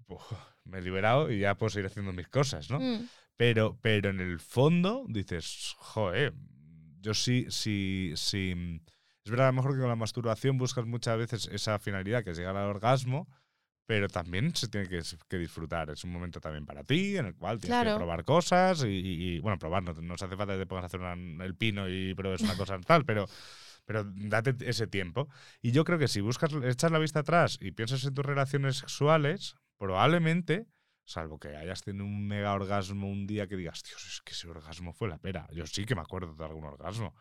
"Uf, 0.07 0.23
me 0.65 0.79
he 0.79 0.83
liberado 0.83 1.31
y 1.31 1.41
ya 1.41 1.57
puedo 1.57 1.69
seguir 1.71 1.87
haciendo 1.87 2.13
mis 2.13 2.29
cosas, 2.29 2.71
¿no? 2.71 2.81
Mm. 2.81 3.09
Pero, 3.37 3.79
pero 3.83 4.11
en 4.11 4.21
el 4.21 4.39
fondo 4.41 5.05
dices, 5.09 5.75
joder, 5.79 6.33
yo 7.01 7.13
sí, 7.15 7.47
sí, 7.51 8.13
sí. 8.17 8.81
Es 9.25 9.31
verdad, 9.31 9.49
a 9.49 9.51
lo 9.51 9.57
mejor 9.57 9.73
que 9.75 9.81
con 9.81 9.89
la 9.89 9.97
masturbación 9.97 10.57
buscas 10.59 10.87
muchas 10.87 11.19
veces 11.19 11.49
esa 11.53 11.79
finalidad 11.79 12.25
que 12.25 12.31
es 12.31 12.39
llegar 12.39 12.57
al 12.57 12.69
orgasmo, 12.69 13.29
pero 13.93 14.09
también 14.09 14.57
se 14.57 14.69
tiene 14.69 14.89
que, 14.89 15.03
que 15.29 15.37
disfrutar. 15.37 15.91
Es 15.91 16.03
un 16.03 16.13
momento 16.13 16.41
también 16.41 16.65
para 16.65 16.83
ti, 16.83 17.15
en 17.19 17.27
el 17.27 17.35
cual 17.35 17.61
tienes 17.61 17.79
Claro. 17.79 17.91
que 17.91 17.97
probar 17.99 18.25
cosas 18.25 18.85
y, 18.85 18.89
y- 19.37 19.39
bueno, 19.41 19.59
probar, 19.59 19.83
no, 19.83 19.93
no 19.93 20.17
se 20.17 20.25
hace 20.25 20.35
falta 20.35 20.55
que 20.55 20.61
te 20.61 20.67
pongas 20.67 20.85
a 20.85 20.87
hacer 20.87 21.01
una- 21.01 21.45
el 21.45 21.55
pino 21.55 21.87
y 21.91 22.15
pruebes 22.15 22.41
una 22.41 22.57
cosa 22.57 22.79
tal, 22.87 23.05
pero, 23.05 23.27
pero 23.85 24.03
date 24.07 24.57
ese 24.67 24.87
tiempo. 24.87 25.29
Y 25.61 25.73
yo 25.73 25.85
creo 25.85 25.99
que 25.99 26.09
si 26.09 26.23
buscas, 26.23 26.51
echas 26.65 26.91
la 26.91 26.99
vista 26.99 27.21
atrás 27.21 27.59
y 27.61 27.73
piensas 27.73 28.03
en 28.07 28.15
tus 28.15 28.25
relaciones 28.25 28.79
sexuales, 28.79 29.57
probablemente, 29.77 30.67
salvo 31.05 31.39
que 31.39 31.55
hayas 31.55 31.83
tenido 31.83 32.07
un 32.07 32.27
mega 32.27 32.55
orgasmo 32.55 33.11
un 33.11 33.27
día 33.27 33.47
que 33.47 33.57
digas, 33.57 33.83
Dios, 33.83 34.03
es 34.07 34.23
que 34.25 34.33
ese 34.33 34.49
orgasmo 34.49 34.95
fue 34.95 35.07
la 35.09 35.19
pera. 35.19 35.47
Yo 35.53 35.67
sí 35.67 35.85
que 35.85 35.95
me 35.95 36.01
acuerdo 36.01 36.35
de 36.35 36.45
algún 36.47 36.65
orgasmo. 36.65 37.15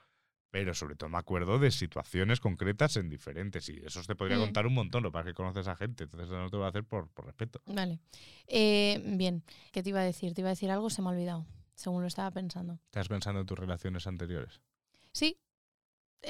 Pero 0.51 0.73
sobre 0.73 0.95
todo 0.95 1.09
me 1.09 1.17
acuerdo 1.17 1.59
de 1.59 1.71
situaciones 1.71 2.41
concretas 2.41 2.97
en 2.97 3.09
diferentes. 3.09 3.69
Y 3.69 3.81
eso 3.85 4.01
te 4.03 4.15
podría 4.15 4.37
Mm. 4.37 4.41
contar 4.41 4.67
un 4.67 4.73
montón, 4.73 5.01
lo 5.03 5.11
es 5.17 5.25
que 5.25 5.33
conoces 5.33 5.67
a 5.69 5.75
gente. 5.77 6.03
Entonces 6.03 6.29
no 6.29 6.45
te 6.49 6.57
lo 6.57 6.59
voy 6.59 6.65
a 6.65 6.69
hacer 6.69 6.83
por, 6.83 7.09
por 7.09 7.25
respeto. 7.25 7.61
Vale. 7.65 7.99
Eh, 8.47 9.01
bien, 9.17 9.43
¿qué 9.71 9.81
te 9.81 9.89
iba 9.89 10.01
a 10.01 10.03
decir? 10.03 10.33
Te 10.33 10.41
iba 10.41 10.49
a 10.49 10.51
decir 10.51 10.69
algo, 10.69 10.89
se 10.89 11.01
me 11.01 11.07
ha 11.07 11.11
olvidado, 11.11 11.45
según 11.75 12.01
lo 12.01 12.07
estaba 12.07 12.29
pensando. 12.31 12.79
¿Estás 12.85 13.07
pensando 13.07 13.39
en 13.39 13.45
tus 13.45 13.57
relaciones 13.57 14.05
anteriores? 14.07 14.59
Sí. 15.13 15.37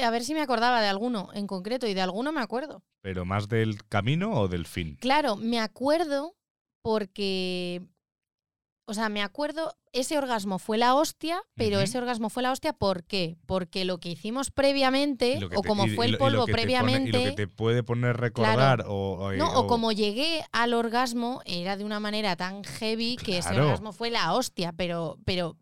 A 0.02 0.10
ver 0.12 0.24
si 0.24 0.34
me 0.36 0.42
acordaba 0.42 0.82
de 0.82 0.88
alguno 0.88 1.30
en 1.34 1.48
concreto 1.48 1.88
y 1.88 1.94
de 1.94 2.02
alguno 2.02 2.32
me 2.32 2.42
acuerdo. 2.42 2.84
¿Pero 3.02 3.26
más 3.26 3.50
del 3.50 3.84
camino 3.88 4.32
o 4.40 4.48
del 4.48 4.66
fin? 4.68 4.96
Claro, 4.98 5.36
me 5.36 5.60
acuerdo 5.60 6.38
porque. 6.84 7.82
O 8.92 8.94
sea, 8.94 9.08
me 9.08 9.22
acuerdo, 9.22 9.74
ese 9.94 10.18
orgasmo 10.18 10.60
fue 10.60 10.78
la 10.78 10.96
hostia, 10.96 11.42
pero 11.56 11.80
ese 11.80 11.98
orgasmo 11.98 12.30
fue 12.30 12.44
la 12.44 12.52
hostia 12.52 12.74
¿por 12.74 13.06
qué? 13.06 13.38
Porque 13.46 13.86
lo 13.86 14.00
que 14.00 14.10
hicimos 14.10 14.52
previamente, 14.52 15.40
que 15.40 15.46
o 15.56 15.62
te- 15.62 15.68
como 15.70 15.86
y- 15.86 15.92
fue 15.92 16.08
y 16.08 16.10
el 16.10 16.16
y 16.16 16.18
polvo 16.18 16.42
pone- 16.42 16.52
previamente. 16.52 17.10
y 17.10 17.12
lo 17.14 17.20
que 17.30 17.32
te 17.32 17.48
puede 17.48 17.84
poner 17.84 18.18
recordar 18.18 18.84
o, 18.88 19.14
o- 19.14 19.32
No, 19.34 19.50
o- 19.54 19.60
o 19.62 19.68
como 19.68 19.94
llegué 19.94 20.44
al 20.52 20.74
orgasmo, 20.74 21.42
era 21.46 21.78
de 21.78 21.86
una 21.86 22.02
manera 22.02 22.36
tan 22.36 22.66
heavy 22.66 23.16
que 23.16 23.38
ese 23.38 23.54
orgasmo 23.62 23.94
fue 23.94 24.10
la 24.10 24.34
hostia, 24.34 24.74
pero, 24.74 25.18
pero 25.24 25.56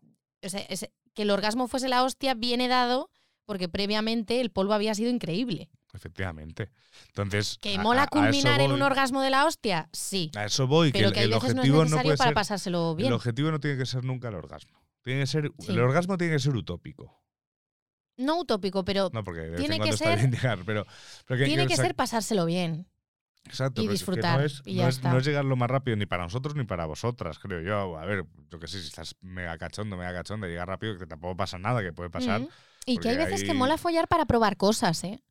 o 0.44 0.48
sea, 0.48 0.66
que 1.14 1.22
el 1.22 1.30
orgasmo 1.30 1.68
fuese 1.68 1.88
la 1.88 2.02
hostia 2.02 2.34
viene 2.34 2.66
dado 2.66 3.10
porque 3.46 3.68
previamente 3.68 4.40
el 4.40 4.50
polvo 4.50 4.72
había 4.72 4.94
sido 4.96 5.08
increíble. 5.10 5.70
Efectivamente. 5.92 6.70
Entonces. 7.08 7.58
¿Que 7.60 7.76
a- 7.76 7.80
mola 7.82 8.04
a 8.04 8.06
culminar 8.06 8.60
en 8.60 8.72
un 8.72 8.82
orgasmo 8.82 9.20
de 9.22 9.30
la 9.30 9.44
hostia? 9.46 9.88
Sí. 9.92 10.30
A 10.36 10.44
eso 10.44 10.66
voy, 10.66 10.92
Pero 10.92 11.08
que, 11.10 11.14
que 11.14 11.22
el, 11.24 11.30
veces 11.30 11.42
no 11.54 11.62
es 11.62 11.68
objetivo 11.70 11.84
no, 11.84 12.02
puede 12.02 12.16
para 12.16 12.28
ser. 12.30 12.34
pasárselo 12.34 12.94
bien. 12.94 13.08
El 13.08 13.14
objetivo 13.14 13.50
no 13.50 13.58
tiene 13.60 13.76
que 13.78 13.86
ser 13.86 14.04
nunca 14.04 14.28
el 14.28 14.34
orgasmo. 14.36 14.80
Tiene 15.02 15.20
que 15.20 15.26
ser, 15.26 15.50
Sí. 15.58 15.72
El 15.72 15.80
orgasmo 15.80 16.16
tiene 16.18 16.34
que 16.34 16.38
ser 16.40 16.54
utópico. 16.54 17.16
No 18.16 18.38
utópico, 18.40 18.84
pero 18.84 19.10
No, 19.12 19.24
porque 19.24 19.52
Tiene 19.56 19.80
que 19.80 19.92
ser- 19.96 20.18
llegar, 20.30 20.60
pero, 20.66 20.86
pero 21.26 21.38
que- 21.38 21.46
tiene 21.46 21.66
que 21.66 21.76
ser 21.76 21.94
pasárselo 21.94 22.44
bien. 22.46 22.86
Exacto, 23.46 23.80
y 23.82 23.88
disfrutar, 23.88 24.38
no, 24.38 24.44
es, 24.44 24.60
y 24.66 24.74
no 24.74 24.82
ya 24.82 24.88
es- 24.90 24.96
está. 24.96 25.10
no 25.10 25.18
es 25.18 25.24
llegar 25.24 25.46
lo 25.46 25.56
más 25.56 25.70
rápido 25.70 25.96
ni 25.96 26.04
para 26.04 26.24
nosotros 26.24 26.54
ni 26.54 26.64
para 26.64 26.84
vosotras, 26.84 27.38
creo 27.38 27.62
yo. 27.62 27.98
A 27.98 28.04
ver, 28.04 28.26
yo 28.50 28.60
que 28.60 28.68
sé, 28.68 28.78
si 28.80 28.88
estás 28.88 29.16
mega 29.22 29.56
cachondo, 29.56 29.96
mega 29.96 30.12
cachondo, 30.12 30.46
llegar 30.46 30.68
rápido, 30.68 30.98
que 30.98 31.06
tampoco 31.06 31.36
pasa 31.38 31.58
nada, 31.58 31.80
que 31.82 31.92
puede 31.94 32.10
pasar. 32.10 32.42
Mm. 32.42 32.48
Y 32.84 32.98
que 32.98 33.08
hay 33.08 33.16
veces 33.16 33.42
que 33.44 33.54
mola 33.54 33.78
follar 33.78 34.08
para 34.08 34.26
probar 34.26 34.58
cosas, 34.58 35.02
¿eh? 35.04 35.22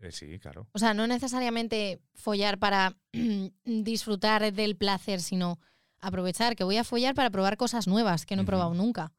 Eh, 0.00 0.12
sí, 0.12 0.38
claro. 0.38 0.68
O 0.72 0.78
sea, 0.78 0.94
no 0.94 1.06
necesariamente 1.06 2.00
follar 2.14 2.58
para 2.58 2.96
disfrutar 3.64 4.52
del 4.52 4.76
placer, 4.76 5.20
sino 5.20 5.58
aprovechar 6.00 6.56
que 6.56 6.64
voy 6.64 6.76
a 6.76 6.84
follar 6.84 7.14
para 7.14 7.30
probar 7.30 7.56
cosas 7.56 7.86
nuevas 7.88 8.26
que 8.26 8.36
no 8.36 8.42
he 8.42 8.46
probado 8.46 8.74
nunca. 8.74 9.12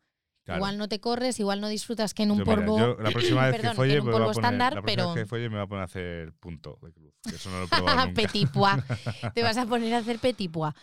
claro. 0.44 0.60
Igual 0.60 0.78
no 0.78 0.88
te 0.88 1.00
corres, 1.00 1.40
igual 1.40 1.60
no 1.62 1.68
disfrutas 1.68 2.14
que 2.14 2.24
en 2.24 2.32
un 2.32 2.40
Yo, 2.40 2.46
mira, 2.46 2.56
polvo. 2.56 2.78
yo 2.78 2.98
la 3.02 3.12
próxima 3.12 3.48
vez 3.50 3.62
que 3.62 3.74
folle, 3.74 4.02
me 4.02 4.12
voy 4.12 4.30
a 4.30 4.32
poner, 4.34 4.82
pero. 4.86 5.14
que 5.14 5.26
folle 5.26 5.50
me 5.50 5.60
a 5.60 5.68
poner 5.68 5.82
a 5.82 5.86
hacer 5.86 6.34
punto 6.40 6.78
de 6.82 6.94
cruz. 6.94 7.14
Eso 7.34 7.50
no 7.50 7.60
lo 7.60 7.66
he 7.66 7.68
probado 7.68 8.08
nunca. 8.08 8.86
Te 9.34 9.44
vas 9.44 9.58
a 9.58 9.66
poner 9.66 9.94
a 9.94 9.98
hacer 9.98 10.20
petit 10.20 10.52
pois. 10.52 10.74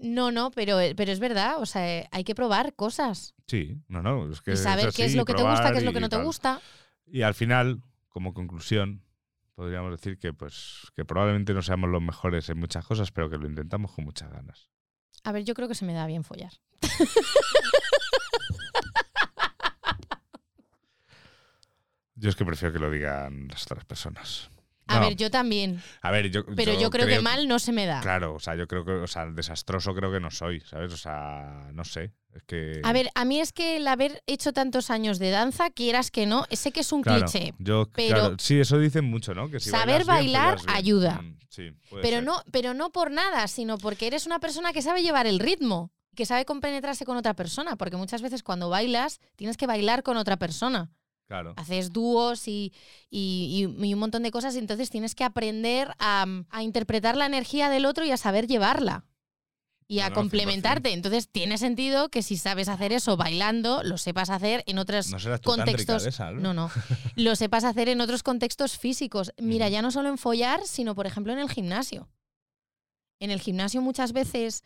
No, 0.00 0.30
no, 0.32 0.50
pero, 0.52 0.78
pero 0.96 1.12
es 1.12 1.20
verdad, 1.20 1.56
o 1.58 1.66
sea, 1.66 2.08
hay 2.10 2.24
que 2.24 2.34
probar 2.34 2.74
cosas 2.74 3.34
Sí, 3.46 3.76
no, 3.88 4.00
no. 4.00 4.30
Es 4.32 4.40
que 4.40 4.52
y 4.52 4.56
saber 4.56 4.88
es 4.88 4.96
qué 4.96 5.04
es 5.04 5.14
lo 5.14 5.26
que 5.26 5.34
te 5.34 5.42
gusta, 5.42 5.72
qué 5.72 5.78
es 5.78 5.84
lo 5.84 5.92
que 5.92 6.00
no 6.00 6.08
te 6.08 6.16
gusta. 6.16 6.58
Y 7.06 7.20
al 7.20 7.34
final, 7.34 7.82
como 8.08 8.32
conclusión, 8.32 9.02
podríamos 9.54 9.90
decir 9.92 10.18
que, 10.18 10.32
pues, 10.32 10.90
que 10.94 11.04
probablemente 11.04 11.54
no 11.54 11.62
seamos 11.62 11.90
los 11.90 12.02
mejores 12.02 12.48
en 12.48 12.58
muchas 12.58 12.86
cosas, 12.86 13.10
pero 13.10 13.30
que 13.30 13.38
lo 13.38 13.46
intentamos 13.46 13.92
con 13.92 14.04
muchas 14.04 14.30
ganas. 14.30 14.68
A 15.24 15.32
ver, 15.32 15.44
yo 15.44 15.54
creo 15.54 15.68
que 15.68 15.74
se 15.74 15.84
me 15.84 15.92
da 15.92 16.06
bien 16.06 16.24
follar. 16.24 16.52
Yo 22.14 22.28
es 22.28 22.36
que 22.36 22.44
prefiero 22.44 22.72
que 22.72 22.78
lo 22.78 22.90
digan 22.90 23.48
las 23.48 23.64
otras 23.64 23.84
personas. 23.84 24.50
A 24.86 24.96
No, 24.96 25.06
ver, 25.06 25.16
yo 25.16 25.30
también. 25.30 25.80
a 26.00 26.10
ver, 26.10 26.30
yo, 26.30 26.44
Pero 26.56 26.78
yo, 26.78 26.90
creo, 26.90 27.06
que 27.06 27.20
mal 27.20 27.46
no 27.46 27.58
se 27.58 27.72
me 27.72 27.86
da. 27.86 28.00
Claro, 28.00 28.34
o 28.34 28.40
sea, 28.40 28.56
yo 28.56 28.66
creo 28.66 28.84
que, 28.84 28.92
o 28.92 29.06
sea, 29.06 29.26
desastroso 29.26 29.94
creo 29.94 30.10
que 30.10 30.20
no 30.20 30.30
soy, 30.30 30.60
¿sabes? 30.60 30.92
O 30.92 30.96
sea, 30.96 31.68
no 31.72 31.84
sé. 31.84 32.12
Es 32.34 32.42
que. 32.44 32.80
A 32.82 32.92
ver, 32.92 33.08
a 33.14 33.24
mí 33.24 33.40
es 33.40 33.52
que 33.52 33.76
el 33.76 33.86
haber 33.86 34.22
hecho 34.26 34.52
tantos 34.52 34.90
años 34.90 35.18
de 35.18 35.30
danza, 35.30 35.70
quieras 35.70 36.10
que 36.10 36.26
no, 36.26 36.44
sé 36.50 36.72
que 36.72 36.80
es 36.80 36.90
un 36.92 37.02
claro, 37.02 37.26
cliché, 37.26 37.54
Yo, 37.58 37.88
pero 37.94 38.18
claro, 38.18 38.36
sí, 38.38 38.58
eso 38.58 38.78
dicen 38.78 39.04
mucho, 39.04 39.34
¿no? 39.34 39.48
Que 39.50 39.60
si 39.60 39.70
saber 39.70 40.04
bailar 40.04 40.56
bien. 40.56 40.70
ayuda. 40.70 41.20
Mm, 41.22 41.38
sí, 41.48 41.70
puede 41.90 42.02
pero 42.02 42.16
ser. 42.16 42.24
no, 42.24 42.42
pero 42.50 42.74
no 42.74 42.90
por 42.90 43.10
nada, 43.10 43.46
sino 43.48 43.78
porque 43.78 44.06
eres 44.06 44.26
una 44.26 44.40
persona 44.40 44.72
que 44.72 44.82
sabe 44.82 45.02
llevar 45.02 45.26
el 45.26 45.38
ritmo, 45.38 45.92
que 46.16 46.26
sabe 46.26 46.44
compenetrarse 46.44 47.04
con 47.04 47.16
otra 47.16 47.34
persona, 47.34 47.76
porque 47.76 47.96
muchas 47.96 48.20
veces 48.22 48.42
cuando 48.42 48.68
bailas 48.68 49.20
tienes 49.36 49.56
que 49.56 49.66
bailar 49.66 50.02
con 50.02 50.16
otra 50.16 50.36
persona. 50.38 50.90
Claro. 51.28 51.54
Haces 51.56 51.92
dúos 51.92 52.46
y, 52.48 52.72
y- 53.10 53.66
y- 53.80 53.94
un 53.94 54.00
montón 54.00 54.22
de 54.22 54.30
cosas, 54.30 54.54
y 54.54 54.58
entonces 54.58 54.90
tienes 54.90 55.14
que 55.14 55.24
aprender 55.24 55.88
a, 55.98 56.26
a 56.50 56.62
interpretar 56.62 57.16
la 57.16 57.26
energía 57.26 57.70
del 57.70 57.86
otro 57.86 58.04
y 58.04 58.10
a 58.10 58.16
saber 58.16 58.46
llevarla. 58.46 59.04
Y 59.88 59.98
a 60.00 60.08
No, 60.08 60.10
no, 60.10 60.14
100%. 60.14 60.14
complementarte. 60.22 60.92
Entonces 60.92 61.28
tiene 61.28 61.58
sentido 61.58 62.08
que 62.08 62.22
si 62.22 62.36
sabes 62.38 62.68
hacer 62.68 62.92
eso 62.92 63.16
bailando, 63.16 63.82
lo 63.82 63.98
sepas 63.98 64.30
hacer 64.30 64.62
en 64.66 64.78
otros 64.78 65.10
No 65.10 65.18
serás 65.18 65.40
tú 65.40 65.50
contextos. 65.50 66.06
esa, 66.06 66.30
¿no? 66.30 66.54
no. 66.54 66.70
Lo 67.16 67.36
sepas 67.36 67.64
hacer 67.64 67.88
en 67.90 68.00
otros 68.00 68.22
contextos 68.22 68.78
físicos. 68.78 69.32
Mira, 69.38 69.68
ya 69.68 69.82
no 69.82 69.90
solo 69.90 70.08
en 70.08 70.16
follar, 70.18 70.60
sino 70.64 70.94
por 70.94 71.06
ejemplo 71.06 71.32
en 71.34 71.40
el 71.40 71.50
gimnasio. 71.50 72.08
En 73.20 73.30
el 73.30 73.40
gimnasio 73.40 73.82
muchas 73.82 74.12
veces 74.12 74.62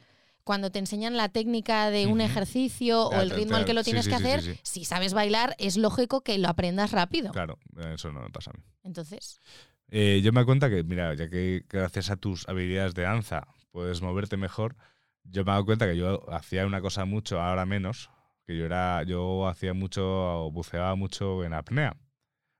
cuando 0.47 0.71
te 0.71 0.79
enseñan 0.79 1.17
la 1.17 1.29
técnica 1.29 1.91
de 1.91 2.07
un 2.07 2.21
ejercicio 2.21 3.09
o 3.09 3.21
el 3.21 3.31
ritmo 3.31 3.57
al 3.57 3.65
que 3.65 3.75
lo 3.75 3.83
tienes 3.83 4.05
sí, 4.05 4.13
que 4.13 4.17
sí, 4.17 4.23
hacer, 4.23 4.43
sí. 4.43 4.61
si 4.63 4.85
sabes 4.85 5.13
bailar, 5.13 5.57
es 5.59 5.77
lógico 5.77 6.21
que 6.21 6.39
lo 6.39 6.49
aprendas 6.49 6.93
rápido. 6.93 7.33
Claro, 7.33 7.59
eso 7.93 8.13
no 8.13 8.21
me 8.23 8.31
pasa 8.31 8.53
a 8.53 8.57
mí. 8.57 8.65
Entonces, 8.85 9.41
Eh, 9.89 10.21
yo 10.23 10.33
me 10.33 10.41
doy 10.41 10.47
cuenta 10.47 10.71
que, 10.71 10.85
mira, 10.85 11.15
ya 11.15 11.29
que 11.29 11.65
gracias 11.69 12.11
a 12.11 12.17
tus 12.17 12.49
habilidades 12.49 12.95
de 12.95 13.03
danza 13.03 13.49
puedes 13.73 14.03
moverte 14.03 14.37
mejor, 14.37 14.77
yo 15.25 15.45
me 15.45 15.51
he 15.51 15.55
dado 15.55 15.65
cuenta 15.65 15.87
que 15.87 15.97
yo 15.97 16.33
hacía 16.33 16.65
una 16.65 16.81
cosa 16.81 17.05
mucho, 17.07 17.41
ahora 17.41 17.67
menos, 17.67 18.11
que 18.47 18.57
yo 18.57 18.67
era, 18.67 19.03
yo 19.03 19.49
hacía 19.49 19.75
mucho, 19.75 20.49
buceaba 20.53 20.95
mucho 20.95 21.43
en 21.43 21.55
apnea. 21.55 21.97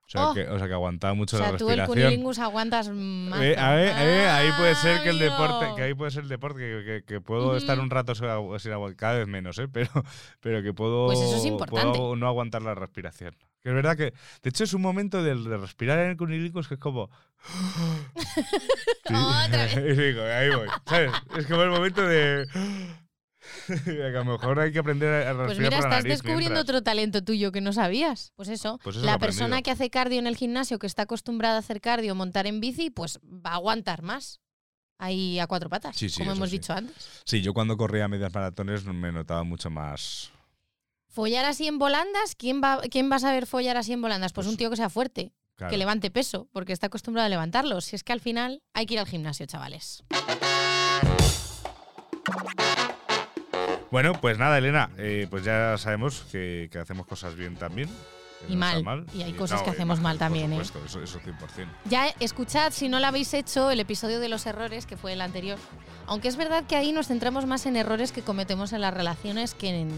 O 0.07 0.09
sea, 0.09 0.29
Oh. 0.29 0.33
que, 0.33 0.47
o 0.47 0.57
sea 0.57 0.67
que 0.69 0.73
aguantaba 0.73 1.13
mucho 1.15 1.35
o 1.35 1.39
sea, 1.39 1.51
la 1.51 1.57
tú 1.57 1.69
el 1.69 1.77
respiración. 1.79 2.05
cunilingus 2.09 2.39
aguantas 2.39 2.89
más. 2.89 3.41
Eh, 3.41 3.57
a 3.57 3.71
ver, 3.75 3.87
eh, 3.89 4.27
ahí 4.29 4.49
puede 4.57 4.73
ser 4.75 5.03
que 5.03 5.09
el 5.09 5.19
deporte, 5.19 5.65
que 5.75 5.81
ahí 5.83 5.93
puede 5.93 6.11
ser 6.11 6.23
el 6.23 6.29
deporte, 6.29 6.59
que, 6.59 6.83
que- 6.85 7.03
que 7.05 7.19
puedo 7.21 7.57
estar 7.57 7.77
un 7.79 7.89
rato 7.89 8.15
sin 8.15 8.25
agua, 8.27 8.57
sin 8.57 8.71
agua, 8.71 8.93
cada 8.95 9.17
vez 9.17 9.27
menos, 9.27 9.59
¿eh? 9.59 9.67
pero, 9.73 9.89
pero 10.39 10.63
que 10.63 10.73
puedo, 10.73 11.07
Pues 11.07 11.19
eso 11.19 11.35
es 11.35 11.45
importante. 11.45 11.97
puedo 11.97 12.15
no 12.15 12.25
aguantar 12.27 12.61
la 12.61 12.73
respiración. 12.73 13.35
Que 13.61 13.69
es 13.69 13.75
verdad 13.75 13.97
que, 13.97 14.13
de 14.43 14.49
hecho, 14.49 14.63
es 14.63 14.73
un 14.73 14.81
momento 14.81 15.21
de, 15.21 15.35
de 15.35 15.57
respirar 15.57 15.99
en 15.99 16.11
el 16.11 16.17
cunilingus 16.17 16.69
que 16.69 16.75
es 16.75 16.79
como. 16.79 17.09
Sí. 19.07 19.13
Otra 19.13 19.63
vez. 19.65 19.77
Y 19.77 20.01
digo, 20.01 20.21
ahí 20.23 20.49
voy. 20.49 20.67
¿Sabes? 20.85 21.11
Es 21.37 21.45
como 21.47 21.63
el 21.63 21.69
momento 21.69 22.01
de. 22.01 22.45
a 23.69 24.09
lo 24.09 24.25
mejor 24.25 24.59
hay 24.59 24.71
que 24.71 24.79
aprender 24.79 25.09
a 25.27 25.33
respirar 25.33 25.45
Pues 25.47 25.57
mira, 25.59 25.69
por 25.69 25.71
la 25.71 25.77
estás 25.79 26.03
nariz 26.03 26.09
descubriendo 26.13 26.55
mientras. 26.55 26.63
otro 26.63 26.83
talento 26.83 27.23
tuyo 27.23 27.51
que 27.51 27.61
no 27.61 27.73
sabías. 27.73 28.31
Pues 28.35 28.49
eso, 28.49 28.79
Pues 28.83 28.95
eso 28.95 29.01
lo 29.01 29.03
he 29.03 29.05
la 29.07 29.13
aprendido. 29.15 29.39
persona 29.41 29.61
que 29.61 29.71
hace 29.71 29.89
cardio 29.89 30.19
en 30.19 30.27
el 30.27 30.35
gimnasio, 30.37 30.79
que 30.79 30.87
está 30.87 31.03
acostumbrada 31.03 31.55
a 31.55 31.59
hacer 31.59 31.81
cardio, 31.81 32.15
montar 32.15 32.47
en 32.47 32.59
bici, 32.59 32.89
pues 32.89 33.19
va 33.23 33.51
a 33.51 33.55
aguantar 33.55 34.01
más. 34.01 34.39
Ahí 34.99 35.37
a 35.39 35.45
cuatro 35.45 35.69
patas, 35.69 35.95
Sí, 35.95 36.09
sí, 36.09 36.17
como 36.19 36.31
eso 36.31 36.37
hemos 36.37 36.49
sí. 36.49 36.57
dicho 36.57 36.73
antes. 36.73 37.21
Sí, 37.23 37.41
yo 37.43 37.53
cuando 37.53 37.77
corría 37.77 38.07
medias 38.07 38.33
maratones 38.33 38.83
me 38.85 39.11
notaba 39.11 39.43
mucho 39.43 39.69
más. 39.69 40.31
Follar 41.07 41.45
así 41.45 41.67
en 41.67 41.77
volandas, 41.77 42.35
¿quién 42.35 42.61
va, 42.63 42.81
¿quién 42.89 43.11
va 43.11 43.17
a 43.17 43.19
saber 43.19 43.45
follar 43.45 43.77
así 43.77 43.93
en 43.93 44.01
volandas? 44.01 44.33
Pues, 44.33 44.45
Pues, 44.45 44.53
un 44.53 44.57
tío 44.57 44.69
que 44.71 44.75
sea 44.75 44.89
fuerte, 44.89 45.33
claro. 45.55 45.69
que 45.71 45.77
levante 45.77 46.09
peso, 46.09 46.47
porque 46.51 46.73
está 46.73 46.87
acostumbrado 46.87 47.27
a 47.27 47.29
levantarlo. 47.29 47.79
Si 47.81 47.95
es 47.95 48.03
que 48.03 48.11
al 48.13 48.21
final 48.21 48.63
hay 48.73 48.87
que 48.87 48.95
ir 48.95 48.99
al 48.99 49.07
gimnasio, 49.07 49.45
chavales. 49.45 50.03
Bueno, 53.91 54.13
pues 54.13 54.37
nada, 54.37 54.57
Elena, 54.57 54.89
eh, 54.97 55.27
pues 55.29 55.43
ya 55.43 55.77
sabemos 55.77 56.25
que, 56.31 56.69
que 56.71 56.79
hacemos 56.79 57.07
cosas 57.07 57.35
bien 57.35 57.55
también. 57.55 57.89
Y 58.47 58.55
no 58.55 58.67
está 58.67 58.81
mal. 58.83 59.05
Y 59.15 59.23
hay 59.23 59.33
cosas 59.33 59.59
no, 59.59 59.63
que 59.65 59.71
y 59.71 59.73
hacemos 59.73 59.99
mal 59.99 60.17
por 60.17 60.19
también, 60.19 60.53
¿eh? 60.53 60.63
supuesto, 60.63 61.01
Eso, 61.01 61.17
eso 61.17 61.19
100%. 61.19 61.67
Ya 61.85 62.07
escuchad, 62.19 62.71
si 62.71 62.87
no 62.87 62.99
lo 62.99 63.07
habéis 63.07 63.33
hecho, 63.33 63.71
el 63.71 63.79
episodio 63.79 64.19
de 64.19 64.29
los 64.29 64.45
errores, 64.45 64.85
que 64.85 64.95
fue 64.97 65.13
el 65.13 65.21
anterior. 65.21 65.57
Aunque 66.05 66.27
es 66.27 66.35
verdad 66.37 66.63
que 66.65 66.75
ahí 66.75 66.91
nos 66.91 67.07
centramos 67.07 67.45
más 67.45 67.65
en 67.65 67.75
errores 67.75 68.11
que 68.11 68.21
cometemos 68.21 68.73
en 68.73 68.81
las 68.81 68.93
relaciones 68.93 69.53
que 69.55 69.69
en, 69.69 69.89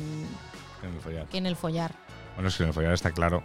En 0.83 0.93
el 0.93 1.01
follar. 1.01 1.25
que 1.27 1.37
en 1.37 1.45
el 1.47 1.55
follar. 1.55 1.91
Bueno, 2.35 2.47
es 2.49 2.55
que 2.55 2.63
en 2.63 2.69
el 2.69 2.73
follar 2.73 2.93
está 2.93 3.11
claro. 3.11 3.43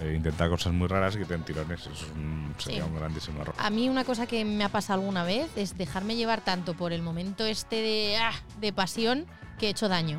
Eh, 0.00 0.14
intentar 0.16 0.48
cosas 0.50 0.72
muy 0.72 0.88
raras 0.88 1.14
y 1.14 1.18
que 1.18 1.24
te 1.24 1.34
den 1.34 1.44
tirones. 1.44 1.80
Eso 1.80 1.90
es 1.92 2.02
un- 2.14 2.54
sería 2.58 2.82
Sí. 2.84 2.88
un 2.90 2.96
grandísimo 2.96 3.40
error. 3.42 3.54
A 3.58 3.70
mí 3.70 3.88
una 3.88 4.04
cosa 4.04 4.26
que 4.26 4.44
me 4.44 4.64
ha 4.64 4.68
pasado 4.68 5.00
alguna 5.00 5.24
vez 5.24 5.48
es 5.56 5.76
dejarme 5.78 6.16
llevar 6.16 6.40
tanto 6.42 6.74
por 6.74 6.92
el 6.92 7.02
momento 7.02 7.44
este 7.46 7.76
de, 7.76 8.16
ah, 8.18 8.32
de 8.60 8.72
pasión 8.72 9.26
que 9.58 9.66
he 9.66 9.70
hecho 9.70 9.88
daño 9.88 10.18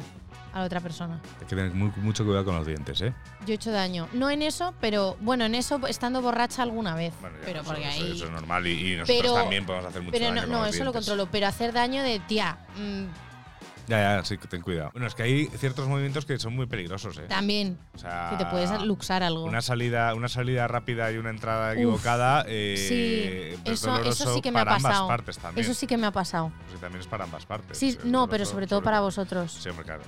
a 0.54 0.60
la 0.60 0.66
otra 0.66 0.80
persona. 0.80 1.20
Hay 1.34 1.40
que 1.48 1.56
tener 1.58 1.74
muy- 1.74 1.92
mucho 1.98 2.24
cuidado 2.24 2.46
con 2.46 2.56
los 2.56 2.66
dientes, 2.66 3.02
¿eh? 3.02 3.14
Yo 3.46 3.52
he 3.52 3.56
hecho 3.56 3.72
daño. 3.72 4.08
No 4.14 4.30
en 4.30 4.42
eso, 4.42 4.74
pero 4.80 5.18
bueno, 5.20 5.44
en 5.44 5.54
eso 5.54 5.86
estando 5.88 6.22
borracha 6.22 6.64
alguna 6.64 6.96
vez. 6.96 7.14
Bueno, 7.20 7.36
ya, 7.40 7.46
pero 7.46 7.60
eso, 7.60 7.68
porque 7.68 7.90
eso- 7.90 8.06
ahí. 8.06 8.12
eso 8.16 8.26
es 8.26 8.32
normal 8.32 8.66
y, 8.66 8.72
y 8.94 8.96
nosotros 8.96 9.22
Pero- 9.22 9.34
también 9.34 9.66
podemos 9.66 9.86
hacer 9.88 10.02
mucho 10.02 10.12
Pero 10.14 10.26
daño 10.28 10.36
no, 10.36 10.42
con 10.44 10.52
no 10.52 10.66
los 10.66 10.76
eso 10.76 10.84
lo 10.86 10.94
controlo. 10.94 11.26
Pero 11.30 11.48
hacer 11.48 11.74
daño 11.74 12.02
de 12.04 12.20
tía. 12.22 12.58
mm, 12.78 13.04
Ya, 13.88 14.18
ya, 14.18 14.26
sí, 14.26 14.38
que 14.38 14.48
ten 14.48 14.62
cuidado. 14.62 14.90
Bueno, 14.94 15.08
es 15.08 15.16
que 15.16 15.24
hay 15.24 15.46
ciertos 15.58 15.88
movimientos 15.88 16.26
que 16.26 16.38
son 16.40 16.56
muy 16.56 16.66
peligrosos, 16.66 17.18
¿eh? 17.18 17.26
también. 17.28 17.78
O 17.94 17.98
sea, 17.98 18.30
Que 18.32 18.44
te 18.44 18.50
puedes 18.50 18.72
luxar 18.82 19.24
algo. 19.24 19.44
Una 19.46 19.62
salida, 19.62 20.14
una 20.16 20.28
salida 20.28 20.68
rápida 20.68 21.12
y 21.12 21.18
una 21.18 21.30
entrada 21.30 21.74
equivocada. 21.74 22.44
eh, 22.48 22.76
Sí, 22.78 23.72
es 23.72 23.84
eso, 23.84 24.34
sí 24.34 24.42
que 24.42 24.52
me 24.52 24.60
ha 24.60 24.66
para 24.66 24.78
pasado. 24.78 25.04
ambas 25.04 25.18
partes 25.18 25.38
también. 25.38 25.64
Eso 25.66 25.74
sí 25.74 25.88
que 25.88 25.98
me 25.98 26.08
ha 26.08 26.12
pasado. 26.12 26.52
Pues 26.70 26.80
también 26.82 27.02
es 27.02 27.08
para 27.08 27.24
ambas 27.26 27.46
partes. 27.46 27.78
Sí, 27.78 27.98
no, 28.04 28.28
pero 28.28 28.46
sobre 28.46 28.68
todo 28.68 28.82
para 28.82 29.00
vosotros. 29.02 29.52
Sí, 29.62 29.70
hombre, 29.70 29.86
claro. 29.86 30.02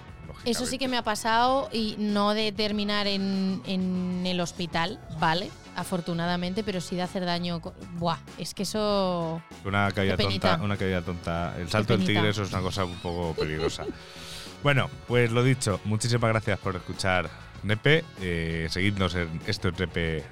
Eso 0.45 0.65
sí 0.65 0.77
que 0.77 0.87
me 0.87 0.97
ha 0.97 1.03
pasado 1.03 1.69
y 1.73 1.95
no 1.99 2.33
de 2.33 2.51
terminar 2.51 3.05
en, 3.07 3.61
en 3.65 4.23
el 4.25 4.39
hospital, 4.39 4.99
¿vale? 5.19 5.49
Afortunadamente, 5.75 6.63
pero 6.63 6.81
sí 6.81 6.95
de 6.95 7.01
hacer 7.03 7.25
daño. 7.25 7.61
Buah, 7.97 8.17
es 8.37 8.53
que 8.53 8.63
eso. 8.63 9.41
Una 9.65 9.91
caída 9.91 10.17
tonta, 10.17 10.59
una 10.63 10.77
caída 10.77 11.01
tonta. 11.01 11.55
El 11.59 11.69
salto 11.69 11.97
del 11.97 12.05
tigre, 12.07 12.29
eso 12.29 12.43
es 12.43 12.49
una 12.51 12.61
cosa 12.61 12.85
un 12.85 12.95
poco 12.95 13.33
peligrosa. 13.39 13.85
bueno, 14.63 14.89
pues 15.07 15.31
lo 15.31 15.43
dicho, 15.43 15.79
muchísimas 15.85 16.29
gracias 16.29 16.57
por 16.59 16.75
escuchar 16.75 17.29
Nepe. 17.63 18.03
Eh, 18.21 18.67
seguidnos 18.71 19.15
en 19.15 19.41
esto 19.47 19.67
es 19.69 19.77
Nepe, 19.79 20.23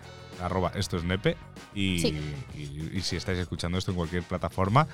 arroba 0.42 0.72
esto 0.76 0.98
es 0.98 1.04
Nepe. 1.04 1.36
Y, 1.76 2.00
Sí. 2.00 2.18
y- 2.56 2.98
y 2.98 3.02
si 3.02 3.18
estáis 3.18 3.38
escuchando 3.38 3.78
esto 3.78 3.92
en 3.92 3.98
cualquier 3.98 4.24
plataforma, 4.24 4.88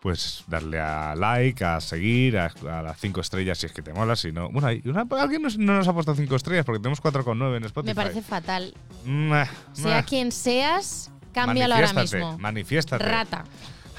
pues 0.00 0.44
darle 0.46 0.80
a 0.80 1.14
like, 1.14 1.62
a 1.64 1.80
seguir, 1.80 2.38
a, 2.38 2.50
a 2.70 2.82
las 2.82 2.98
5 2.98 3.20
estrellas 3.20 3.58
si 3.58 3.66
es 3.66 3.72
que 3.72 3.82
te 3.82 3.92
mola. 3.92 4.16
Si 4.16 4.32
no, 4.32 4.48
bueno, 4.50 4.68
una- 4.86 5.06
alguien 5.22 5.42
nos- 5.42 5.58
no 5.58 5.74
nos 5.74 5.86
ha 5.88 5.92
puesto 5.92 6.14
5 6.14 6.36
estrellas 6.36 6.64
porque 6.64 6.80
tenemos 6.80 7.00
4,9 7.02 7.56
en 7.58 7.64
Spotify. 7.64 7.90
Me 7.90 7.94
parece 7.94 8.22
fatal. 8.22 8.74
Sea 9.74 10.02
quien 10.04 10.32
seas, 10.32 11.10
cámbialo 11.32 11.74
ahora 11.74 11.92
mismo. 11.92 12.38
Manifiéstate. 12.38 13.04
Rata. 13.04 13.44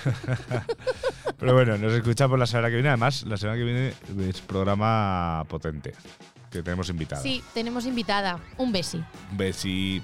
Pero 1.37 1.53
bueno, 1.53 1.77
nos 1.77 1.93
escuchamos 1.93 2.39
la 2.39 2.47
semana 2.47 2.69
que 2.69 2.73
viene. 2.75 2.89
Además, 2.89 3.23
la 3.23 3.37
semana 3.37 3.57
que 3.59 3.63
viene 3.63 3.93
es 4.29 4.41
programa 4.41 5.43
potente. 5.47 5.93
Que 6.49 6.63
tenemos 6.63 6.89
invitada. 6.89 7.21
Sí, 7.21 7.43
tenemos 7.53 7.85
invitada. 7.85 8.39
Un 8.57 8.71
besi. 8.71 9.01
Besi. 9.33 10.01